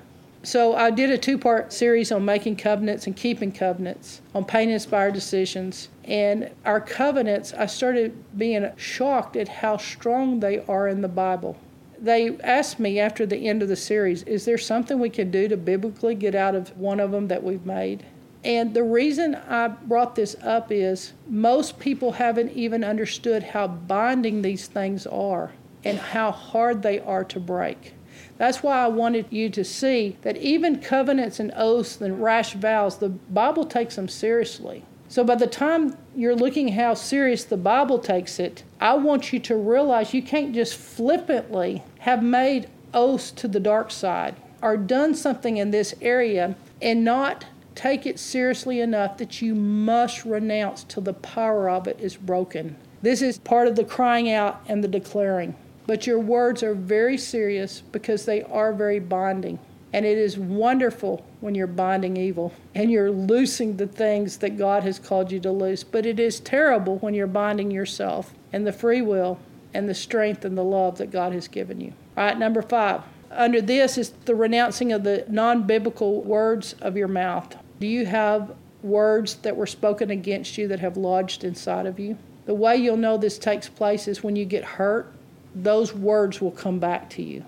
So, 0.43 0.73
I 0.73 0.89
did 0.89 1.11
a 1.11 1.19
two 1.19 1.37
part 1.37 1.71
series 1.71 2.11
on 2.11 2.25
making 2.25 2.55
covenants 2.55 3.05
and 3.05 3.15
keeping 3.15 3.51
covenants, 3.51 4.21
on 4.33 4.45
pain 4.45 4.69
inspired 4.69 5.13
decisions. 5.13 5.89
And 6.05 6.49
our 6.65 6.81
covenants, 6.81 7.53
I 7.53 7.67
started 7.67 8.15
being 8.37 8.67
shocked 8.75 9.35
at 9.35 9.47
how 9.47 9.77
strong 9.77 10.39
they 10.39 10.63
are 10.65 10.87
in 10.87 11.01
the 11.01 11.07
Bible. 11.07 11.57
They 12.01 12.35
asked 12.39 12.79
me 12.79 12.99
after 12.99 13.27
the 13.27 13.47
end 13.47 13.61
of 13.61 13.69
the 13.69 13.75
series, 13.75 14.23
is 14.23 14.45
there 14.45 14.57
something 14.57 14.99
we 14.99 15.11
can 15.11 15.29
do 15.29 15.47
to 15.47 15.55
biblically 15.55 16.15
get 16.15 16.33
out 16.33 16.55
of 16.55 16.75
one 16.75 16.99
of 16.99 17.11
them 17.11 17.27
that 17.27 17.43
we've 17.43 17.65
made? 17.65 18.03
And 18.43 18.73
the 18.73 18.83
reason 18.83 19.35
I 19.35 19.67
brought 19.67 20.15
this 20.15 20.35
up 20.41 20.71
is 20.71 21.13
most 21.27 21.77
people 21.77 22.13
haven't 22.13 22.53
even 22.53 22.83
understood 22.83 23.43
how 23.43 23.67
binding 23.67 24.41
these 24.41 24.65
things 24.65 25.05
are 25.05 25.51
and 25.83 25.99
how 25.99 26.31
hard 26.31 26.81
they 26.81 26.99
are 26.99 27.23
to 27.25 27.39
break. 27.39 27.93
That's 28.39 28.63
why 28.63 28.83
I 28.83 28.87
wanted 28.87 29.27
you 29.29 29.51
to 29.51 29.63
see 29.63 30.17
that 30.23 30.37
even 30.37 30.81
covenants 30.81 31.39
and 31.39 31.53
oaths 31.55 32.01
and 32.01 32.21
rash 32.21 32.53
vows, 32.53 32.97
the 32.97 33.09
Bible 33.09 33.65
takes 33.65 33.95
them 33.95 34.07
seriously. 34.07 34.83
So 35.11 35.25
by 35.25 35.35
the 35.35 35.45
time 35.45 35.97
you're 36.15 36.37
looking 36.37 36.69
how 36.69 36.93
serious 36.93 37.43
the 37.43 37.57
Bible 37.57 37.99
takes 37.99 38.39
it, 38.39 38.63
I 38.79 38.93
want 38.93 39.33
you 39.33 39.41
to 39.41 39.57
realize 39.57 40.13
you 40.13 40.21
can't 40.21 40.55
just 40.55 40.73
flippantly 40.73 41.83
have 41.99 42.23
made 42.23 42.69
oaths 42.93 43.29
to 43.31 43.49
the 43.49 43.59
dark 43.59 43.91
side 43.91 44.37
or 44.61 44.77
done 44.77 45.13
something 45.13 45.57
in 45.57 45.71
this 45.71 45.93
area 46.01 46.55
and 46.81 47.03
not 47.03 47.43
take 47.75 48.05
it 48.05 48.19
seriously 48.19 48.79
enough 48.79 49.17
that 49.17 49.41
you 49.41 49.53
must 49.53 50.23
renounce 50.23 50.85
till 50.85 51.03
the 51.03 51.11
power 51.11 51.69
of 51.69 51.89
it 51.89 51.99
is 51.99 52.15
broken. 52.15 52.77
This 53.01 53.21
is 53.21 53.37
part 53.37 53.67
of 53.67 53.75
the 53.75 53.83
crying 53.83 54.31
out 54.31 54.63
and 54.69 54.81
the 54.81 54.87
declaring. 54.87 55.57
But 55.87 56.07
your 56.07 56.19
words 56.19 56.63
are 56.63 56.73
very 56.73 57.17
serious 57.17 57.81
because 57.91 58.23
they 58.23 58.43
are 58.43 58.71
very 58.71 58.99
binding. 58.99 59.59
And 59.93 60.05
it 60.05 60.17
is 60.17 60.37
wonderful 60.37 61.25
when 61.41 61.53
you're 61.53 61.67
binding 61.67 62.15
evil 62.15 62.53
and 62.73 62.89
you're 62.89 63.11
loosing 63.11 63.75
the 63.75 63.87
things 63.87 64.37
that 64.37 64.57
God 64.57 64.83
has 64.83 64.99
called 64.99 65.31
you 65.31 65.39
to 65.41 65.51
loose. 65.51 65.83
But 65.83 66.05
it 66.05 66.19
is 66.19 66.39
terrible 66.39 66.97
when 66.99 67.13
you're 67.13 67.27
binding 67.27 67.71
yourself 67.71 68.33
and 68.53 68.65
the 68.65 68.71
free 68.71 69.01
will 69.01 69.39
and 69.73 69.89
the 69.89 69.93
strength 69.93 70.45
and 70.45 70.57
the 70.57 70.63
love 70.63 70.97
that 70.97 71.11
God 71.11 71.33
has 71.33 71.47
given 71.47 71.81
you. 71.81 71.93
All 72.15 72.25
right, 72.25 72.37
number 72.37 72.61
five. 72.61 73.01
Under 73.31 73.61
this 73.61 73.97
is 73.97 74.11
the 74.25 74.35
renouncing 74.35 74.91
of 74.91 75.03
the 75.03 75.25
non 75.29 75.63
biblical 75.63 76.21
words 76.21 76.73
of 76.81 76.97
your 76.97 77.07
mouth. 77.07 77.55
Do 77.79 77.87
you 77.87 78.05
have 78.05 78.53
words 78.83 79.35
that 79.35 79.55
were 79.55 79.67
spoken 79.67 80.09
against 80.09 80.57
you 80.57 80.67
that 80.67 80.79
have 80.79 80.97
lodged 80.97 81.43
inside 81.43 81.85
of 81.85 81.99
you? 81.99 82.17
The 82.45 82.53
way 82.53 82.75
you'll 82.75 82.97
know 82.97 83.17
this 83.17 83.37
takes 83.37 83.69
place 83.69 84.07
is 84.07 84.23
when 84.23 84.35
you 84.35 84.45
get 84.45 84.63
hurt, 84.63 85.13
those 85.53 85.93
words 85.93 86.41
will 86.41 86.51
come 86.51 86.79
back 86.79 87.09
to 87.11 87.21
you 87.21 87.45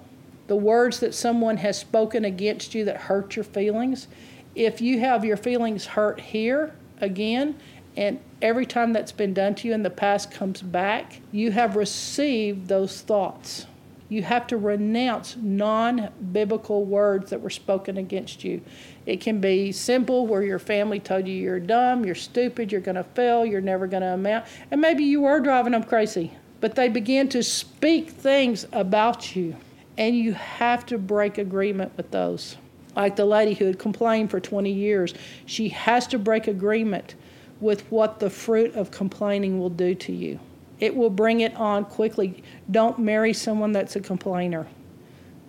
the 0.47 0.55
words 0.55 0.99
that 0.99 1.13
someone 1.13 1.57
has 1.57 1.77
spoken 1.77 2.25
against 2.25 2.75
you 2.75 2.85
that 2.85 2.97
hurt 2.97 3.35
your 3.35 3.45
feelings, 3.45 4.07
if 4.55 4.81
you 4.81 4.99
have 4.99 5.25
your 5.25 5.37
feelings 5.37 5.85
hurt 5.85 6.19
here 6.19 6.73
again, 6.99 7.55
and 7.95 8.19
every 8.41 8.65
time 8.65 8.93
that's 8.93 9.11
been 9.11 9.33
done 9.33 9.55
to 9.55 9.67
you 9.67 9.73
in 9.73 9.83
the 9.83 9.89
past 9.89 10.31
comes 10.31 10.61
back, 10.61 11.21
you 11.31 11.51
have 11.51 11.75
received 11.75 12.67
those 12.67 13.01
thoughts. 13.01 13.67
You 14.09 14.21
have 14.23 14.45
to 14.47 14.57
renounce 14.57 15.35
non 15.39 16.09
biblical 16.31 16.85
words 16.85 17.29
that 17.29 17.41
were 17.41 17.49
spoken 17.49 17.97
against 17.97 18.43
you. 18.43 18.61
It 19.05 19.21
can 19.21 19.41
be 19.41 19.71
simple, 19.71 20.27
where 20.27 20.43
your 20.43 20.59
family 20.59 20.99
told 20.99 21.27
you 21.27 21.35
you're 21.35 21.59
dumb, 21.59 22.05
you're 22.05 22.13
stupid, 22.13 22.71
you're 22.71 22.81
going 22.81 22.95
to 22.95 23.03
fail, 23.03 23.45
you're 23.45 23.61
never 23.61 23.87
going 23.87 24.03
to 24.03 24.13
amount, 24.13 24.45
and 24.69 24.81
maybe 24.81 25.03
you 25.03 25.21
were 25.21 25.39
driving 25.39 25.71
them 25.71 25.83
crazy. 25.83 26.33
But 26.61 26.75
they 26.75 26.89
began 26.89 27.27
to 27.29 27.41
speak 27.43 28.11
things 28.11 28.67
about 28.71 29.35
you 29.35 29.55
and 29.97 30.15
you 30.15 30.33
have 30.33 30.85
to 30.87 30.97
break 30.97 31.37
agreement 31.37 31.91
with 31.97 32.11
those. 32.11 32.57
Like 32.95 33.15
the 33.15 33.25
lady 33.25 33.53
who 33.53 33.65
had 33.65 33.79
complained 33.79 34.31
for 34.31 34.39
20 34.39 34.71
years, 34.71 35.13
she 35.45 35.69
has 35.69 36.07
to 36.07 36.19
break 36.19 36.47
agreement 36.47 37.15
with 37.59 37.89
what 37.91 38.19
the 38.19 38.29
fruit 38.29 38.75
of 38.75 38.91
complaining 38.91 39.59
will 39.59 39.69
do 39.69 39.95
to 39.95 40.11
you. 40.11 40.39
It 40.79 40.95
will 40.95 41.09
bring 41.09 41.39
it 41.39 41.55
on 41.55 41.85
quickly. 41.85 42.43
Don't 42.69 42.99
marry 42.99 43.33
someone 43.33 43.71
that's 43.71 43.95
a 43.95 43.99
complainer 43.99 44.67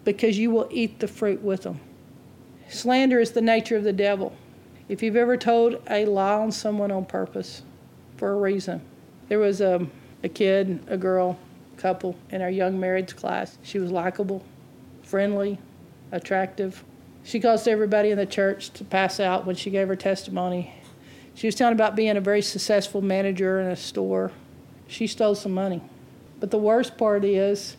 because 0.05 0.39
you 0.39 0.51
will 0.51 0.69
eat 0.71 1.01
the 1.01 1.09
fruit 1.09 1.43
with 1.43 1.63
them. 1.63 1.81
Slander 2.69 3.19
is 3.19 3.33
the 3.33 3.41
nature 3.41 3.77
of 3.77 3.85
the 3.85 3.93
devil. 3.93 4.35
If 4.89 5.03
you've 5.03 5.17
ever 5.17 5.37
told 5.37 5.83
a 5.89 6.05
lie 6.05 6.35
on 6.35 6.53
someone 6.53 6.91
on 6.91 7.07
purpose 7.07 7.63
for 8.17 8.33
a 8.33 8.37
reason, 8.37 8.83
there 9.29 9.39
was 9.39 9.61
a, 9.61 9.87
a 10.23 10.29
kid, 10.29 10.81
a 10.87 10.97
girl, 10.97 11.39
couple 11.77 12.17
in 12.31 12.43
our 12.43 12.51
young 12.51 12.79
marriage 12.79 13.17
class. 13.17 13.59
She 13.63 13.79
was 13.79 13.91
likable, 13.91 14.45
friendly, 15.03 15.59
attractive. 16.13 16.85
She 17.23 17.41
caused 17.41 17.67
everybody 17.69 18.11
in 18.11 18.19
the 18.19 18.27
church 18.27 18.71
to 18.71 18.85
pass 18.85 19.21
out 19.21 19.47
when 19.47 19.57
she 19.57 19.71
gave 19.71 19.89
her 19.89 19.97
testimony. 19.97 20.75
She 21.35 21.47
was 21.47 21.55
telling 21.55 21.75
about 21.75 21.97
being 21.97 22.17
a 22.17 22.21
very 22.21 22.43
successful 22.43 23.03
manager 23.03 23.61
in 23.61 23.67
a 23.67 23.77
store. 23.77 24.31
She 24.87 25.07
stole 25.07 25.35
some 25.35 25.53
money. 25.53 25.83
But 26.41 26.51
the 26.51 26.59
worst 26.59 26.97
part 26.97 27.25
is, 27.25 27.77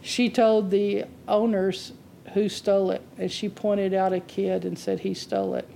she 0.00 0.30
told 0.30 0.70
the 0.70 1.04
owners 1.26 1.92
who 2.34 2.48
stole 2.48 2.90
it, 2.90 3.02
and 3.18 3.30
she 3.30 3.48
pointed 3.48 3.94
out 3.94 4.12
a 4.12 4.20
kid 4.20 4.64
and 4.64 4.78
said 4.78 5.00
he 5.00 5.14
stole 5.14 5.54
it. 5.54 5.68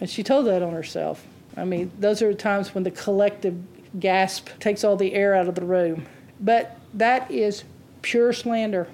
And 0.00 0.08
she 0.08 0.22
told 0.22 0.46
that 0.46 0.62
on 0.62 0.72
herself. 0.72 1.26
I 1.56 1.64
mean, 1.64 1.90
those 1.98 2.22
are 2.22 2.28
the 2.28 2.38
times 2.38 2.74
when 2.74 2.84
the 2.84 2.90
collective 2.90 3.56
gasp 3.98 4.48
takes 4.60 4.84
all 4.84 4.96
the 4.96 5.12
air 5.14 5.34
out 5.34 5.48
of 5.48 5.54
the 5.54 5.64
room. 5.64 6.06
But 6.40 6.77
that 6.94 7.30
is 7.30 7.64
pure 8.02 8.32
slander. 8.32 8.88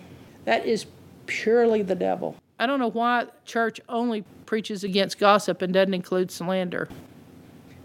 That 0.45 0.67
is 0.67 0.87
purely 1.27 1.83
the 1.83 1.95
devil. 1.95 2.37
I 2.59 2.67
don't 2.67 2.79
know 2.79 2.91
why 2.91 3.27
church 3.45 3.81
only 3.89 4.25
preaches 4.47 4.85
against 4.85 5.19
gossip 5.19 5.63
and 5.63 5.73
doesn't 5.73 5.95
include 5.95 6.31
slander. 6.31 6.89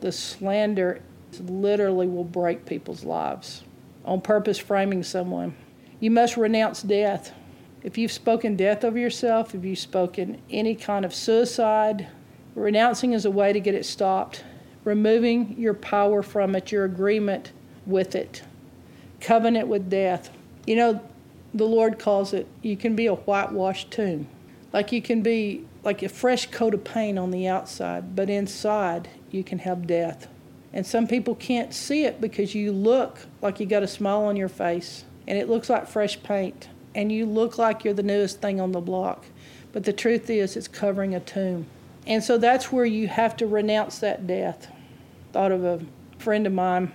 The 0.02 0.12
slander 0.12 1.02
literally 1.42 2.08
will 2.08 2.24
break 2.24 2.66
people's 2.66 3.04
lives 3.04 3.64
on 4.06 4.22
purpose 4.22 4.58
framing 4.58 5.04
someone. 5.04 5.56
You 6.00 6.12
must 6.12 6.38
renounce 6.38 6.82
death. 6.82 7.34
If 7.84 7.98
you've 7.98 8.12
spoken 8.12 8.56
death 8.56 8.84
over 8.84 8.98
yourself, 8.98 9.56
if 9.56 9.64
you've 9.64 9.80
spoken 9.80 10.42
any 10.50 10.76
kind 10.76 11.06
of 11.06 11.14
suicide, 11.14 12.08
renouncing 12.56 13.14
is 13.14 13.26
a 13.26 13.32
way 13.32 13.54
to 13.54 13.60
get 13.60 13.76
it 13.76 13.86
stopped. 13.86 14.44
Removing 14.84 15.56
your 15.58 15.74
power 15.74 16.22
from 16.22 16.56
it, 16.56 16.72
your 16.72 16.86
agreement 16.86 17.52
with 17.86 18.16
it 18.16 18.44
covenant 19.22 19.68
with 19.68 19.90
death. 19.90 20.30
You 20.66 20.76
know, 20.76 21.02
the 21.54 21.66
Lord 21.66 22.00
calls 22.00 22.34
it, 22.34 22.48
you 22.62 22.78
can 22.78 22.96
be 22.96 23.08
a 23.08 23.16
whitewashed 23.16 23.92
tomb. 23.92 24.28
Like 24.72 24.92
you 24.92 25.02
can 25.02 25.22
be 25.22 25.66
like 25.84 26.04
a 26.04 26.10
fresh 26.10 26.52
coat 26.52 26.74
of 26.74 26.84
paint 26.84 27.18
on 27.18 27.32
the 27.32 27.48
outside, 27.48 28.16
but 28.16 28.30
inside 28.30 29.10
you 29.32 29.44
can 29.44 29.60
have 29.60 29.88
death. 29.88 30.28
And 30.72 30.86
some 30.86 31.08
people 31.08 31.34
can't 31.36 31.74
see 31.74 32.06
it 32.06 32.22
because 32.22 32.54
you 32.54 32.72
look 32.72 33.26
like 33.42 33.60
you 33.60 33.66
got 33.66 33.82
a 33.82 33.88
smile 33.88 34.26
on 34.26 34.36
your 34.36 34.50
face 34.50 35.04
and 35.28 35.38
it 35.38 35.50
looks 35.50 35.70
like 35.70 35.88
fresh 35.88 36.22
paint 36.22 36.70
and 36.94 37.12
you 37.12 37.26
look 37.26 37.58
like 37.58 37.84
you're 37.84 37.94
the 37.94 38.04
newest 38.04 38.42
thing 38.42 38.62
on 38.62 38.72
the 38.72 38.82
block. 38.82 39.26
But 39.72 39.84
the 39.84 39.94
truth 39.94 40.30
is, 40.30 40.56
it's 40.56 40.68
covering 40.68 41.16
a 41.16 41.20
tomb. 41.20 41.68
And 42.06 42.24
so 42.24 42.38
that's 42.38 42.72
where 42.72 42.86
you 42.86 43.08
have 43.08 43.38
to 43.38 43.48
renounce 43.48 44.00
that 44.00 44.26
death. 44.26 44.72
Thought 45.32 45.52
of 45.52 45.64
a 45.64 45.82
friend 46.18 46.48
of 46.48 46.54
mine 46.54 46.92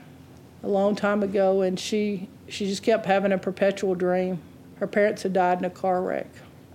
a 0.64 0.68
long 0.68 0.96
time 0.96 1.22
ago, 1.22 1.60
and 1.62 1.78
she 1.78 2.28
she 2.48 2.66
just 2.66 2.82
kept 2.82 3.06
having 3.06 3.32
a 3.32 3.38
perpetual 3.38 3.94
dream. 3.94 4.40
Her 4.76 4.86
parents 4.86 5.22
had 5.22 5.32
died 5.32 5.58
in 5.58 5.64
a 5.64 5.70
car 5.70 6.02
wreck, 6.02 6.26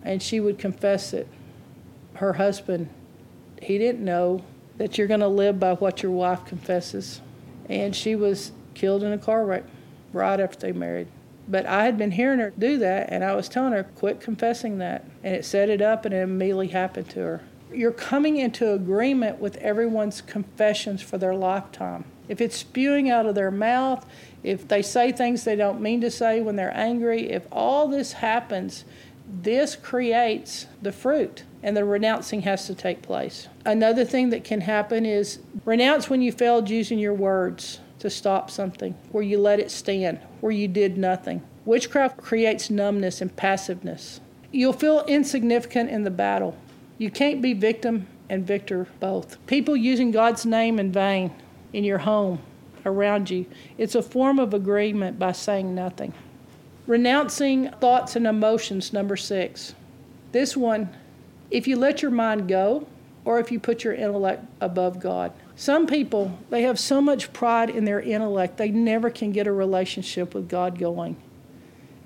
and 0.04 0.22
she 0.22 0.40
would 0.40 0.58
confess 0.58 1.14
it. 1.14 1.28
Her 2.16 2.34
husband, 2.34 2.90
he 3.62 3.78
didn't 3.78 4.04
know 4.04 4.44
that 4.78 4.98
you're 4.98 5.08
going 5.08 5.20
to 5.20 5.28
live 5.28 5.60
by 5.60 5.74
what 5.74 6.02
your 6.02 6.12
wife 6.12 6.46
confesses, 6.46 7.22
and 7.68 7.96
she 7.96 8.16
was 8.16 8.52
killed 8.74 9.04
in 9.04 9.12
a 9.12 9.18
car 9.18 9.46
wreck 9.46 9.64
right 10.14 10.40
after 10.40 10.60
they 10.60 10.72
married. 10.72 11.08
But 11.48 11.66
I 11.66 11.86
had 11.86 11.98
been 11.98 12.12
hearing 12.12 12.40
her 12.40 12.52
do 12.52 12.78
that, 12.78 13.10
and 13.12 13.24
I 13.24 13.34
was 13.34 13.50
telling 13.50 13.74
her, 13.74 13.84
quit 13.84 14.22
confessing 14.22 14.78
that. 14.78 15.04
And 15.24 15.36
it 15.36 15.44
set 15.44 15.70
it 15.70 15.82
up, 15.82 16.06
and 16.06 16.14
it 16.14 16.22
immediately 16.22 16.68
happened 16.68 17.10
to 17.10 17.20
her. 17.20 17.42
You're 17.74 17.92
coming 17.92 18.38
into 18.38 18.72
agreement 18.72 19.40
with 19.40 19.58
everyone's 19.58 20.22
confessions 20.22 21.02
for 21.02 21.18
their 21.18 21.36
lifetime. 21.36 22.06
If 22.30 22.40
it's 22.40 22.56
spewing 22.56 23.10
out 23.10 23.26
of 23.26 23.36
their 23.36 23.52
mouth, 23.52 24.06
if 24.44 24.68
they 24.68 24.82
say 24.82 25.12
things 25.12 25.44
they 25.44 25.58
don't 25.58 25.82
mean 25.82 26.00
to 26.02 26.12
say 26.12 26.40
when 26.40 26.56
they're 26.56 26.76
angry, 26.76 27.30
if 27.30 27.46
all 27.52 27.90
this 27.90 28.14
happens, 28.14 28.86
this 29.28 29.76
creates 29.76 30.68
the 30.82 30.92
fruit 30.92 31.44
and 31.62 31.76
the 31.76 31.84
renouncing 31.84 32.42
has 32.44 32.66
to 32.68 32.76
take 32.76 33.02
place. 33.02 33.48
Another 33.66 34.06
thing 34.06 34.30
that 34.30 34.44
can 34.44 34.62
happen 34.62 35.06
is 35.06 35.40
renounce 35.66 36.10
when 36.10 36.22
you 36.22 36.32
failed 36.32 36.70
using 36.70 37.00
your 37.00 37.14
words 37.14 37.80
to 38.00 38.10
stop 38.10 38.50
something, 38.50 38.96
where 39.12 39.24
you 39.24 39.38
let 39.38 39.60
it 39.60 39.70
stand, 39.70 40.20
where 40.40 40.54
you 40.54 40.68
did 40.68 40.98
nothing. 40.98 41.42
Witchcraft 41.66 42.18
creates 42.18 42.70
numbness 42.70 43.22
and 43.22 43.36
passiveness. 43.36 44.22
You'll 44.52 44.74
feel 44.74 45.04
insignificant 45.06 45.90
in 45.90 46.04
the 46.04 46.12
battle. 46.12 46.58
You 46.98 47.12
can't 47.12 47.42
be 47.42 47.54
victim 47.54 48.08
and 48.30 48.48
victor 48.48 48.88
both. 49.00 49.46
People 49.48 49.76
using 49.76 50.12
God's 50.12 50.46
name 50.46 50.80
in 50.80 50.92
vain 50.92 51.32
in 51.74 51.84
your 51.84 51.99
home, 51.99 52.41
around 52.86 53.30
you, 53.30 53.45
it's 53.78 53.95
a 53.95 54.01
form 54.01 54.39
of 54.39 54.53
agreement 54.53 55.20
by 55.20 55.32
saying 55.32 55.74
nothing. 55.76 56.13
Renouncing 56.88 57.70
thoughts 57.80 58.15
and 58.15 58.26
emotions, 58.26 58.93
number 58.93 59.15
six. 59.15 59.76
This 60.32 60.57
one, 60.57 60.89
if 61.51 61.67
you 61.67 61.76
let 61.76 62.01
your 62.01 62.11
mind 62.11 62.47
go, 62.47 62.88
or 63.26 63.39
if 63.39 63.51
you 63.51 63.59
put 63.59 63.84
your 63.84 63.93
intellect 63.93 64.43
above 64.61 64.99
God. 64.99 65.32
Some 65.55 65.86
people, 65.86 66.38
they 66.49 66.63
have 66.63 66.80
so 66.80 67.01
much 67.01 67.34
pride 67.34 67.70
in 67.70 67.86
their 67.86 67.99
intellect, 67.99 68.57
they 68.57 68.70
never 68.70 69.09
can 69.09 69.32
get 69.32 69.45
a 69.45 69.51
relationship 69.51 70.34
with 70.34 70.49
God 70.49 70.80
going. 70.80 71.15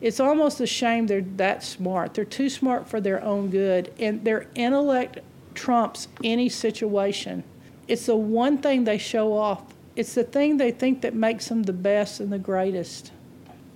It's 0.02 0.20
almost 0.20 0.60
a 0.60 0.68
shame 0.68 1.08
they're 1.08 1.22
that 1.38 1.64
smart. 1.64 2.14
They're 2.14 2.26
too 2.26 2.50
smart 2.50 2.90
for 2.90 3.00
their 3.00 3.24
own 3.24 3.50
good, 3.50 3.94
and 4.00 4.26
their 4.26 4.48
intellect 4.56 5.20
trumps 5.54 6.10
any 6.24 6.50
situation. 6.50 7.44
It's 7.88 8.06
the 8.06 8.16
one 8.16 8.58
thing 8.58 8.84
they 8.84 8.98
show 8.98 9.38
off. 9.38 9.62
It's 9.96 10.16
the 10.16 10.24
thing 10.24 10.58
they 10.58 10.72
think 10.72 11.02
that 11.02 11.14
makes 11.14 11.50
them 11.50 11.64
the 11.64 11.74
best 11.74 12.20
and 12.20 12.32
the 12.32 12.40
greatest. 12.40 13.12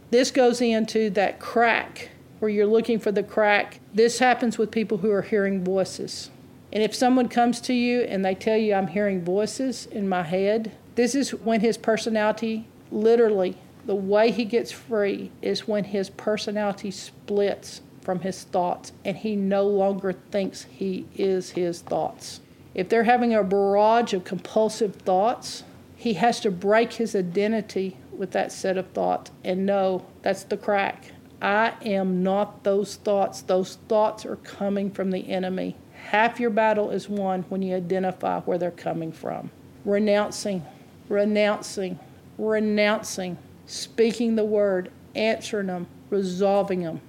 This 0.10 0.32
goes 0.32 0.62
into 0.62 1.10
that 1.12 1.40
crack 1.40 2.10
where 2.40 2.50
you're 2.50 2.66
looking 2.66 3.00
for 3.00 3.12
the 3.12 3.24
crack. 3.24 3.80
This 3.94 4.20
happens 4.20 4.58
with 4.58 4.72
people 4.72 5.00
who 5.00 5.12
are 5.12 5.22
hearing 5.22 5.64
voices. 5.64 6.30
And 6.72 6.84
if 6.84 6.96
someone 6.96 7.30
comes 7.30 7.60
to 7.62 7.74
you 7.74 8.02
and 8.02 8.24
they 8.24 8.36
tell 8.36 8.58
you, 8.58 8.74
I'm 8.74 8.88
hearing 8.88 9.24
voices 9.24 9.86
in 9.88 10.08
my 10.08 10.24
head, 10.24 10.72
this 10.96 11.16
is 11.16 11.32
when 11.32 11.62
his 11.62 11.78
personality, 11.78 12.68
literally, 12.92 13.58
the 13.86 13.96
way 13.96 14.32
he 14.32 14.46
gets 14.46 14.72
free 14.72 15.32
is 15.42 15.68
when 15.68 15.86
his 15.86 16.10
personality 16.10 16.92
splits 16.92 17.82
from 18.02 18.20
his 18.20 18.44
thoughts 18.44 18.92
and 19.06 19.18
he 19.18 19.36
no 19.36 19.66
longer 19.66 20.14
thinks 20.14 20.64
he 20.64 21.06
is 21.16 21.52
his 21.52 21.82
thoughts. 21.82 22.42
If 22.78 22.90
they're 22.90 23.06
having 23.06 23.34
a 23.34 23.44
barrage 23.44 24.14
of 24.14 24.24
compulsive 24.24 24.98
thoughts, 24.98 25.64
he 25.96 26.14
has 26.14 26.40
to 26.42 26.52
break 26.52 26.94
his 26.94 27.16
identity 27.16 27.98
with 28.16 28.32
that 28.32 28.52
set 28.52 28.78
of 28.78 28.88
thoughts 28.92 29.32
and 29.44 29.66
know 29.66 30.06
that's 30.22 30.44
the 30.44 30.58
crack. 30.58 31.12
I 31.42 31.74
am 31.82 32.22
not 32.22 32.64
those 32.64 32.96
thoughts. 32.96 33.42
Those 33.42 33.80
thoughts 33.88 34.28
are 34.28 34.36
coming 34.38 34.92
from 34.92 35.10
the 35.10 35.28
enemy. 35.28 35.76
Half 36.10 36.40
your 36.40 36.52
battle 36.52 36.92
is 36.92 37.10
won 37.10 37.44
when 37.50 37.64
you 37.64 37.76
identify 37.76 38.42
where 38.42 38.60
they're 38.60 38.70
coming 38.70 39.12
from. 39.12 39.50
Renouncing, 39.84 40.64
renouncing, 41.10 41.98
renouncing, 42.38 43.40
speaking 43.66 44.36
the 44.36 44.46
word, 44.46 44.92
answering 45.16 45.68
them, 45.68 45.88
resolving 46.12 46.84
them. 46.84 47.02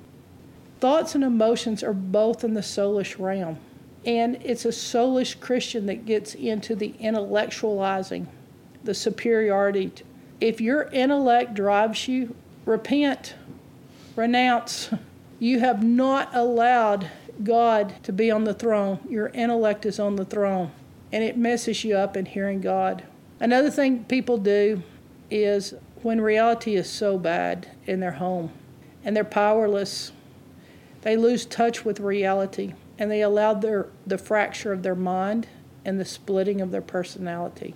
Thoughts 0.80 1.14
and 1.14 1.24
emotions 1.24 1.82
are 1.82 1.92
both 1.92 2.42
in 2.42 2.54
the 2.54 2.62
soulish 2.62 3.18
realm. 3.18 3.58
And 4.04 4.36
it's 4.42 4.64
a 4.64 4.68
soulish 4.68 5.38
Christian 5.40 5.86
that 5.86 6.06
gets 6.06 6.34
into 6.34 6.74
the 6.74 6.94
intellectualizing, 7.00 8.26
the 8.84 8.94
superiority. 8.94 9.92
If 10.40 10.60
your 10.60 10.84
intellect 10.92 11.54
drives 11.54 12.06
you, 12.08 12.34
repent, 12.64 13.34
renounce. 14.14 14.90
You 15.38 15.60
have 15.60 15.82
not 15.82 16.34
allowed 16.34 17.10
God 17.42 17.94
to 18.02 18.12
be 18.12 18.30
on 18.30 18.44
the 18.44 18.54
throne. 18.54 18.98
Your 19.08 19.28
intellect 19.28 19.86
is 19.86 19.98
on 20.00 20.16
the 20.16 20.24
throne, 20.24 20.72
and 21.12 21.22
it 21.22 21.36
messes 21.36 21.84
you 21.84 21.96
up 21.96 22.16
in 22.16 22.26
hearing 22.26 22.60
God. 22.60 23.04
Another 23.40 23.70
thing 23.70 24.04
people 24.04 24.38
do 24.38 24.82
is 25.30 25.74
when 26.02 26.20
reality 26.20 26.74
is 26.74 26.88
so 26.88 27.18
bad 27.18 27.68
in 27.86 28.00
their 28.00 28.12
home 28.12 28.50
and 29.04 29.16
they're 29.16 29.24
powerless, 29.24 30.12
they 31.02 31.16
lose 31.16 31.46
touch 31.46 31.84
with 31.84 32.00
reality 32.00 32.74
and 32.98 33.10
they 33.10 33.22
allowed 33.22 33.62
their, 33.62 33.88
the 34.06 34.18
fracture 34.18 34.72
of 34.72 34.82
their 34.82 34.94
mind 34.94 35.46
and 35.84 36.00
the 36.00 36.04
splitting 36.04 36.60
of 36.60 36.70
their 36.70 36.82
personality. 36.82 37.74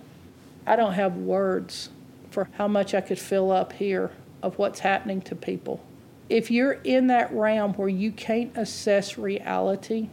I 0.65 0.75
don't 0.75 0.93
have 0.93 1.15
words 1.15 1.89
for 2.29 2.49
how 2.53 2.67
much 2.67 2.93
I 2.93 3.01
could 3.01 3.19
fill 3.19 3.51
up 3.51 3.73
here 3.73 4.11
of 4.41 4.57
what's 4.57 4.79
happening 4.79 5.21
to 5.21 5.35
people 5.35 5.83
if 6.29 6.49
you're 6.49 6.79
in 6.83 7.07
that 7.07 7.31
realm 7.31 7.73
where 7.73 7.89
you 7.89 8.11
can't 8.11 8.55
assess 8.57 9.17
reality, 9.17 10.09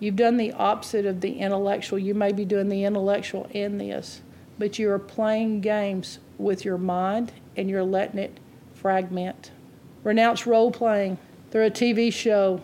you've 0.00 0.16
done 0.16 0.36
the 0.36 0.52
opposite 0.52 1.04
of 1.04 1.20
the 1.20 1.38
intellectual. 1.38 1.98
You 1.98 2.14
may 2.14 2.32
be 2.32 2.44
doing 2.44 2.68
the 2.68 2.84
intellectual 2.84 3.48
in 3.50 3.78
this, 3.78 4.22
but 4.58 4.78
you 4.78 4.90
are 4.90 4.98
playing 4.98 5.60
games 5.60 6.20
with 6.38 6.64
your 6.64 6.78
mind 6.78 7.32
and 7.56 7.68
you're 7.68 7.84
letting 7.84 8.18
it 8.18 8.38
fragment. 8.74 9.50
Renounce 10.04 10.46
role 10.46 10.70
playing 10.70 11.18
through 11.50 11.66
a 11.66 11.70
TV 11.70 12.12
show 12.12 12.60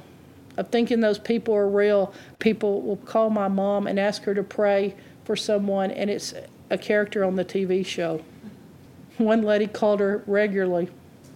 of 0.57 0.69
thinking 0.69 1.01
those 1.01 1.19
people 1.19 1.55
are 1.55 1.69
real. 1.69 2.13
People 2.39 2.83
will 2.83 2.97
call 2.97 3.31
my 3.31 3.49
mom 3.49 3.87
and 3.87 3.99
ask 3.99 4.23
her 4.25 4.35
to 4.35 4.43
pray 4.43 4.95
for 5.25 5.37
someone, 5.37 5.91
and 5.91 6.11
it's 6.11 6.35
a 6.71 6.79
character 6.79 7.25
on 7.25 7.37
the 7.37 7.45
TV 7.45 7.85
show. 7.85 8.23
One 9.19 9.43
lady 9.43 9.67
called 9.67 10.01
her 10.01 10.23
regularly 10.27 10.89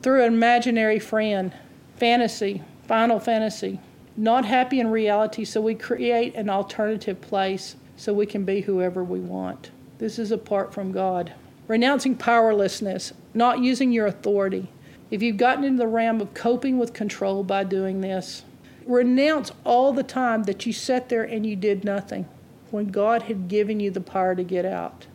through 0.03 0.25
an 0.25 0.35
imaginary 0.35 0.99
friend, 0.99 1.53
fantasy, 1.97 2.63
final 2.87 3.21
fantasy, 3.21 3.81
not 4.17 4.45
happy 4.45 4.81
in 4.81 4.91
reality, 4.91 5.45
so 5.45 5.61
we 5.61 5.75
create 5.75 6.35
an 6.35 6.51
alternative 6.51 7.21
place 7.21 7.77
so 7.97 8.13
we 8.13 8.27
can 8.27 8.45
be 8.45 8.63
whoever 8.63 9.05
we 9.05 9.21
want. 9.21 9.71
This 9.99 10.19
is 10.19 10.33
apart 10.33 10.73
from 10.73 10.93
God. 10.93 11.33
Renouncing 11.67 12.17
powerlessness, 12.17 13.13
not 13.35 13.61
using 13.61 13.93
your 13.93 14.07
authority. 14.07 14.69
If 15.11 15.23
you've 15.23 15.37
gotten 15.37 15.65
into 15.65 15.79
the 15.79 15.89
realm 15.89 16.21
of 16.21 16.35
coping 16.35 16.79
with 16.79 16.93
control 16.93 17.45
by 17.45 17.65
doing 17.65 18.01
this, 18.01 18.45
renounce 18.89 19.53
all 19.65 19.93
the 19.93 20.03
time 20.03 20.43
that 20.45 20.67
you 20.67 20.73
sat 20.73 21.09
there 21.09 21.23
and 21.23 21.47
you 21.47 21.55
did 21.55 21.85
nothing 21.85 22.27
when 22.71 22.87
God 22.87 23.23
had 23.23 23.47
given 23.47 23.79
you 23.79 23.91
the 23.91 24.01
power 24.01 24.35
to 24.35 24.43
get 24.43 24.65
out. 24.65 25.07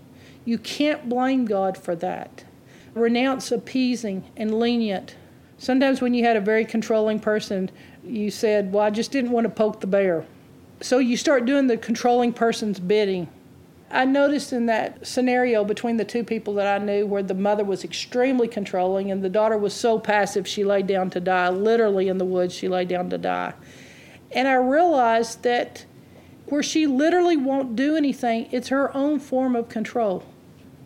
You 0.45 0.57
can't 0.57 1.09
blame 1.09 1.45
God 1.45 1.77
for 1.77 1.95
that 1.97 2.45
renounce 2.93 3.51
appeasing 3.51 4.23
and 4.37 4.59
lenient. 4.59 5.15
Sometimes 5.57 6.01
when 6.01 6.13
you 6.13 6.23
had 6.23 6.35
a 6.35 6.41
very 6.41 6.65
controlling 6.65 7.19
person, 7.19 7.71
you 8.03 8.29
said, 8.29 8.71
Well, 8.71 8.83
I 8.83 8.89
just 8.89 9.11
didn't 9.11 9.31
want 9.31 9.45
to 9.45 9.49
poke 9.49 9.79
the 9.79 9.87
bear. 9.87 10.25
So 10.81 10.99
you 10.99 11.17
start 11.17 11.45
doing 11.45 11.67
the 11.67 11.77
controlling 11.77 12.33
person's 12.33 12.79
bidding. 12.79 13.27
I 13.93 14.05
noticed 14.05 14.51
in 14.51 14.65
that 14.65 15.05
scenario 15.05 15.63
between 15.63 15.97
the 15.97 16.03
two 16.03 16.23
people 16.23 16.55
that 16.55 16.81
I 16.81 16.83
knew 16.83 17.05
where 17.05 17.21
the 17.21 17.35
mother 17.35 17.63
was 17.63 17.83
extremely 17.83 18.47
controlling 18.47 19.11
and 19.11 19.23
the 19.23 19.29
daughter 19.29 19.55
was 19.55 19.71
so 19.71 19.99
passive 19.99 20.47
she 20.47 20.63
laid 20.63 20.87
down 20.87 21.11
to 21.11 21.19
die. 21.19 21.49
Literally 21.49 22.07
in 22.07 22.17
the 22.17 22.25
woods, 22.25 22.55
she 22.55 22.67
laid 22.67 22.87
down 22.87 23.11
to 23.11 23.19
die. 23.19 23.53
And 24.31 24.47
I 24.47 24.55
realized 24.55 25.43
that 25.43 25.85
where 26.47 26.63
she 26.63 26.87
literally 26.87 27.37
won't 27.37 27.75
do 27.75 27.95
anything, 27.95 28.47
it's 28.51 28.69
her 28.69 28.95
own 28.97 29.19
form 29.19 29.55
of 29.55 29.69
control. 29.69 30.23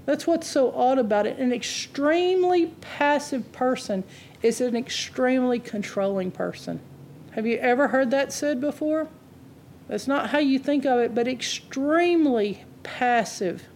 That's 0.05 0.28
what's 0.28 0.47
so 0.47 0.74
odd 0.74 0.99
about 0.99 1.26
it. 1.26 1.39
An 1.39 1.53
extremely 1.53 2.68
passive 2.82 3.53
person 3.53 4.03
is 4.41 4.60
an 4.60 4.76
extremely 4.76 5.60
controlling 5.60 6.30
person. 6.30 6.82
Have 7.32 7.47
you 7.47 7.58
ever 7.60 7.88
heard 7.88 8.12
that 8.12 8.34
said 8.34 8.60
before? 8.60 9.08
That's 9.88 10.08
not 10.08 10.32
how 10.32 10.39
you 10.39 10.60
think 10.60 10.86
of 10.86 10.99
it, 10.99 11.16
but 11.16 11.30
extremely 11.30 12.66
passive 12.88 13.67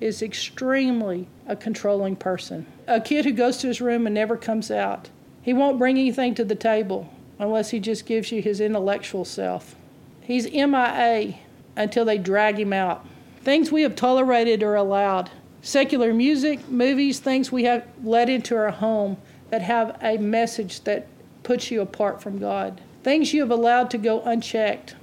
is 0.00 0.22
extremely 0.22 1.26
a 1.46 1.56
controlling 1.56 2.14
person. 2.14 2.64
A 2.86 3.00
kid 3.00 3.24
who 3.24 3.32
goes 3.32 3.58
to 3.58 3.66
his 3.66 3.80
room 3.80 4.06
and 4.06 4.14
never 4.14 4.36
comes 4.36 4.70
out, 4.70 5.10
he 5.42 5.52
won't 5.52 5.78
bring 5.78 5.98
anything 5.98 6.34
to 6.36 6.44
the 6.44 6.54
table 6.54 7.12
unless 7.38 7.70
he 7.70 7.80
just 7.80 8.06
gives 8.06 8.30
you 8.30 8.40
his 8.40 8.60
intellectual 8.60 9.24
self. 9.24 9.74
He's 10.20 10.50
MIA 10.50 11.34
until 11.76 12.04
they 12.04 12.16
drag 12.16 12.60
him 12.60 12.72
out. 12.72 13.04
Things 13.42 13.72
we 13.72 13.82
have 13.82 13.96
tolerated 13.96 14.62
or 14.62 14.76
allowed. 14.76 15.30
Secular 15.62 16.14
music, 16.14 16.68
movies, 16.68 17.18
things 17.18 17.50
we 17.50 17.64
have 17.64 17.86
let 18.04 18.28
into 18.30 18.56
our 18.56 18.70
home 18.70 19.16
that 19.50 19.62
have 19.62 19.98
a 20.00 20.16
message 20.16 20.82
that 20.84 21.08
puts 21.42 21.70
you 21.70 21.80
apart 21.80 22.22
from 22.22 22.38
God. 22.38 22.80
Things 23.02 23.34
you 23.34 23.40
have 23.40 23.50
allowed 23.50 23.90
to 23.90 23.98
go 23.98 24.20
unchecked. 24.22 24.94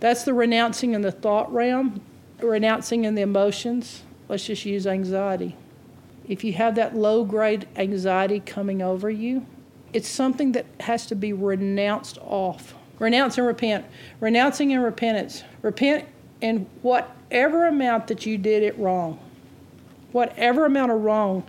That's 0.00 0.24
the 0.24 0.34
renouncing 0.34 0.92
in 0.92 1.00
the 1.00 1.12
thought 1.12 1.50
realm, 1.52 2.02
renouncing 2.40 3.04
in 3.04 3.14
the 3.14 3.22
emotions. 3.22 4.02
Let's 4.28 4.46
just 4.46 4.64
use 4.64 4.86
anxiety. 4.86 5.56
If 6.26 6.42
you 6.44 6.54
have 6.54 6.74
that 6.76 6.96
low 6.96 7.24
grade 7.24 7.68
anxiety 7.76 8.40
coming 8.40 8.80
over 8.80 9.10
you, 9.10 9.46
it's 9.92 10.08
something 10.08 10.52
that 10.52 10.66
has 10.80 11.06
to 11.06 11.14
be 11.14 11.32
renounced 11.32 12.18
off. 12.22 12.74
Renounce 12.98 13.38
and 13.38 13.46
repent. 13.46 13.84
Renouncing 14.20 14.72
and 14.72 14.82
repentance. 14.82 15.44
Repent 15.62 16.06
in 16.40 16.66
whatever 16.82 17.66
amount 17.66 18.06
that 18.08 18.26
you 18.26 18.38
did 18.38 18.62
it 18.62 18.78
wrong. 18.78 19.18
Whatever 20.12 20.64
amount 20.64 20.92
of 20.92 21.02
wrong 21.02 21.44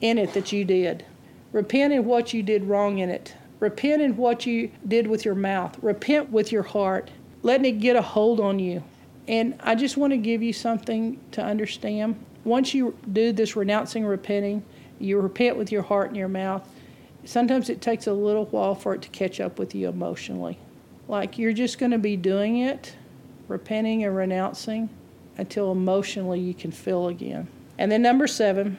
in 0.00 0.18
it 0.18 0.34
that 0.34 0.52
you 0.52 0.64
did. 0.64 1.04
Repent 1.52 1.92
in 1.92 2.04
what 2.04 2.34
you 2.34 2.42
did 2.42 2.64
wrong 2.64 2.98
in 2.98 3.08
it. 3.08 3.34
Repent 3.60 4.02
in 4.02 4.16
what 4.16 4.46
you 4.46 4.70
did 4.86 5.06
with 5.06 5.24
your 5.24 5.34
mouth. 5.34 5.76
Repent 5.82 6.30
with 6.30 6.52
your 6.52 6.62
heart, 6.62 7.10
letting 7.42 7.76
it 7.76 7.80
get 7.80 7.96
a 7.96 8.02
hold 8.02 8.38
on 8.38 8.58
you. 8.58 8.84
And 9.28 9.60
I 9.60 9.74
just 9.74 9.98
want 9.98 10.12
to 10.12 10.16
give 10.16 10.42
you 10.42 10.54
something 10.54 11.20
to 11.32 11.44
understand. 11.44 12.24
Once 12.44 12.72
you 12.72 12.96
do 13.12 13.30
this 13.30 13.56
renouncing, 13.56 14.06
repenting, 14.06 14.64
you 14.98 15.20
repent 15.20 15.58
with 15.58 15.70
your 15.70 15.82
heart 15.82 16.08
and 16.08 16.16
your 16.16 16.28
mouth. 16.28 16.66
Sometimes 17.24 17.68
it 17.68 17.82
takes 17.82 18.06
a 18.06 18.12
little 18.12 18.46
while 18.46 18.74
for 18.74 18.94
it 18.94 19.02
to 19.02 19.10
catch 19.10 19.38
up 19.38 19.58
with 19.58 19.74
you 19.74 19.88
emotionally. 19.88 20.58
Like 21.08 21.36
you're 21.36 21.52
just 21.52 21.78
going 21.78 21.92
to 21.92 21.98
be 21.98 22.16
doing 22.16 22.60
it, 22.60 22.96
repenting 23.48 24.02
and 24.02 24.16
renouncing, 24.16 24.88
until 25.36 25.72
emotionally 25.72 26.40
you 26.40 26.54
can 26.54 26.72
feel 26.72 27.08
again. 27.08 27.48
And 27.76 27.92
then 27.92 28.00
number 28.00 28.26
seven 28.26 28.78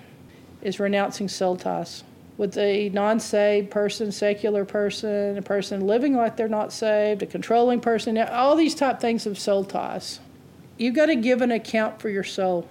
is 0.64 0.80
renouncing 0.80 1.28
soul 1.28 1.58
ties 1.58 2.04
with 2.38 2.58
a 2.58 2.90
non 2.90 3.20
saved 3.20 3.70
person, 3.70 4.12
secular 4.12 4.66
person, 4.66 5.38
a 5.38 5.42
person 5.44 5.86
living 5.86 6.16
like 6.16 6.38
they're 6.38 6.48
not 6.48 6.74
saved, 6.74 7.22
a 7.22 7.28
controlling 7.28 7.82
person, 7.82 8.18
all 8.18 8.56
these 8.56 8.74
type 8.74 9.00
things 9.00 9.28
of 9.28 9.38
soul 9.38 9.64
ties. 9.64 10.20
You've 10.80 10.96
got 10.96 11.08
to 11.08 11.16
give 11.18 11.42
an 11.42 11.52
account 11.52 12.00
for 12.00 12.08
your 12.08 12.24
soul. 12.24 12.66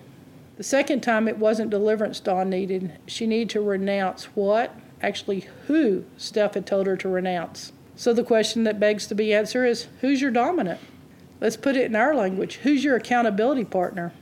The 0.57 0.63
second 0.63 1.03
time 1.03 1.29
it 1.29 1.37
wasn't 1.37 1.69
deliverance 1.69 2.21
Dawn 2.21 2.49
needed. 2.49 2.99
She 3.07 3.27
needed 3.27 3.51
to 3.51 3.61
renounce 3.61 4.25
what? 4.35 4.75
Actually, 5.03 5.47
who 5.67 6.07
Steph 6.17 6.55
had 6.55 6.67
told 6.67 6.87
her 6.87 6.97
to 6.97 7.09
renounce. 7.09 7.71
So 7.97 8.15
the 8.15 8.25
question 8.25 8.65
that 8.65 8.81
begs 8.81 9.07
to 9.09 9.15
be 9.15 9.35
answered 9.35 9.67
is 9.67 9.89
who's 10.01 10.23
your 10.23 10.31
dominant? 10.31 10.81
Let's 11.39 11.59
put 11.59 11.77
it 11.77 11.85
in 11.85 11.95
our 11.95 12.15
language. 12.15 12.57
Who's 12.57 12.83
your 12.83 12.97
accountability 12.97 13.67
partner? 13.67 14.15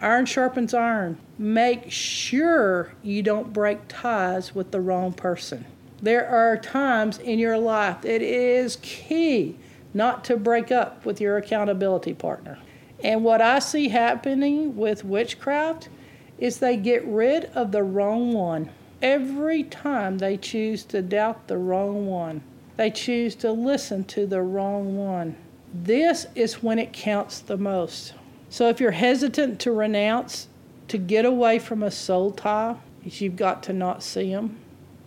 Iron 0.00 0.24
sharpens 0.24 0.72
iron. 0.72 1.18
Make 1.36 1.92
sure 1.92 2.94
you 3.02 3.22
don't 3.22 3.52
break 3.52 3.80
ties 3.88 4.54
with 4.54 4.70
the 4.70 4.80
wrong 4.80 5.12
person. 5.12 5.66
There 6.00 6.26
are 6.26 6.56
times 6.56 7.18
in 7.18 7.38
your 7.38 7.58
life 7.58 8.06
it 8.06 8.22
is 8.22 8.78
key 8.80 9.56
not 9.92 10.24
to 10.24 10.38
break 10.38 10.72
up 10.72 11.04
with 11.04 11.20
your 11.20 11.36
accountability 11.36 12.14
partner. 12.14 12.58
And 13.04 13.22
what 13.22 13.42
I 13.42 13.58
see 13.58 13.88
happening 13.88 14.76
with 14.76 15.04
witchcraft 15.04 15.90
is 16.38 16.58
they 16.58 16.78
get 16.78 17.04
rid 17.04 17.44
of 17.54 17.70
the 17.70 17.82
wrong 17.82 18.32
one. 18.32 18.70
Every 19.02 19.62
time 19.62 20.16
they 20.16 20.38
choose 20.38 20.84
to 20.86 21.02
doubt 21.02 21.46
the 21.46 21.58
wrong 21.58 22.06
one, 22.06 22.42
they 22.76 22.90
choose 22.90 23.34
to 23.36 23.52
listen 23.52 24.04
to 24.04 24.26
the 24.26 24.40
wrong 24.40 24.96
one. 24.96 25.36
This 25.74 26.26
is 26.34 26.62
when 26.62 26.78
it 26.78 26.94
counts 26.94 27.40
the 27.40 27.58
most. 27.58 28.14
So 28.48 28.70
if 28.70 28.80
you're 28.80 28.92
hesitant 28.92 29.60
to 29.60 29.72
renounce, 29.72 30.48
to 30.88 30.96
get 30.96 31.26
away 31.26 31.58
from 31.58 31.82
a 31.82 31.90
soul 31.90 32.30
tie, 32.30 32.76
you've 33.02 33.36
got 33.36 33.62
to 33.64 33.74
not 33.74 34.02
see 34.02 34.32
them. 34.32 34.56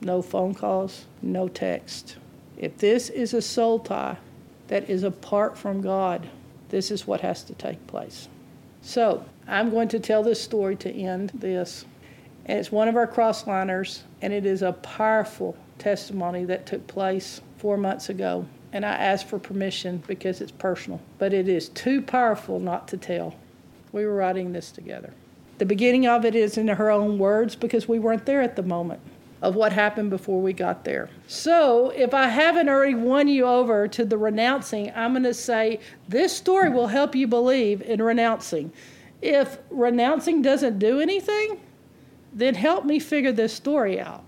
No 0.01 0.21
phone 0.21 0.53
calls, 0.53 1.07
no 1.23 1.47
text. 1.47 2.17
If 2.57 2.77
this 2.77 3.09
is 3.09 3.33
a 3.33 3.41
soul 3.41 3.79
tie 3.79 4.17
that 4.67 4.87
is 4.87 5.01
apart 5.01 5.57
from 5.57 5.81
God, 5.81 6.29
this 6.70 6.91
is 6.91 7.07
what 7.07 7.22
has 7.22 7.43
to 7.43 7.53
take 7.53 7.86
place. 7.88 8.28
So 8.82 9.26
I'm 9.47 9.70
going 9.70 9.88
to 9.89 9.99
tell 9.99 10.24
this 10.24 10.41
story 10.41 10.76
to 10.78 10.91
end 10.91 11.32
this. 11.34 11.86
And 12.45 12.59
it's 12.59 12.72
one 12.72 12.88
of 12.88 12.95
our 12.95 13.07
crossliners, 13.07 14.01
and 14.22 14.32
it 14.32 14.45
is 14.45 14.61
a 14.61 14.74
powerful 14.74 15.57
testimony 15.80 16.45
that 16.45 16.65
took 16.65 16.88
place 16.88 17.41
four 17.57 17.78
months 17.78 18.09
ago 18.09 18.45
and 18.74 18.86
I 18.86 18.93
asked 18.95 19.28
for 19.28 19.39
permission 19.39 20.03
because 20.07 20.41
it's 20.41 20.51
personal. 20.51 21.01
But 21.18 21.34
it 21.34 21.47
is 21.47 21.70
too 21.70 22.01
powerful 22.01 22.59
not 22.59 22.88
to 22.89 22.97
tell. 22.97 23.36
We 23.91 24.05
were 24.05 24.15
writing 24.15 24.51
this 24.51 24.72
together. 24.72 25.13
The 25.57 25.65
beginning 25.65 26.05
of 26.05 26.26
it 26.26 26.36
is 26.36 26.57
in 26.57 26.68
her 26.68 26.91
own 26.91 27.18
words 27.18 27.55
because 27.55 27.88
we 27.88 27.99
weren't 27.99 28.26
there 28.26 28.41
at 28.41 28.55
the 28.55 28.63
moment 28.63 29.01
of 29.41 29.55
what 29.55 29.71
happened 29.71 30.09
before 30.09 30.41
we 30.41 30.53
got 30.53 30.83
there. 30.83 31.09
So, 31.27 31.89
if 31.91 32.13
I 32.13 32.27
haven't 32.27 32.69
already 32.69 32.95
won 32.95 33.27
you 33.27 33.45
over 33.45 33.88
to 33.88 34.05
the 34.05 34.17
renouncing, 34.17 34.91
I'm 34.95 35.13
going 35.13 35.23
to 35.23 35.33
say 35.33 35.79
this 36.07 36.35
story 36.35 36.69
will 36.69 36.88
help 36.88 37.15
you 37.15 37.27
believe 37.27 37.81
in 37.81 38.01
renouncing. 38.01 38.71
If 39.21 39.57
renouncing 39.69 40.41
doesn't 40.41 40.79
do 40.79 40.99
anything, 40.99 41.59
then 42.33 42.55
help 42.55 42.85
me 42.85 42.99
figure 42.99 43.31
this 43.31 43.53
story 43.53 43.99
out. 43.99 44.23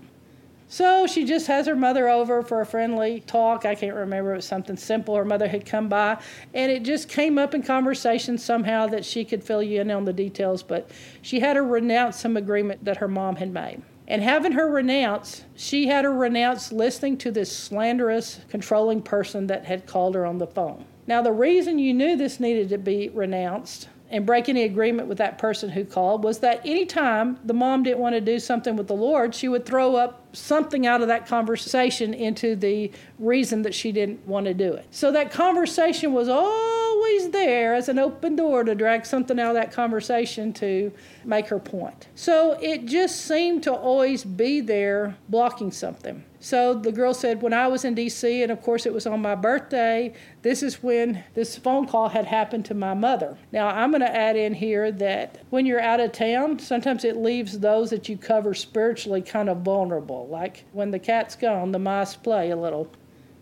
So 0.72 1.08
she 1.08 1.24
just 1.24 1.48
has 1.48 1.66
her 1.66 1.74
mother 1.74 2.08
over 2.08 2.42
for 2.42 2.60
a 2.60 2.66
friendly 2.66 3.24
talk. 3.26 3.66
I 3.66 3.74
can't 3.74 3.96
remember, 3.96 4.34
it 4.34 4.36
was 4.36 4.44
something 4.44 4.76
simple. 4.76 5.16
Her 5.16 5.24
mother 5.24 5.48
had 5.48 5.66
come 5.66 5.88
by, 5.88 6.22
and 6.54 6.70
it 6.70 6.84
just 6.84 7.08
came 7.08 7.38
up 7.38 7.56
in 7.56 7.64
conversation 7.64 8.38
somehow 8.38 8.86
that 8.86 9.04
she 9.04 9.24
could 9.24 9.42
fill 9.42 9.64
you 9.64 9.80
in 9.80 9.90
on 9.90 10.04
the 10.04 10.12
details. 10.12 10.62
But 10.62 10.88
she 11.22 11.40
had 11.40 11.54
to 11.54 11.62
renounce 11.62 12.20
some 12.20 12.36
agreement 12.36 12.84
that 12.84 12.98
her 12.98 13.08
mom 13.08 13.34
had 13.34 13.52
made. 13.52 13.82
And 14.10 14.24
having 14.24 14.52
her 14.52 14.68
renounce, 14.68 15.44
she 15.54 15.86
had 15.86 16.04
her 16.04 16.12
renounce 16.12 16.72
listening 16.72 17.16
to 17.18 17.30
this 17.30 17.56
slanderous, 17.56 18.40
controlling 18.48 19.02
person 19.02 19.46
that 19.46 19.66
had 19.66 19.86
called 19.86 20.16
her 20.16 20.26
on 20.26 20.38
the 20.38 20.48
phone. 20.48 20.84
Now, 21.06 21.22
the 21.22 21.30
reason 21.30 21.78
you 21.78 21.94
knew 21.94 22.16
this 22.16 22.40
needed 22.40 22.70
to 22.70 22.78
be 22.78 23.08
renounced 23.10 23.88
and 24.10 24.26
break 24.26 24.48
any 24.48 24.64
agreement 24.64 25.08
with 25.08 25.18
that 25.18 25.38
person 25.38 25.70
who 25.70 25.84
called 25.84 26.24
was 26.24 26.40
that 26.40 26.60
anytime 26.66 27.38
the 27.44 27.54
mom 27.54 27.84
didn't 27.84 28.00
want 28.00 28.14
to 28.14 28.20
do 28.20 28.38
something 28.38 28.76
with 28.76 28.88
the 28.88 28.94
Lord, 28.94 29.34
she 29.34 29.48
would 29.48 29.64
throw 29.64 29.94
up 29.94 30.26
something 30.32 30.86
out 30.86 31.00
of 31.00 31.08
that 31.08 31.26
conversation 31.26 32.12
into 32.12 32.56
the 32.56 32.90
reason 33.18 33.62
that 33.62 33.74
she 33.74 33.92
didn't 33.92 34.26
want 34.26 34.46
to 34.46 34.54
do 34.54 34.72
it. 34.72 34.86
So 34.90 35.12
that 35.12 35.30
conversation 35.30 36.12
was 36.12 36.28
always 36.28 37.30
there 37.30 37.74
as 37.74 37.88
an 37.88 37.98
open 37.98 38.34
door 38.34 38.64
to 38.64 38.74
drag 38.74 39.06
something 39.06 39.38
out 39.38 39.50
of 39.50 39.54
that 39.54 39.72
conversation 39.72 40.52
to 40.54 40.92
make 41.24 41.46
her 41.46 41.60
point. 41.60 42.08
So 42.16 42.58
it 42.60 42.86
just 42.86 43.26
seemed 43.26 43.62
to 43.64 43.72
always 43.72 44.24
be 44.24 44.60
there 44.60 45.16
blocking 45.28 45.70
something. 45.70 46.24
So 46.42 46.72
the 46.72 46.90
girl 46.90 47.12
said, 47.12 47.42
when 47.42 47.52
I 47.52 47.68
was 47.68 47.84
in 47.84 47.94
DC, 47.94 48.42
and 48.42 48.50
of 48.50 48.62
course 48.62 48.86
it 48.86 48.94
was 48.94 49.06
on 49.06 49.20
my 49.20 49.34
birthday, 49.34 50.14
this 50.40 50.62
is 50.62 50.82
when 50.82 51.22
this 51.34 51.58
phone 51.58 51.86
call 51.86 52.08
had 52.08 52.24
happened 52.24 52.64
to 52.66 52.74
my 52.74 52.94
mother. 52.94 53.36
Now 53.52 53.68
I'm 53.68 53.90
going 53.90 54.00
to 54.00 54.16
add 54.16 54.36
in 54.36 54.54
here 54.54 54.90
that 54.90 55.42
when 55.50 55.66
you're 55.66 55.82
out 55.82 56.00
of 56.00 56.12
town, 56.12 56.58
sometimes 56.58 57.04
it 57.04 57.18
leaves 57.18 57.58
those 57.58 57.90
that 57.90 58.08
you 58.08 58.16
cover 58.16 58.54
spiritually 58.54 59.20
kind 59.20 59.50
of 59.50 59.58
vulnerable. 59.58 60.28
Like 60.28 60.64
when 60.72 60.90
the 60.90 60.98
cat's 60.98 61.36
gone, 61.36 61.72
the 61.72 61.78
mice 61.78 62.16
play 62.16 62.50
a 62.50 62.56
little. 62.56 62.90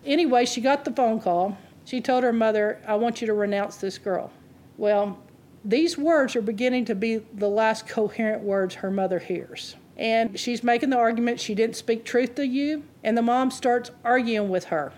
Anyway, 0.05 0.45
she 0.45 0.61
got 0.61 0.85
the 0.85 0.91
phone 0.91 1.21
call. 1.21 1.57
She 1.85 2.01
told 2.01 2.25
her 2.25 2.33
mother, 2.33 2.83
I 2.85 2.97
want 2.97 3.21
you 3.21 3.29
to 3.29 3.35
renounce 3.35 3.77
this 3.77 3.97
girl. 3.97 4.33
Well, 4.77 5.19
these 5.65 5.97
words 5.97 6.35
are 6.35 6.43
beginning 6.43 6.85
to 6.87 6.97
be 6.97 7.19
the 7.35 7.49
last 7.49 7.87
coherent 7.87 8.43
words 8.43 8.75
her 8.77 8.91
mother 8.91 9.21
hears 9.21 9.77
and 9.99 10.39
she's 10.39 10.63
making 10.63 10.91
the 10.91 10.97
argument 10.97 11.41
she 11.41 11.55
didn't 11.55 11.77
speak 11.77 12.05
truth 12.05 12.37
to 12.37 12.47
you, 12.47 12.85
and 13.03 13.19
the 13.19 13.23
mom 13.23 13.51
starts 13.51 13.91
arguing 14.05 14.49
with 14.49 14.67
her. 14.67 14.93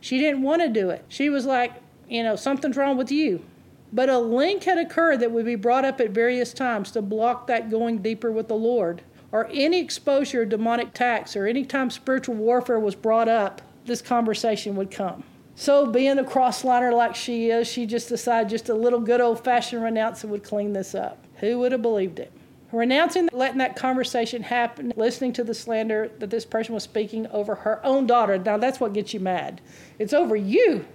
She 0.00 0.18
didn't 0.18 0.42
want 0.42 0.62
to 0.62 0.68
do 0.68 0.90
it. 0.90 1.04
She 1.08 1.28
was 1.28 1.44
like, 1.44 1.72
you 2.08 2.22
know, 2.22 2.36
something's 2.36 2.76
wrong 2.76 2.96
with 2.96 3.12
you. 3.12 3.44
But 3.92 4.08
a 4.08 4.18
link 4.18 4.64
had 4.64 4.78
occurred 4.78 5.20
that 5.20 5.32
would 5.32 5.44
be 5.44 5.54
brought 5.54 5.84
up 5.84 6.00
at 6.00 6.10
various 6.10 6.52
times 6.52 6.90
to 6.92 7.02
block 7.02 7.46
that 7.46 7.70
going 7.70 7.98
deeper 7.98 8.30
with 8.30 8.48
the 8.48 8.54
Lord. 8.54 9.02
Or 9.32 9.48
any 9.52 9.80
exposure 9.80 10.42
of 10.42 10.48
demonic 10.48 10.88
attacks, 10.88 11.36
or 11.36 11.46
any 11.46 11.64
time 11.64 11.90
spiritual 11.90 12.34
warfare 12.34 12.80
was 12.80 12.94
brought 12.94 13.28
up, 13.28 13.60
this 13.84 14.00
conversation 14.00 14.76
would 14.76 14.90
come. 14.90 15.24
So, 15.54 15.86
being 15.86 16.18
a 16.18 16.24
crossliner 16.24 16.94
like 16.94 17.14
she 17.14 17.50
is, 17.50 17.66
she 17.66 17.84
just 17.84 18.08
decided 18.08 18.48
just 18.48 18.68
a 18.68 18.74
little 18.74 19.00
good 19.00 19.20
old 19.20 19.42
fashioned 19.42 19.82
renouncing 19.82 20.30
would 20.30 20.44
clean 20.44 20.72
this 20.72 20.94
up. 20.94 21.22
Who 21.36 21.58
would 21.58 21.72
have 21.72 21.82
believed 21.82 22.20
it? 22.20 22.32
Renouncing 22.72 23.28
letting 23.32 23.58
that 23.58 23.76
conversation 23.76 24.42
happen, 24.42 24.92
listening 24.96 25.32
to 25.34 25.44
the 25.44 25.54
slander 25.54 26.10
that 26.18 26.30
this 26.30 26.44
person 26.44 26.74
was 26.74 26.84
speaking 26.84 27.26
over 27.28 27.54
her 27.54 27.84
own 27.84 28.06
daughter. 28.06 28.38
Now 28.38 28.58
that's 28.58 28.80
what 28.80 28.92
gets 28.92 29.14
you 29.14 29.20
mad. 29.20 29.60
It's 29.98 30.12
over 30.12 30.36
you. 30.36 30.86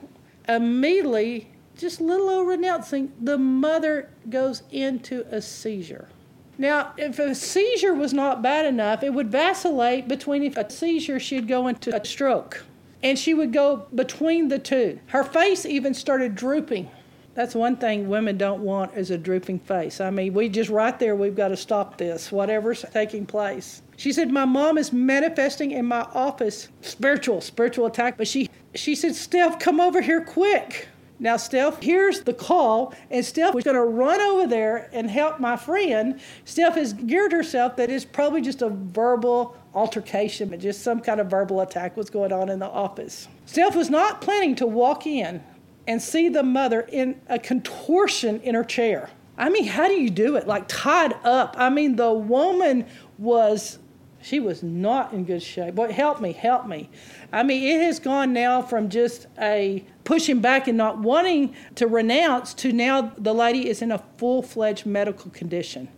Immediately, 0.47 1.49
just 1.77 2.01
little 2.01 2.29
old 2.29 2.47
renouncing, 2.47 3.11
the 3.19 3.37
mother 3.37 4.09
goes 4.29 4.63
into 4.71 5.25
a 5.31 5.41
seizure. 5.41 6.09
Now, 6.57 6.93
if 6.97 7.17
a 7.17 7.33
seizure 7.33 7.95
was 7.95 8.13
not 8.13 8.43
bad 8.43 8.65
enough, 8.65 9.01
it 9.01 9.13
would 9.13 9.31
vacillate 9.31 10.07
between 10.07 10.43
if 10.43 10.55
a 10.55 10.69
seizure, 10.69 11.19
she'd 11.19 11.47
go 11.47 11.67
into 11.67 11.95
a 11.99 12.05
stroke. 12.05 12.63
And 13.01 13.17
she 13.17 13.33
would 13.33 13.51
go 13.51 13.87
between 13.95 14.49
the 14.49 14.59
two. 14.59 14.99
Her 15.07 15.23
face 15.23 15.65
even 15.65 15.93
started 15.93 16.35
drooping 16.35 16.89
That's 17.35 17.55
one 17.55 17.77
thing 17.77 18.07
women 18.07 18.37
don't 18.37 18.61
want 18.61 18.95
is 18.95 19.09
a 19.09 19.17
drooping 19.17 19.59
face. 19.59 19.99
I 19.99 20.11
mean, 20.11 20.33
we 20.33 20.49
just 20.49 20.69
right 20.69 20.97
there, 20.99 21.15
we've 21.15 21.35
got 21.35 21.47
to 21.47 21.57
stop 21.57 21.97
this, 21.97 22.31
whatever's 22.31 22.85
taking 22.93 23.25
place. 23.25 23.81
She 23.97 24.13
said, 24.13 24.31
My 24.31 24.45
mom 24.45 24.77
is 24.77 24.93
manifesting 24.93 25.71
in 25.71 25.85
my 25.85 26.01
office 26.13 26.69
spiritual, 26.81 27.41
spiritual 27.41 27.87
attack. 27.87 28.17
But 28.17 28.27
she 28.27 28.49
she 28.75 28.95
said, 28.95 29.15
Steph, 29.15 29.59
come 29.59 29.79
over 29.79 30.01
here 30.01 30.23
quick. 30.23 30.87
Now, 31.19 31.37
Steph 31.37 31.81
hears 31.81 32.21
the 32.21 32.33
call, 32.33 32.93
and 33.09 33.23
Steph 33.23 33.53
was 33.53 33.63
going 33.63 33.77
to 33.77 33.83
run 33.83 34.19
over 34.19 34.47
there 34.47 34.89
and 34.91 35.09
help 35.09 35.39
my 35.39 35.55
friend. 35.55 36.19
Steph 36.43 36.75
has 36.75 36.93
geared 36.93 37.31
herself 37.31 37.77
that 37.77 37.89
it's 37.89 38.03
probably 38.03 38.41
just 38.41 38.61
a 38.61 38.69
verbal 38.69 39.55
altercation, 39.73 40.49
but 40.49 40.59
just 40.59 40.81
some 40.81 40.99
kind 40.99 41.21
of 41.21 41.29
verbal 41.29 41.61
attack 41.61 41.95
was 41.95 42.09
going 42.09 42.33
on 42.33 42.49
in 42.49 42.59
the 42.59 42.67
office. 42.67 43.27
Steph 43.45 43.75
was 43.75 43.89
not 43.89 44.21
planning 44.21 44.55
to 44.55 44.67
walk 44.67 45.07
in 45.07 45.41
and 45.87 46.01
see 46.01 46.29
the 46.29 46.43
mother 46.43 46.81
in 46.81 47.21
a 47.27 47.39
contortion 47.39 48.39
in 48.41 48.55
her 48.55 48.63
chair. 48.63 49.09
I 49.37 49.49
mean, 49.49 49.65
how 49.65 49.87
do 49.87 49.93
you 49.93 50.09
do 50.09 50.35
it? 50.35 50.47
Like 50.47 50.65
tied 50.67 51.13
up. 51.23 51.55
I 51.57 51.69
mean, 51.69 51.95
the 51.95 52.11
woman 52.11 52.85
was 53.17 53.79
she 54.21 54.39
was 54.39 54.63
not 54.63 55.11
in 55.11 55.25
good 55.25 55.43
shape. 55.43 55.75
Boy, 55.75 55.91
help 55.91 56.21
me, 56.21 56.31
help 56.31 56.65
me. 56.65 56.89
I 57.33 57.43
mean, 57.43 57.63
it 57.63 57.83
has 57.83 57.99
gone 57.99 58.31
now 58.31 58.61
from 58.61 58.87
just 58.87 59.27
a 59.37 59.83
pushing 60.05 60.39
back 60.39 60.67
and 60.69 60.77
not 60.77 60.99
wanting 60.99 61.53
to 61.75 61.87
renounce 61.87 62.53
to 62.55 62.71
now 62.71 63.13
the 63.17 63.33
lady 63.33 63.67
is 63.67 63.81
in 63.81 63.91
a 63.91 63.97
full 64.17 64.41
fledged 64.41 64.85
medical 64.85 65.29
condition. 65.31 65.89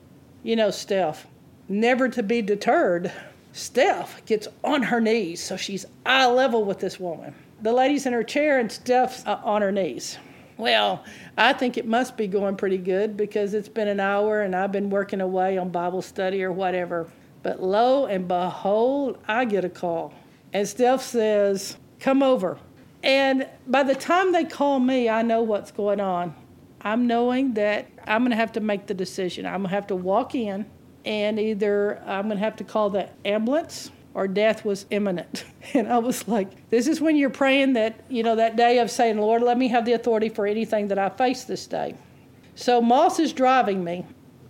You 0.41 0.55
know, 0.55 0.71
Steph, 0.71 1.27
never 1.69 2.09
to 2.09 2.23
be 2.23 2.41
deterred, 2.41 3.11
Steph 3.53 4.25
gets 4.25 4.47
on 4.63 4.83
her 4.83 4.99
knees, 4.99 5.41
so 5.41 5.55
she's 5.55 5.86
eye 6.05 6.25
level 6.25 6.65
with 6.65 6.79
this 6.79 6.99
woman. 6.99 7.36
The 7.62 7.72
lady's 7.72 8.06
in 8.06 8.14
her 8.14 8.24
chair 8.24 8.60
and 8.60 8.72
Steph's 8.72 9.26
uh, 9.26 9.39
on 9.43 9.62
her 9.62 9.72
knees. 9.72 10.18
Well, 10.58 11.03
I 11.38 11.53
think 11.53 11.78
it 11.78 11.86
must 11.86 12.16
be 12.16 12.28
going 12.28 12.56
pretty 12.56 12.78
good 12.78 13.18
because 13.18 13.53
it's 13.53 13.68
been 13.68 13.88
an 13.88 13.99
hour 13.99 14.41
and 14.41 14.56
I've 14.56 14.72
been 14.72 14.89
working 14.89 15.22
away 15.22 15.58
on 15.58 15.70
Bible 15.70 16.01
study 16.01 16.43
or 16.43 16.51
whatever. 16.51 17.10
But 17.43 17.62
lo 17.62 18.06
and 18.06 18.28
behold, 18.28 19.18
I 19.28 19.45
get 19.45 19.66
a 19.66 19.70
call. 19.70 20.14
And 20.53 20.68
Steph 20.68 21.01
says, 21.01 21.78
Come 21.99 22.24
over. 22.24 22.58
And 23.03 23.47
by 23.68 23.84
the 23.84 23.95
time 23.95 24.32
they 24.32 24.45
call 24.45 24.80
me, 24.80 25.10
I 25.10 25.22
know 25.22 25.43
what's 25.43 25.72
going 25.72 25.99
on. 25.99 26.36
I'm 26.82 27.08
knowing 27.08 27.53
that 27.56 27.88
I'm 28.06 28.22
going 28.22 28.32
to 28.32 28.38
have 28.38 28.53
to 28.53 28.62
make 28.62 28.88
the 28.88 28.93
decision. 28.93 29.45
I'm 29.45 29.62
going 29.62 29.70
to 29.70 29.76
have 29.76 29.88
to 29.88 29.95
walk 29.95 30.36
in, 30.36 30.66
and 31.03 31.39
either 31.39 32.01
I'm 32.06 32.26
going 32.26 32.38
to 32.38 32.43
have 32.43 32.56
to 32.58 32.64
call 32.64 32.89
the 32.89 33.10
ambulance 33.26 33.91
or 34.16 34.28
death 34.28 34.66
was 34.66 34.88
imminent. 34.89 35.45
And 35.74 35.91
I 35.91 35.97
was 35.97 36.28
like, 36.28 36.70
this 36.70 36.88
is 36.88 37.01
when 37.01 37.18
you're 37.18 37.32
praying 37.32 37.74
that, 37.74 37.99
you 38.07 38.22
know, 38.22 38.36
that 38.36 38.55
day 38.55 38.78
of 38.78 38.89
saying, 38.89 39.18
Lord, 39.18 39.41
let 39.41 39.57
me 39.57 39.68
have 39.70 39.84
the 39.84 39.93
authority 39.93 40.30
for 40.30 40.45
anything 40.45 40.88
that 40.89 40.99
I 40.99 41.09
face 41.09 41.43
this 41.43 41.66
day. 41.66 41.95
So 42.53 42.82
Moss 42.82 43.20
is 43.20 43.34
driving 43.34 43.84
me, 43.84 44.05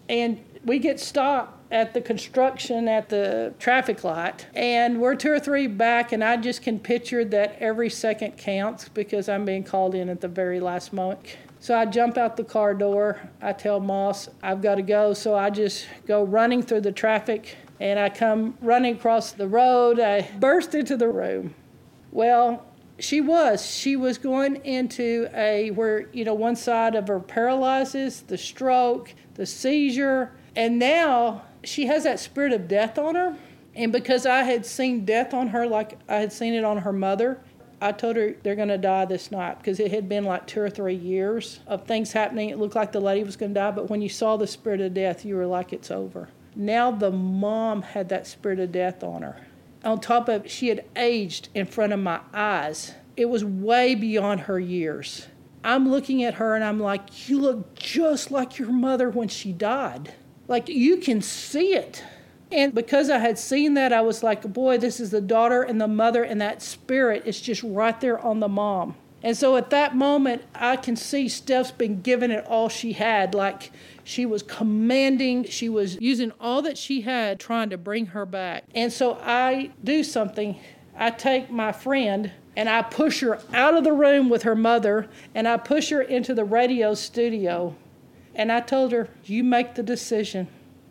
and 0.09 0.39
we 0.65 0.77
get 0.77 0.99
stopped 0.99 1.71
at 1.71 1.93
the 1.93 2.01
construction 2.01 2.87
at 2.89 3.09
the 3.09 3.53
traffic 3.59 4.03
light, 4.03 4.45
and 4.53 4.99
we're 4.99 5.15
two 5.15 5.31
or 5.31 5.39
three 5.39 5.67
back, 5.67 6.11
and 6.11 6.23
I 6.23 6.37
just 6.37 6.61
can 6.61 6.79
picture 6.79 7.23
that 7.25 7.55
every 7.59 7.89
second 7.89 8.37
counts 8.37 8.89
because 8.89 9.29
I'm 9.29 9.45
being 9.45 9.63
called 9.63 9.95
in 9.95 10.09
at 10.09 10.19
the 10.19 10.27
very 10.27 10.59
last 10.59 10.93
moment. 10.93 11.37
So 11.59 11.75
I 11.75 11.85
jump 11.85 12.17
out 12.17 12.37
the 12.37 12.43
car 12.43 12.75
door. 12.75 13.19
I 13.41 13.53
tell 13.53 13.79
Moss 13.79 14.29
I've 14.43 14.61
got 14.61 14.75
to 14.75 14.83
go, 14.83 15.13
so 15.13 15.33
I 15.33 15.49
just 15.49 15.87
go 16.05 16.23
running 16.23 16.61
through 16.61 16.81
the 16.81 16.91
traffic, 16.91 17.55
and 17.79 17.99
I 17.99 18.09
come 18.09 18.57
running 18.61 18.95
across 18.95 19.31
the 19.31 19.47
road. 19.47 19.99
I 19.99 20.29
burst 20.39 20.75
into 20.75 20.95
the 20.97 21.09
room. 21.09 21.53
Well, 22.11 22.65
she 22.97 23.19
was 23.19 23.65
she 23.65 23.95
was 23.95 24.17
going 24.17 24.57
into 24.63 25.27
a 25.33 25.71
where 25.71 26.07
you 26.13 26.23
know 26.23 26.33
one 26.33 26.55
side 26.55 26.95
of 26.95 27.09
her 27.09 27.19
paralyzes 27.19 28.21
the 28.21 28.37
stroke 28.37 29.13
the 29.33 29.45
seizure 29.45 30.31
and 30.55 30.79
now 30.79 31.43
she 31.65 31.87
has 31.87 32.03
that 32.03 32.19
spirit 32.19 32.53
of 32.53 32.67
death 32.67 32.97
on 32.97 33.15
her. 33.15 33.37
And 33.75 33.91
because 33.91 34.25
I 34.25 34.43
had 34.43 34.65
seen 34.65 35.03
death 35.03 35.33
on 35.33 35.49
her 35.49 35.67
like 35.67 35.97
I 36.07 36.15
had 36.15 36.31
seen 36.31 36.53
it 36.53 36.63
on 36.63 36.77
her 36.77 36.93
mother, 36.93 37.41
I 37.81 37.91
told 37.91 38.15
her 38.15 38.35
they're 38.43 38.55
going 38.55 38.69
to 38.69 38.77
die 38.77 39.05
this 39.05 39.31
night 39.31 39.57
because 39.59 39.79
it 39.79 39.91
had 39.91 40.07
been 40.07 40.23
like 40.23 40.47
two 40.47 40.61
or 40.61 40.69
three 40.69 40.95
years 40.95 41.59
of 41.67 41.85
things 41.85 42.13
happening. 42.13 42.49
It 42.49 42.57
looked 42.57 42.75
like 42.75 42.93
the 42.93 43.01
lady 43.01 43.23
was 43.23 43.35
going 43.35 43.53
to 43.53 43.59
die, 43.59 43.71
but 43.71 43.89
when 43.89 44.01
you 44.01 44.07
saw 44.07 44.37
the 44.37 44.47
spirit 44.47 44.79
of 44.79 44.93
death, 44.93 45.25
you 45.25 45.35
were 45.35 45.45
like, 45.45 45.73
it's 45.73 45.91
over. 45.91 46.29
Now 46.55 46.91
the 46.91 47.11
mom 47.11 47.81
had 47.81 48.09
that 48.09 48.27
spirit 48.27 48.59
of 48.59 48.71
death 48.71 49.03
on 49.03 49.21
her. 49.21 49.45
On 49.83 49.99
top 49.99 50.29
of 50.29 50.45
it, 50.45 50.51
she 50.51 50.69
had 50.69 50.85
aged 50.95 51.49
in 51.53 51.65
front 51.65 51.93
of 51.93 51.99
my 51.99 52.21
eyes. 52.33 52.93
It 53.17 53.25
was 53.25 53.45
way 53.45 53.95
beyond 53.95 54.41
her 54.41 54.59
years. 54.59 55.27
I'm 55.63 55.89
looking 55.89 56.23
at 56.23 56.35
her 56.35 56.55
and 56.55 56.63
I'm 56.63 56.79
like, 56.79 57.27
you 57.27 57.39
look 57.39 57.75
just 57.75 58.31
like 58.31 58.57
your 58.57 58.71
mother 58.71 59.09
when 59.09 59.27
she 59.27 59.51
died. 59.51 60.13
Like 60.47 60.69
you 60.69 60.97
can 60.97 61.21
see 61.21 61.73
it. 61.73 62.03
And 62.51 62.73
because 62.73 63.09
I 63.09 63.17
had 63.17 63.39
seen 63.39 63.73
that, 63.73 63.91
I 63.91 64.01
was 64.01 64.23
like, 64.23 64.41
boy, 64.53 64.77
this 64.77 64.99
is 64.99 65.11
the 65.11 65.21
daughter 65.21 65.63
and 65.63 65.81
the 65.81 65.87
mother, 65.87 66.23
and 66.23 66.39
that 66.39 66.61
spirit 66.61 67.23
is 67.25 67.41
just 67.41 67.63
right 67.63 67.99
there 67.99 68.19
on 68.19 68.39
the 68.39 68.47
mom. 68.47 68.95
And 69.25 69.35
so 69.35 69.55
at 69.55 69.71
that 69.71 69.95
moment, 69.95 70.43
I 70.53 70.75
can 70.75 70.95
see 70.95 71.27
Steph's 71.29 71.71
been 71.71 72.01
giving 72.01 72.29
it 72.29 72.45
all 72.45 72.69
she 72.69 72.93
had. 72.93 73.33
Like 73.33 73.71
she 74.03 74.23
was 74.23 74.43
commanding, 74.43 75.45
she 75.45 75.67
was 75.67 75.99
using 75.99 76.31
all 76.39 76.61
that 76.61 76.77
she 76.77 77.01
had 77.01 77.39
trying 77.39 77.71
to 77.71 77.77
bring 77.77 78.05
her 78.05 78.27
back. 78.27 78.65
And 78.75 78.93
so 78.93 79.17
I 79.23 79.71
do 79.83 80.03
something. 80.03 80.59
I 80.95 81.09
take 81.09 81.49
my 81.49 81.71
friend 81.71 82.33
and 82.55 82.69
I 82.69 82.83
push 82.83 83.21
her 83.21 83.39
out 83.51 83.73
of 83.73 83.83
the 83.83 83.93
room 83.93 84.29
with 84.29 84.43
her 84.43 84.55
mother 84.55 85.09
and 85.33 85.47
I 85.47 85.57
push 85.57 85.89
her 85.89 86.03
into 86.03 86.35
the 86.35 86.45
radio 86.45 86.93
studio 86.93 87.75
and 88.35 88.51
I 88.51 88.59
told 88.59 88.91
her, 88.91 89.09
You 89.23 89.43
make 89.43 89.73
the 89.73 89.81
decision. 89.81 90.47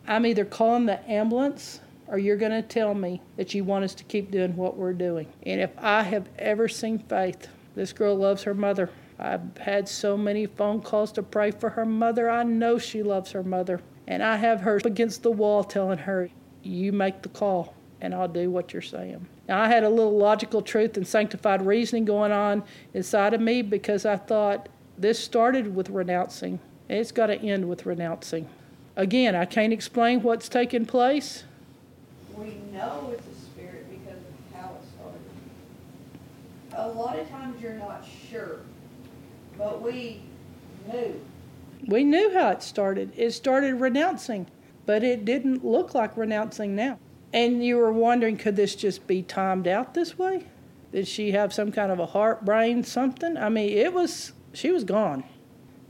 I'm 0.08 0.26
either 0.26 0.44
calling 0.44 0.86
the 0.86 1.08
ambulance 1.08 1.78
or 2.08 2.18
you're 2.18 2.36
going 2.36 2.50
to 2.50 2.62
tell 2.62 2.94
me 2.94 3.22
that 3.36 3.54
you 3.54 3.62
want 3.62 3.84
us 3.84 3.94
to 3.94 4.02
keep 4.02 4.32
doing 4.32 4.56
what 4.56 4.76
we're 4.76 4.92
doing. 4.92 5.32
And 5.44 5.60
if 5.60 5.70
I 5.78 6.02
have 6.02 6.28
ever 6.36 6.66
seen 6.66 6.98
faith, 6.98 7.46
this 7.74 7.92
girl 7.92 8.16
loves 8.16 8.42
her 8.44 8.54
mother. 8.54 8.90
I've 9.18 9.56
had 9.58 9.88
so 9.88 10.16
many 10.16 10.46
phone 10.46 10.80
calls 10.80 11.12
to 11.12 11.22
pray 11.22 11.50
for 11.50 11.70
her 11.70 11.86
mother. 11.86 12.28
I 12.30 12.42
know 12.42 12.78
she 12.78 13.02
loves 13.02 13.32
her 13.32 13.42
mother. 13.42 13.80
And 14.06 14.22
I 14.22 14.36
have 14.36 14.60
her 14.60 14.80
against 14.84 15.22
the 15.22 15.30
wall 15.30 15.64
telling 15.64 15.98
her, 15.98 16.28
You 16.62 16.92
make 16.92 17.22
the 17.22 17.28
call, 17.28 17.74
and 18.00 18.14
I'll 18.14 18.28
do 18.28 18.50
what 18.50 18.72
you're 18.72 18.82
saying. 18.82 19.26
Now, 19.48 19.60
I 19.60 19.68
had 19.68 19.84
a 19.84 19.88
little 19.88 20.16
logical 20.16 20.62
truth 20.62 20.96
and 20.96 21.06
sanctified 21.06 21.64
reasoning 21.64 22.04
going 22.04 22.32
on 22.32 22.64
inside 22.92 23.34
of 23.34 23.40
me 23.40 23.62
because 23.62 24.04
I 24.06 24.16
thought 24.16 24.68
this 24.96 25.18
started 25.18 25.74
with 25.74 25.90
renouncing. 25.90 26.60
and 26.88 26.98
It's 26.98 27.12
got 27.12 27.26
to 27.26 27.36
end 27.36 27.68
with 27.68 27.86
renouncing. 27.86 28.48
Again, 28.96 29.34
I 29.34 29.44
can't 29.44 29.72
explain 29.72 30.22
what's 30.22 30.48
taking 30.48 30.86
place. 30.86 31.44
We 32.36 32.56
know 32.72 33.12
it's 33.12 33.26
a 33.26 33.40
spirit 33.40 33.86
because 33.90 34.18
of 34.18 34.56
how 34.56 34.70
it 34.70 34.84
started. 34.96 35.20
A 36.76 36.88
lot 36.88 37.18
of 37.18 37.28
times 37.28 37.60
you're 37.62 37.74
not 37.74 38.04
sure, 38.30 38.60
but 39.56 39.80
we 39.80 40.22
knew. 40.92 41.20
We 41.86 42.04
knew 42.04 42.32
how 42.32 42.50
it 42.50 42.62
started. 42.62 43.12
It 43.16 43.32
started 43.32 43.74
renouncing, 43.74 44.46
but 44.86 45.04
it 45.04 45.24
didn't 45.24 45.64
look 45.64 45.94
like 45.94 46.16
renouncing 46.16 46.74
now. 46.74 46.98
And 47.32 47.64
you 47.64 47.76
were 47.76 47.92
wondering, 47.92 48.36
could 48.36 48.56
this 48.56 48.74
just 48.74 49.06
be 49.06 49.22
timed 49.22 49.66
out 49.66 49.94
this 49.94 50.18
way? 50.18 50.46
Did 50.92 51.08
she 51.08 51.32
have 51.32 51.52
some 51.52 51.72
kind 51.72 51.90
of 51.90 51.98
a 51.98 52.06
heart, 52.06 52.44
brain, 52.44 52.84
something? 52.84 53.36
I 53.36 53.48
mean, 53.48 53.76
it 53.76 53.92
was, 53.92 54.32
she 54.52 54.70
was 54.70 54.84
gone. 54.84 55.24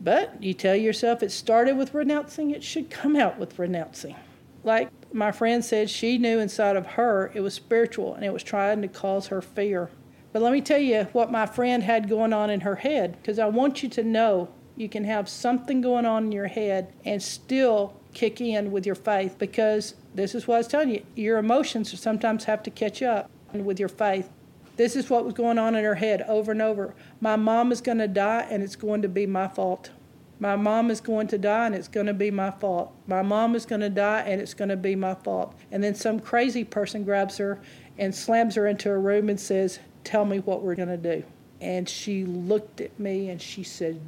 But 0.00 0.42
you 0.42 0.54
tell 0.54 0.74
yourself 0.74 1.22
it 1.22 1.30
started 1.32 1.76
with 1.76 1.94
renouncing, 1.94 2.50
it 2.50 2.62
should 2.62 2.90
come 2.90 3.16
out 3.16 3.38
with 3.38 3.58
renouncing. 3.58 4.16
Like 4.64 4.90
my 5.12 5.30
friend 5.30 5.64
said, 5.64 5.90
she 5.90 6.18
knew 6.18 6.38
inside 6.38 6.76
of 6.76 6.86
her 6.86 7.30
it 7.34 7.40
was 7.40 7.54
spiritual 7.54 8.14
and 8.14 8.24
it 8.24 8.32
was 8.32 8.42
trying 8.42 8.82
to 8.82 8.88
cause 8.88 9.26
her 9.28 9.42
fear. 9.42 9.90
But 10.34 10.42
let 10.42 10.52
me 10.52 10.60
tell 10.60 10.80
you 10.80 11.04
what 11.12 11.30
my 11.30 11.46
friend 11.46 11.80
had 11.80 12.08
going 12.08 12.32
on 12.32 12.50
in 12.50 12.62
her 12.62 12.74
head, 12.74 13.16
because 13.18 13.38
I 13.38 13.46
want 13.46 13.84
you 13.84 13.88
to 13.90 14.02
know 14.02 14.48
you 14.74 14.88
can 14.88 15.04
have 15.04 15.28
something 15.28 15.80
going 15.80 16.04
on 16.04 16.24
in 16.24 16.32
your 16.32 16.48
head 16.48 16.92
and 17.04 17.22
still 17.22 17.94
kick 18.14 18.40
in 18.40 18.72
with 18.72 18.84
your 18.84 18.96
faith, 18.96 19.38
because 19.38 19.94
this 20.12 20.34
is 20.34 20.48
what 20.48 20.56
I 20.56 20.58
was 20.58 20.66
telling 20.66 20.90
you 20.90 21.06
your 21.14 21.38
emotions 21.38 21.96
sometimes 22.00 22.42
have 22.44 22.64
to 22.64 22.70
catch 22.72 23.00
up 23.00 23.30
with 23.52 23.78
your 23.78 23.88
faith. 23.88 24.28
This 24.74 24.96
is 24.96 25.08
what 25.08 25.24
was 25.24 25.34
going 25.34 25.56
on 25.56 25.76
in 25.76 25.84
her 25.84 25.94
head 25.94 26.22
over 26.22 26.50
and 26.50 26.60
over. 26.60 26.96
My 27.20 27.36
mom 27.36 27.70
is 27.70 27.80
going 27.80 27.98
to 27.98 28.08
die 28.08 28.44
and 28.50 28.60
it's 28.60 28.74
going 28.74 29.02
to 29.02 29.08
be 29.08 29.26
my 29.26 29.46
fault. 29.46 29.92
My 30.40 30.56
mom 30.56 30.90
is 30.90 31.00
going 31.00 31.28
to 31.28 31.38
die 31.38 31.66
and 31.66 31.76
it's 31.76 31.86
going 31.86 32.06
to 32.06 32.12
be 32.12 32.32
my 32.32 32.50
fault. 32.50 32.92
My 33.06 33.22
mom 33.22 33.54
is 33.54 33.66
going 33.66 33.82
to 33.82 33.88
die 33.88 34.22
and 34.22 34.40
it's 34.40 34.52
going 34.52 34.70
to 34.70 34.76
be 34.76 34.96
my 34.96 35.14
fault. 35.14 35.54
And 35.70 35.80
then 35.80 35.94
some 35.94 36.18
crazy 36.18 36.64
person 36.64 37.04
grabs 37.04 37.36
her 37.36 37.60
and 37.98 38.12
slams 38.12 38.56
her 38.56 38.66
into 38.66 38.90
a 38.90 38.98
room 38.98 39.28
and 39.28 39.38
says, 39.38 39.78
Tell 40.04 40.24
me 40.24 40.38
what 40.38 40.62
we're 40.62 40.74
going 40.74 40.88
to 40.88 40.96
do. 40.96 41.24
And 41.60 41.88
she 41.88 42.24
looked 42.24 42.80
at 42.80 42.98
me 43.00 43.30
and 43.30 43.40
she 43.40 43.62
said, 43.62 44.00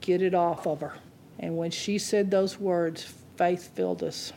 Get 0.00 0.22
it 0.22 0.34
off 0.34 0.66
of 0.66 0.80
her. 0.80 0.94
And 1.38 1.56
when 1.56 1.70
she 1.70 1.98
said 1.98 2.30
those 2.30 2.58
words, 2.58 3.14
faith 3.36 3.74
filled 3.74 4.02
us. 4.02 4.32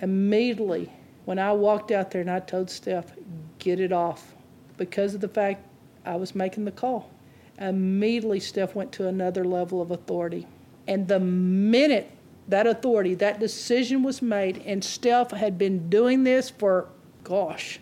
Immediately, 0.00 0.90
when 1.24 1.38
I 1.38 1.52
walked 1.52 1.90
out 1.90 2.10
there 2.10 2.20
and 2.20 2.30
I 2.30 2.40
told 2.40 2.70
Steph, 2.70 3.12
Get 3.58 3.80
it 3.80 3.92
off 3.92 4.34
because 4.76 5.14
of 5.14 5.20
the 5.20 5.28
fact 5.28 5.66
I 6.04 6.16
was 6.16 6.34
making 6.34 6.64
the 6.64 6.72
call. 6.72 7.10
Immediately, 7.58 8.40
Steph 8.40 8.74
went 8.74 8.92
to 8.92 9.08
another 9.08 9.44
level 9.44 9.80
of 9.80 9.90
authority. 9.90 10.46
And 10.86 11.08
the 11.08 11.20
minute 11.20 12.10
that 12.48 12.66
authority, 12.66 13.14
that 13.14 13.40
decision 13.40 14.02
was 14.02 14.20
made, 14.20 14.62
and 14.66 14.84
Steph 14.84 15.30
had 15.30 15.56
been 15.56 15.88
doing 15.88 16.24
this 16.24 16.50
for, 16.50 16.88
gosh, 17.22 17.80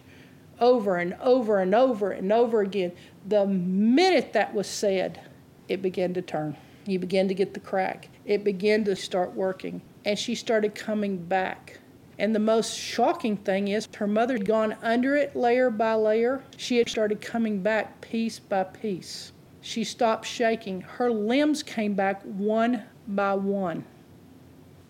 over 0.63 0.97
and 0.97 1.15
over 1.21 1.59
and 1.59 1.75
over 1.75 2.13
and 2.13 2.33
over 2.33 2.61
again. 2.63 2.93
The 3.27 3.45
minute 3.47 4.33
that 4.33 4.55
was 4.55 4.69
said, 4.69 5.21
it 5.69 5.83
began 5.83 6.15
to 6.15 6.23
turn. 6.23 6.57
You 6.87 7.01
began 7.01 7.27
to 7.29 7.35
get 7.35 7.53
the 7.53 7.61
crack. 7.61 8.09
It 8.25 8.45
began 8.45 8.85
to 8.85 8.95
start 8.95 9.35
working. 9.35 9.83
And 10.05 10.17
she 10.17 10.37
started 10.37 10.75
coming 10.75 11.17
back. 11.19 11.81
And 12.19 12.33
the 12.33 12.39
most 12.39 12.79
shocking 12.79 13.37
thing 13.37 13.69
is 13.69 13.89
her 13.97 14.07
mother 14.07 14.35
had 14.35 14.47
gone 14.47 14.77
under 14.83 15.17
it 15.17 15.35
layer 15.35 15.69
by 15.69 15.95
layer. 15.95 16.45
She 16.57 16.77
had 16.77 16.89
started 16.89 17.21
coming 17.21 17.61
back 17.61 18.01
piece 18.01 18.39
by 18.39 18.65
piece. 18.65 19.33
She 19.63 19.83
stopped 19.83 20.27
shaking. 20.27 20.81
Her 20.83 21.11
limbs 21.11 21.65
came 21.65 21.95
back 21.95 22.23
one 22.23 22.85
by 23.09 23.35
one. 23.35 23.85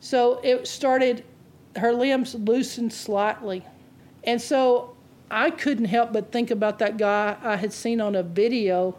So 0.00 0.40
it 0.42 0.66
started, 0.66 1.24
her 1.76 1.94
limbs 1.94 2.34
loosened 2.34 2.92
slightly. 2.92 3.64
And 4.24 4.40
so 4.40 4.91
I 5.34 5.50
couldn't 5.50 5.86
help 5.86 6.12
but 6.12 6.30
think 6.30 6.50
about 6.50 6.78
that 6.80 6.98
guy 6.98 7.38
I 7.42 7.56
had 7.56 7.72
seen 7.72 8.02
on 8.02 8.14
a 8.14 8.22
video 8.22 8.98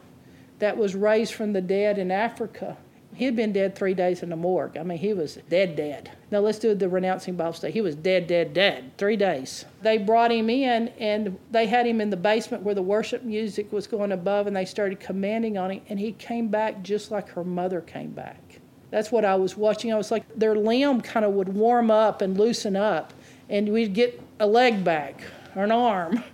that 0.58 0.76
was 0.76 0.96
raised 0.96 1.36
from 1.36 1.54
the 1.54 1.62
dead 1.62 2.00
in 2.00 2.10
Africa. 2.10 2.76
He 3.14 3.26
had 3.26 3.36
been 3.36 3.54
dead 3.54 3.76
three 3.76 3.94
days 3.94 4.24
in 4.24 4.30
the 4.30 4.36
morgue. 4.36 4.76
I 4.76 4.82
mean, 4.82 4.98
he 4.98 5.14
was 5.14 5.38
dead, 5.48 5.76
dead. 5.76 6.10
Now 6.32 6.40
let's 6.40 6.58
do 6.58 6.74
the 6.74 6.90
renouncing 6.90 7.36
Bible 7.36 7.54
study. 7.54 7.72
He 7.72 7.82
was 7.82 7.96
dead, 7.96 8.26
dead, 8.26 8.52
dead. 8.56 8.98
Three 8.98 9.16
days. 9.16 9.66
They 9.84 10.00
brought 10.00 10.32
him 10.32 10.50
in 10.50 10.88
and 11.00 11.38
they 11.52 11.68
had 11.68 11.86
him 11.86 12.02
in 12.02 12.10
the 12.10 12.18
basement 12.18 12.64
where 12.64 12.74
the 12.74 12.82
worship 12.82 13.22
music 13.22 13.72
was 13.72 13.86
going 13.86 14.12
above, 14.12 14.48
and 14.48 14.56
they 14.56 14.66
started 14.66 15.00
commanding 15.00 15.60
on 15.60 15.70
him, 15.70 15.82
and 15.88 16.00
he 16.00 16.14
came 16.14 16.48
back 16.48 16.82
just 16.82 17.12
like 17.12 17.30
her 17.30 17.44
mother 17.44 17.80
came 17.80 18.10
back. 18.10 18.60
That's 18.90 19.12
what 19.12 19.24
I 19.24 19.36
was 19.36 19.56
watching. 19.56 19.94
I 19.94 19.98
was 19.98 20.10
like, 20.10 20.24
their 20.36 20.56
limb 20.56 21.02
kind 21.02 21.26
of 21.28 21.34
would 21.34 21.50
warm 21.50 21.92
up 21.92 22.24
and 22.24 22.36
loosen 22.36 22.76
up, 22.76 23.14
and 23.50 23.70
we'd 23.70 23.94
get 23.94 24.20
a 24.40 24.48
leg 24.48 24.84
back 24.84 25.22
or 25.56 25.64
an 25.64 25.72
arm. 25.72 26.24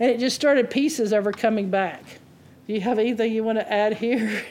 And 0.00 0.12
it 0.12 0.20
just 0.20 0.36
started 0.36 0.70
pieces 0.70 1.10
of 1.10 1.24
her 1.24 1.32
coming 1.32 1.70
back. 1.70 2.04
Do 2.68 2.72
you 2.72 2.80
have 2.82 3.00
anything 3.00 3.32
you 3.32 3.42
want 3.42 3.58
to 3.58 3.72
add 3.72 3.94
here? 3.94 4.44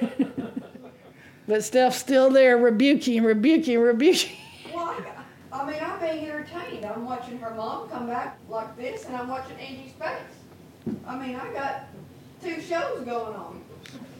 but 1.47 1.63
Steph's 1.63 1.95
still 1.95 2.29
there, 2.29 2.57
rebuking, 2.57 3.23
rebuking, 3.23 3.79
rebuking. 3.79 4.35
Well, 4.73 4.93
I, 5.53 5.57
I 5.61 5.65
mean, 5.65 5.79
I'm 5.81 5.99
being 6.01 6.29
entertained. 6.29 6.83
I'm 6.83 7.05
watching 7.05 7.39
her 7.39 7.55
mom 7.55 7.87
come 7.89 8.07
back 8.07 8.37
like 8.49 8.75
this, 8.75 9.05
and 9.05 9.15
I'm 9.15 9.29
watching 9.29 9.55
Angie's 9.57 9.93
face. 9.93 10.95
I 11.07 11.17
mean, 11.17 11.37
I 11.37 11.53
got 11.53 11.85
two 12.43 12.61
shows 12.61 13.05
going 13.05 13.35
on. 13.35 13.63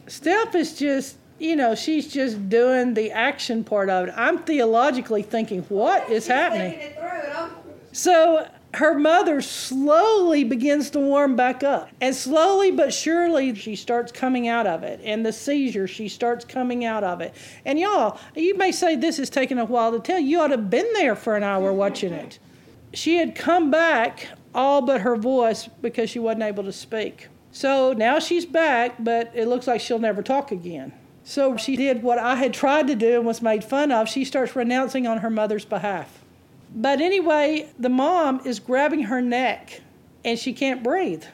Steph 0.06 0.54
is 0.54 0.78
just 0.78 1.18
you 1.38 1.54
know, 1.54 1.74
she's 1.74 2.12
just 2.12 2.48
doing 2.48 2.94
the 2.94 3.12
action 3.12 3.62
part 3.62 3.88
of 3.90 4.08
it. 4.08 4.14
I'm 4.16 4.38
theologically 4.38 5.22
thinking, 5.22 5.62
what 5.68 6.10
is 6.10 6.26
happening? 6.26 6.72
it 6.72 6.98
through, 6.98 7.08
and 7.08 7.32
I'm 7.32 7.50
So 7.92 8.48
her 8.74 8.98
mother 8.98 9.40
slowly 9.40 10.44
begins 10.44 10.90
to 10.90 10.98
warm 10.98 11.36
back 11.36 11.62
up. 11.62 11.90
And 12.00 12.14
slowly 12.14 12.70
but 12.70 12.92
surely, 12.92 13.54
she 13.54 13.74
starts 13.76 14.12
coming 14.12 14.46
out 14.46 14.66
of 14.66 14.82
it. 14.82 15.00
And 15.02 15.24
the 15.24 15.32
seizure, 15.32 15.88
she 15.88 16.08
starts 16.08 16.44
coming 16.44 16.84
out 16.84 17.02
of 17.02 17.20
it. 17.20 17.34
And 17.64 17.78
y'all, 17.78 18.18
you 18.36 18.56
may 18.56 18.72
say 18.72 18.94
this 18.94 19.18
is 19.18 19.30
taking 19.30 19.58
a 19.58 19.64
while 19.64 19.92
to 19.92 20.00
tell. 20.00 20.18
You 20.18 20.40
ought 20.40 20.48
to 20.48 20.56
have 20.56 20.70
been 20.70 20.92
there 20.94 21.16
for 21.16 21.36
an 21.36 21.42
hour 21.42 21.72
watching 21.72 22.12
it. 22.12 22.38
She 22.92 23.16
had 23.16 23.34
come 23.34 23.70
back, 23.70 24.28
all 24.54 24.82
but 24.82 25.00
her 25.00 25.16
voice, 25.16 25.68
because 25.80 26.10
she 26.10 26.18
wasn't 26.18 26.44
able 26.44 26.64
to 26.64 26.72
speak. 26.72 27.28
So 27.50 27.94
now 27.94 28.18
she's 28.18 28.46
back, 28.46 28.96
but 28.98 29.30
it 29.34 29.48
looks 29.48 29.66
like 29.66 29.80
she'll 29.80 29.98
never 29.98 30.22
talk 30.22 30.52
again. 30.52 30.92
So 31.24 31.56
she 31.56 31.76
did 31.76 32.02
what 32.02 32.18
I 32.18 32.36
had 32.36 32.54
tried 32.54 32.86
to 32.86 32.94
do 32.94 33.16
and 33.16 33.26
was 33.26 33.42
made 33.42 33.64
fun 33.64 33.92
of. 33.92 34.08
She 34.08 34.24
starts 34.24 34.54
renouncing 34.54 35.06
on 35.06 35.18
her 35.18 35.30
mother's 35.30 35.64
behalf. 35.64 36.22
But 36.74 37.00
anyway, 37.00 37.70
the 37.78 37.88
mom 37.88 38.42
is 38.44 38.60
grabbing 38.60 39.04
her 39.04 39.20
neck 39.20 39.80
and 40.24 40.38
she 40.38 40.52
can't 40.52 40.82
breathe. 40.82 41.24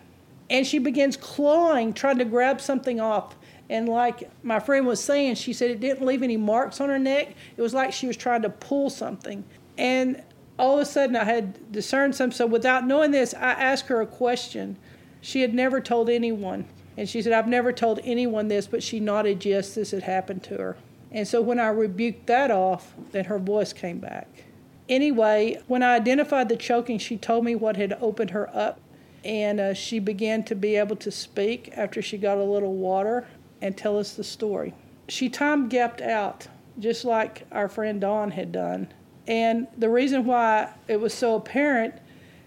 And 0.50 0.66
she 0.66 0.78
begins 0.78 1.16
clawing, 1.16 1.92
trying 1.92 2.18
to 2.18 2.24
grab 2.24 2.60
something 2.60 3.00
off. 3.00 3.34
And 3.70 3.88
like 3.88 4.30
my 4.44 4.60
friend 4.60 4.86
was 4.86 5.02
saying, 5.02 5.36
she 5.36 5.52
said 5.52 5.70
it 5.70 5.80
didn't 5.80 6.06
leave 6.06 6.22
any 6.22 6.36
marks 6.36 6.80
on 6.80 6.88
her 6.90 6.98
neck. 6.98 7.34
It 7.56 7.62
was 7.62 7.74
like 7.74 7.92
she 7.92 8.06
was 8.06 8.16
trying 8.16 8.42
to 8.42 8.50
pull 8.50 8.90
something. 8.90 9.42
And 9.78 10.22
all 10.58 10.74
of 10.74 10.80
a 10.80 10.84
sudden, 10.84 11.16
I 11.16 11.24
had 11.24 11.72
discerned 11.72 12.14
something. 12.14 12.36
So 12.36 12.46
without 12.46 12.86
knowing 12.86 13.10
this, 13.10 13.34
I 13.34 13.52
asked 13.52 13.86
her 13.86 14.00
a 14.00 14.06
question. 14.06 14.76
She 15.20 15.40
had 15.40 15.54
never 15.54 15.80
told 15.80 16.10
anyone. 16.10 16.66
And 16.96 17.08
she 17.08 17.22
said, 17.22 17.32
I've 17.32 17.48
never 17.48 17.72
told 17.72 18.00
anyone 18.04 18.48
this, 18.48 18.66
but 18.66 18.82
she 18.82 19.00
nodded 19.00 19.44
yes, 19.44 19.74
this 19.74 19.90
had 19.90 20.04
happened 20.04 20.44
to 20.44 20.58
her. 20.58 20.76
And 21.10 21.26
so 21.26 21.40
when 21.40 21.58
I 21.58 21.68
rebuked 21.68 22.26
that 22.26 22.50
off, 22.50 22.92
then 23.10 23.24
her 23.24 23.38
voice 23.38 23.72
came 23.72 23.98
back. 23.98 24.43
Anyway, 24.88 25.62
when 25.66 25.82
I 25.82 25.94
identified 25.94 26.48
the 26.48 26.56
choking, 26.56 26.98
she 26.98 27.16
told 27.16 27.44
me 27.44 27.54
what 27.54 27.76
had 27.76 27.96
opened 28.00 28.30
her 28.30 28.54
up. 28.54 28.80
And 29.24 29.58
uh, 29.58 29.74
she 29.74 29.98
began 29.98 30.42
to 30.44 30.54
be 30.54 30.76
able 30.76 30.96
to 30.96 31.10
speak 31.10 31.72
after 31.74 32.02
she 32.02 32.18
got 32.18 32.36
a 32.36 32.44
little 32.44 32.74
water 32.74 33.26
and 33.62 33.76
tell 33.76 33.98
us 33.98 34.14
the 34.14 34.24
story. 34.24 34.74
She 35.08 35.30
time 35.30 35.68
gapped 35.68 36.02
out, 36.02 36.46
just 36.78 37.06
like 37.06 37.46
our 37.50 37.68
friend 37.68 38.02
Dawn 38.02 38.32
had 38.32 38.52
done. 38.52 38.92
And 39.26 39.66
the 39.78 39.88
reason 39.88 40.26
why 40.26 40.74
it 40.88 41.00
was 41.00 41.14
so 41.14 41.36
apparent, 41.36 41.94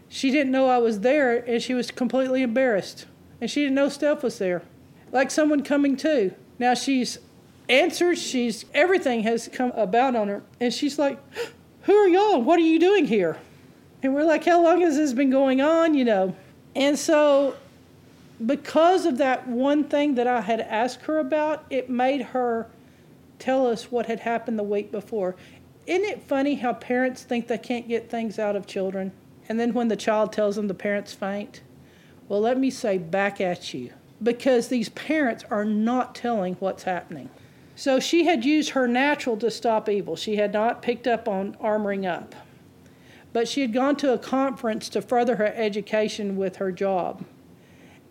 she 0.07 0.29
didn't 0.29 0.51
know 0.51 0.69
I 0.69 0.77
was 0.77 0.99
there 0.99 1.37
and 1.37 1.61
she 1.61 1.73
was 1.73 1.89
completely 1.89 2.43
embarrassed 2.43 3.07
and 3.39 3.49
she 3.49 3.61
didn't 3.61 3.75
know 3.75 3.89
Steph 3.89 4.23
was 4.23 4.39
there. 4.39 4.63
Like 5.11 5.31
someone 5.31 5.63
coming 5.63 5.95
to. 5.97 6.33
Now 6.59 6.73
she's 6.73 7.19
answered, 7.69 8.17
she's 8.17 8.65
everything 8.73 9.23
has 9.23 9.49
come 9.51 9.71
about 9.71 10.15
on 10.15 10.27
her, 10.27 10.43
and 10.59 10.73
she's 10.73 10.97
like, 10.97 11.19
Who 11.87 11.93
are 11.93 12.07
y'all? 12.09 12.41
What 12.41 12.59
are 12.59 12.63
you 12.63 12.79
doing 12.79 13.05
here? 13.05 13.37
And 14.03 14.13
we're 14.13 14.25
like, 14.25 14.43
How 14.43 14.61
long 14.61 14.81
has 14.81 14.97
this 14.97 15.13
been 15.13 15.29
going 15.29 15.61
on? 15.61 15.93
You 15.93 16.03
know. 16.03 16.35
And 16.75 16.99
so 16.99 17.55
because 18.45 19.05
of 19.05 19.17
that 19.19 19.47
one 19.47 19.85
thing 19.85 20.15
that 20.15 20.27
I 20.27 20.41
had 20.41 20.59
asked 20.59 21.03
her 21.03 21.17
about, 21.17 21.65
it 21.69 21.89
made 21.89 22.21
her 22.21 22.67
tell 23.39 23.65
us 23.65 23.89
what 23.89 24.07
had 24.07 24.19
happened 24.19 24.59
the 24.59 24.63
week 24.63 24.91
before. 24.91 25.37
Isn't 25.85 26.03
it 26.03 26.23
funny 26.23 26.55
how 26.55 26.73
parents 26.73 27.23
think 27.23 27.47
they 27.47 27.57
can't 27.57 27.87
get 27.87 28.09
things 28.09 28.37
out 28.37 28.57
of 28.57 28.67
children? 28.67 29.13
And 29.47 29.57
then 29.57 29.73
when 29.73 29.87
the 29.87 29.95
child 29.95 30.33
tells 30.33 30.57
them 30.57 30.67
the 30.67 30.73
parents 30.73 31.13
faint? 31.13 31.61
Well, 32.27 32.41
let 32.41 32.59
me 32.59 32.69
say 32.69 32.97
back 32.97 33.39
at 33.39 33.73
you 33.73 33.93
because 34.21 34.67
these 34.67 34.89
parents 34.89 35.45
are 35.49 35.63
not 35.63 36.15
telling 36.15 36.55
what's 36.55 36.83
happening. 36.83 37.29
So 37.77 37.99
she 37.99 38.25
had 38.25 38.43
used 38.43 38.71
her 38.71 38.87
natural 38.87 39.37
to 39.37 39.51
stop 39.51 39.87
evil. 39.87 40.15
She 40.15 40.37
had 40.37 40.51
not 40.51 40.81
picked 40.81 41.05
up 41.05 41.27
on 41.27 41.53
armoring 41.61 42.11
up. 42.11 42.33
But 43.33 43.47
she 43.47 43.61
had 43.61 43.71
gone 43.71 43.95
to 43.97 44.11
a 44.11 44.17
conference 44.17 44.89
to 44.89 45.01
further 45.01 45.35
her 45.35 45.53
education 45.53 46.37
with 46.37 46.55
her 46.55 46.71
job. 46.71 47.23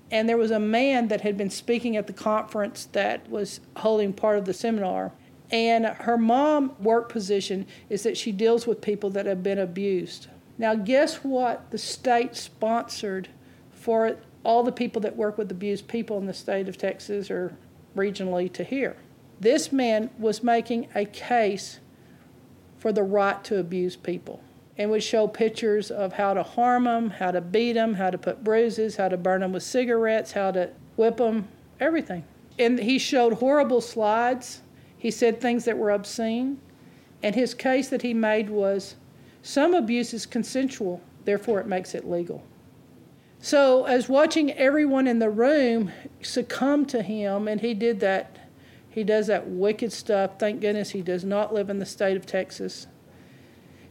And 0.08 0.28
there 0.28 0.36
was 0.36 0.52
a 0.52 0.60
man 0.60 1.08
that 1.08 1.22
had 1.22 1.36
been 1.36 1.50
speaking 1.50 1.96
at 1.96 2.06
the 2.06 2.12
conference 2.12 2.88
that 2.92 3.28
was 3.28 3.58
holding 3.78 4.12
part 4.12 4.38
of 4.38 4.44
the 4.44 4.54
seminar. 4.54 5.10
And 5.50 5.84
her 5.84 6.16
mom 6.16 6.76
work 6.78 7.08
position 7.08 7.66
is 7.90 8.04
that 8.04 8.16
she 8.16 8.30
deals 8.30 8.68
with 8.68 8.80
people 8.80 9.10
that 9.10 9.26
have 9.26 9.42
been 9.42 9.58
abused. 9.58 10.28
Now, 10.58 10.76
guess 10.76 11.24
what 11.24 11.72
the 11.72 11.78
state 11.78 12.36
sponsored 12.36 13.30
for 13.72 14.16
all 14.44 14.62
the 14.62 14.70
people 14.70 15.02
that 15.02 15.16
work 15.16 15.36
with 15.36 15.50
abused 15.50 15.88
people 15.88 16.18
in 16.18 16.26
the 16.26 16.34
state 16.34 16.68
of 16.68 16.78
Texas 16.78 17.32
or 17.32 17.56
regionally 17.96 18.52
to 18.52 18.62
hear. 18.62 18.96
This 19.40 19.72
man 19.72 20.10
was 20.18 20.42
making 20.42 20.88
a 20.94 21.04
case 21.04 21.80
for 22.78 22.92
the 22.92 23.02
right 23.02 23.42
to 23.44 23.58
abuse 23.58 23.96
people 23.96 24.40
and 24.78 24.90
would 24.90 25.02
show 25.02 25.26
pictures 25.26 25.90
of 25.90 26.12
how 26.14 26.34
to 26.34 26.42
harm 26.42 26.84
them, 26.84 27.10
how 27.10 27.30
to 27.30 27.40
beat 27.40 27.72
them, 27.72 27.94
how 27.94 28.10
to 28.10 28.18
put 28.18 28.44
bruises, 28.44 28.96
how 28.96 29.08
to 29.08 29.16
burn 29.16 29.40
them 29.40 29.52
with 29.52 29.62
cigarettes, 29.62 30.32
how 30.32 30.50
to 30.50 30.70
whip 30.96 31.16
them, 31.16 31.48
everything. 31.80 32.24
And 32.58 32.78
he 32.78 32.98
showed 32.98 33.34
horrible 33.34 33.80
slides. 33.80 34.62
He 34.98 35.10
said 35.10 35.40
things 35.40 35.64
that 35.64 35.78
were 35.78 35.90
obscene. 35.90 36.60
And 37.22 37.34
his 37.34 37.54
case 37.54 37.88
that 37.88 38.02
he 38.02 38.14
made 38.14 38.50
was 38.50 38.96
some 39.42 39.74
abuse 39.74 40.12
is 40.12 40.26
consensual, 40.26 41.00
therefore 41.24 41.60
it 41.60 41.66
makes 41.66 41.94
it 41.94 42.08
legal. 42.08 42.42
So, 43.40 43.84
as 43.84 44.08
watching 44.08 44.52
everyone 44.52 45.06
in 45.06 45.18
the 45.18 45.30
room 45.30 45.92
succumb 46.22 46.84
to 46.86 47.02
him, 47.02 47.46
and 47.48 47.60
he 47.60 47.74
did 47.74 48.00
that, 48.00 48.38
he 48.96 49.04
does 49.04 49.26
that 49.26 49.46
wicked 49.46 49.92
stuff. 49.92 50.38
Thank 50.38 50.62
goodness 50.62 50.88
he 50.88 51.02
does 51.02 51.22
not 51.22 51.52
live 51.52 51.68
in 51.68 51.78
the 51.78 51.84
state 51.84 52.16
of 52.16 52.24
Texas. 52.24 52.86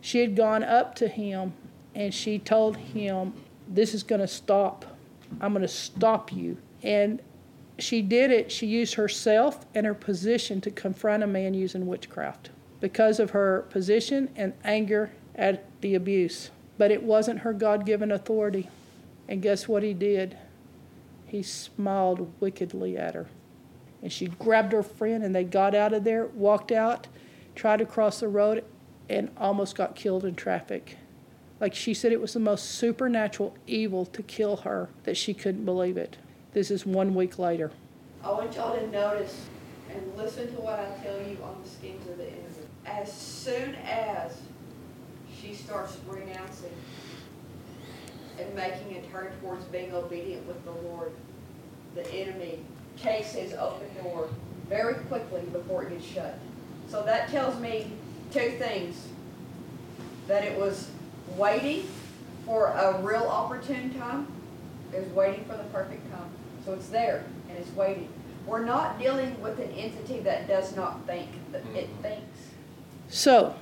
She 0.02 0.20
had 0.20 0.36
gone 0.36 0.64
up 0.64 0.96
to 0.96 1.08
him 1.08 1.54
and 1.94 2.12
she 2.12 2.40
told 2.40 2.76
him, 2.76 3.34
This 3.68 3.94
is 3.94 4.02
going 4.02 4.22
to 4.22 4.28
stop. 4.28 4.98
I'm 5.40 5.54
going 5.54 5.62
to 5.62 5.68
stop 5.68 6.34
you. 6.34 6.58
And 6.82 7.22
she 7.78 8.02
did 8.02 8.32
it. 8.32 8.52
She 8.52 8.66
used 8.66 8.96
herself 8.96 9.68
and 9.76 9.86
her 9.86 9.94
position 9.94 10.60
to 10.62 10.72
confront 10.72 11.22
a 11.22 11.28
man 11.28 11.54
using 11.54 11.86
witchcraft 11.86 12.50
because 12.80 13.20
of 13.20 13.30
her 13.30 13.68
position 13.70 14.32
and 14.36 14.54
anger 14.64 15.12
at 15.36 15.66
the 15.82 15.94
abuse. 15.94 16.50
But 16.80 16.90
it 16.90 17.04
wasn't 17.04 17.42
her 17.42 17.54
God 17.54 17.86
given 17.86 18.12
authority. 18.12 18.72
And 19.30 19.44
guess 19.44 19.68
what 19.68 19.84
he 19.84 19.94
did? 19.94 20.36
He 21.28 21.44
smiled 21.44 22.34
wickedly 22.40 22.98
at 22.98 23.14
her. 23.14 23.28
And 24.06 24.14
she 24.14 24.28
grabbed 24.28 24.72
her 24.72 24.84
friend 24.84 25.24
and 25.24 25.34
they 25.34 25.44
got 25.44 25.74
out 25.74 25.92
of 25.92 26.04
there, 26.04 26.28
walked 26.28 26.72
out, 26.72 27.08
tried 27.56 27.78
to 27.78 27.88
cross 27.88 28.20
the 28.20 28.28
road, 28.28 28.64
and 29.10 29.32
almost 29.36 29.76
got 29.76 29.96
killed 29.96 30.24
in 30.24 30.36
traffic. 30.36 31.00
Like 31.60 31.74
she 31.74 31.96
said, 31.96 32.12
it 32.12 32.22
was 32.22 32.34
the 32.34 32.40
most 32.40 32.66
supernatural 32.66 33.58
evil 33.66 34.06
to 34.06 34.22
kill 34.22 34.58
her 34.58 34.90
that 35.06 35.18
she 35.18 35.34
couldn't 35.34 35.66
believe 35.66 35.98
it. 35.98 36.18
This 36.54 36.70
is 36.70 36.86
one 36.86 37.16
week 37.16 37.40
later. 37.40 37.72
I 38.24 38.30
want 38.30 38.54
y'all 38.54 38.78
to 38.78 38.88
notice 38.92 39.48
and 39.92 40.16
listen 40.16 40.54
to 40.54 40.62
what 40.62 40.78
I 40.78 40.86
tell 41.04 41.18
you 41.28 41.40
on 41.44 41.60
the 41.64 41.68
schemes 41.68 42.08
of 42.08 42.18
the 42.18 42.26
enemy. 42.26 42.44
As 42.86 43.12
soon 43.12 43.74
as 43.88 44.38
she 45.36 45.56
starts 45.56 45.98
renouncing 46.08 46.76
and 48.40 48.54
making 48.54 48.98
a 48.98 49.02
turn 49.12 49.32
towards 49.42 49.66
being 49.66 49.96
obedient 49.96 50.46
with 50.46 50.64
the 50.64 50.74
Lord, 50.88 51.12
the 51.96 52.08
enemy 52.14 52.60
takes 53.02 53.32
his 53.34 53.54
open 53.54 53.88
door 54.04 54.30
very 54.70 54.96
quickly 55.06 55.42
before 55.52 55.84
it 55.84 55.90
gets 55.90 56.06
shut. 56.06 56.38
So 56.90 57.04
that 57.04 57.30
tells 57.30 57.60
me 57.60 57.92
two 58.32 58.52
things. 58.58 59.08
That 60.28 60.44
it 60.44 60.58
was 60.60 60.90
waiting 61.36 61.88
for 62.46 62.68
a 62.68 63.00
real 63.02 63.24
opportune 63.24 63.94
time. 63.94 64.28
It 64.94 65.04
was 65.04 65.14
waiting 65.14 65.46
for 65.46 65.56
the 65.56 65.64
perfect 65.66 66.10
time. 66.12 66.30
So 66.66 66.74
it's 66.74 66.90
there 66.90 67.26
and 67.50 67.58
it's 67.58 67.72
waiting. 67.76 68.10
We're 68.46 68.66
not 68.66 69.00
dealing 69.00 69.40
with 69.42 69.60
an 69.60 69.72
entity 69.72 70.20
that 70.22 70.48
does 70.48 70.76
not 70.76 71.06
think, 71.06 71.30
that 71.52 71.64
mm-hmm. 71.64 71.76
it 71.76 71.90
thinks. 72.02 72.40
So, 73.08 73.56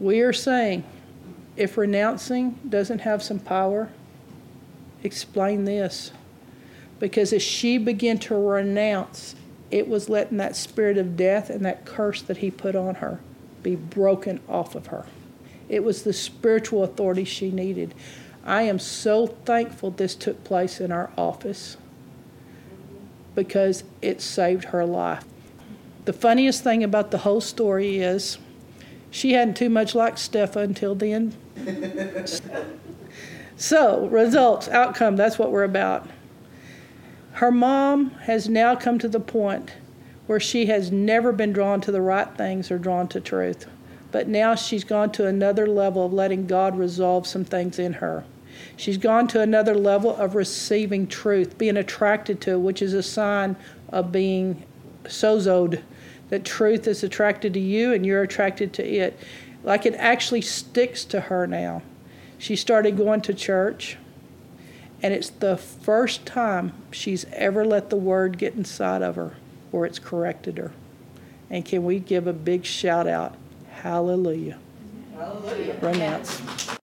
we 0.00 0.20
are 0.20 0.32
saying 0.32 0.84
if 1.56 1.76
renouncing 1.76 2.58
doesn't 2.68 3.00
have 3.00 3.22
some 3.22 3.38
power, 3.38 3.90
explain 5.02 5.64
this. 5.64 6.12
Because 6.98 7.32
as 7.32 7.42
she 7.42 7.78
began 7.78 8.18
to 8.18 8.34
renounce, 8.34 9.34
it 9.70 9.88
was 9.88 10.08
letting 10.08 10.38
that 10.38 10.56
spirit 10.56 10.98
of 10.98 11.16
death 11.16 11.50
and 11.50 11.64
that 11.64 11.84
curse 11.84 12.22
that 12.22 12.38
he 12.38 12.50
put 12.50 12.74
on 12.74 12.96
her 12.96 13.20
be 13.62 13.76
broken 13.76 14.40
off 14.48 14.74
of 14.74 14.88
her. 14.88 15.04
It 15.68 15.84
was 15.84 16.02
the 16.02 16.12
spiritual 16.12 16.82
authority 16.82 17.24
she 17.24 17.50
needed. 17.50 17.94
I 18.44 18.62
am 18.62 18.78
so 18.78 19.26
thankful 19.26 19.90
this 19.90 20.14
took 20.14 20.42
place 20.44 20.80
in 20.80 20.90
our 20.90 21.10
office 21.18 21.76
because 23.34 23.84
it 24.00 24.20
saved 24.20 24.66
her 24.66 24.86
life. 24.86 25.24
The 26.06 26.12
funniest 26.12 26.64
thing 26.64 26.82
about 26.82 27.10
the 27.10 27.18
whole 27.18 27.42
story 27.42 27.98
is 27.98 28.38
she 29.10 29.32
hadn't 29.32 29.56
too 29.56 29.68
much 29.68 29.94
liked 29.94 30.18
Steffa 30.18 30.60
until 30.60 30.94
then. 30.94 31.34
so, 33.56 34.06
results, 34.06 34.68
outcome, 34.68 35.16
that's 35.16 35.38
what 35.38 35.52
we're 35.52 35.64
about. 35.64 36.08
Her 37.38 37.52
mom 37.52 38.10
has 38.22 38.48
now 38.48 38.74
come 38.74 38.98
to 38.98 39.08
the 39.08 39.20
point 39.20 39.74
where 40.26 40.40
she 40.40 40.66
has 40.66 40.90
never 40.90 41.30
been 41.30 41.52
drawn 41.52 41.80
to 41.82 41.92
the 41.92 42.02
right 42.02 42.26
things 42.36 42.68
or 42.68 42.78
drawn 42.78 43.06
to 43.10 43.20
truth. 43.20 43.66
But 44.10 44.26
now 44.26 44.56
she's 44.56 44.82
gone 44.82 45.12
to 45.12 45.26
another 45.28 45.68
level 45.68 46.04
of 46.04 46.12
letting 46.12 46.48
God 46.48 46.76
resolve 46.76 47.28
some 47.28 47.44
things 47.44 47.78
in 47.78 47.92
her. 47.92 48.24
She's 48.76 48.98
gone 48.98 49.28
to 49.28 49.40
another 49.40 49.76
level 49.76 50.16
of 50.16 50.34
receiving 50.34 51.06
truth, 51.06 51.56
being 51.56 51.76
attracted 51.76 52.40
to 52.40 52.54
it, 52.54 52.58
which 52.58 52.82
is 52.82 52.92
a 52.92 53.04
sign 53.04 53.54
of 53.90 54.10
being 54.10 54.64
sozoed, 55.04 55.80
that 56.30 56.44
truth 56.44 56.88
is 56.88 57.04
attracted 57.04 57.54
to 57.54 57.60
you 57.60 57.92
and 57.92 58.04
you're 58.04 58.22
attracted 58.22 58.72
to 58.72 58.84
it. 58.84 59.16
Like 59.62 59.86
it 59.86 59.94
actually 59.94 60.42
sticks 60.42 61.04
to 61.04 61.20
her 61.20 61.46
now. 61.46 61.82
She 62.36 62.56
started 62.56 62.96
going 62.96 63.20
to 63.20 63.32
church, 63.32 63.96
and 65.02 65.14
it's 65.14 65.30
the 65.30 65.56
first 65.56 66.26
time 66.26 66.72
she's 66.90 67.24
ever 67.32 67.64
let 67.64 67.90
the 67.90 67.96
word 67.96 68.38
get 68.38 68.54
inside 68.54 69.02
of 69.02 69.16
her 69.16 69.34
where 69.70 69.86
it's 69.86 69.98
corrected 69.98 70.58
her. 70.58 70.72
And 71.50 71.64
can 71.64 71.84
we 71.84 71.98
give 71.98 72.26
a 72.26 72.32
big 72.32 72.64
shout 72.64 73.06
out? 73.06 73.34
Hallelujah. 73.70 74.58
Hallelujah. 75.14 75.76
Renounce. 75.80 76.68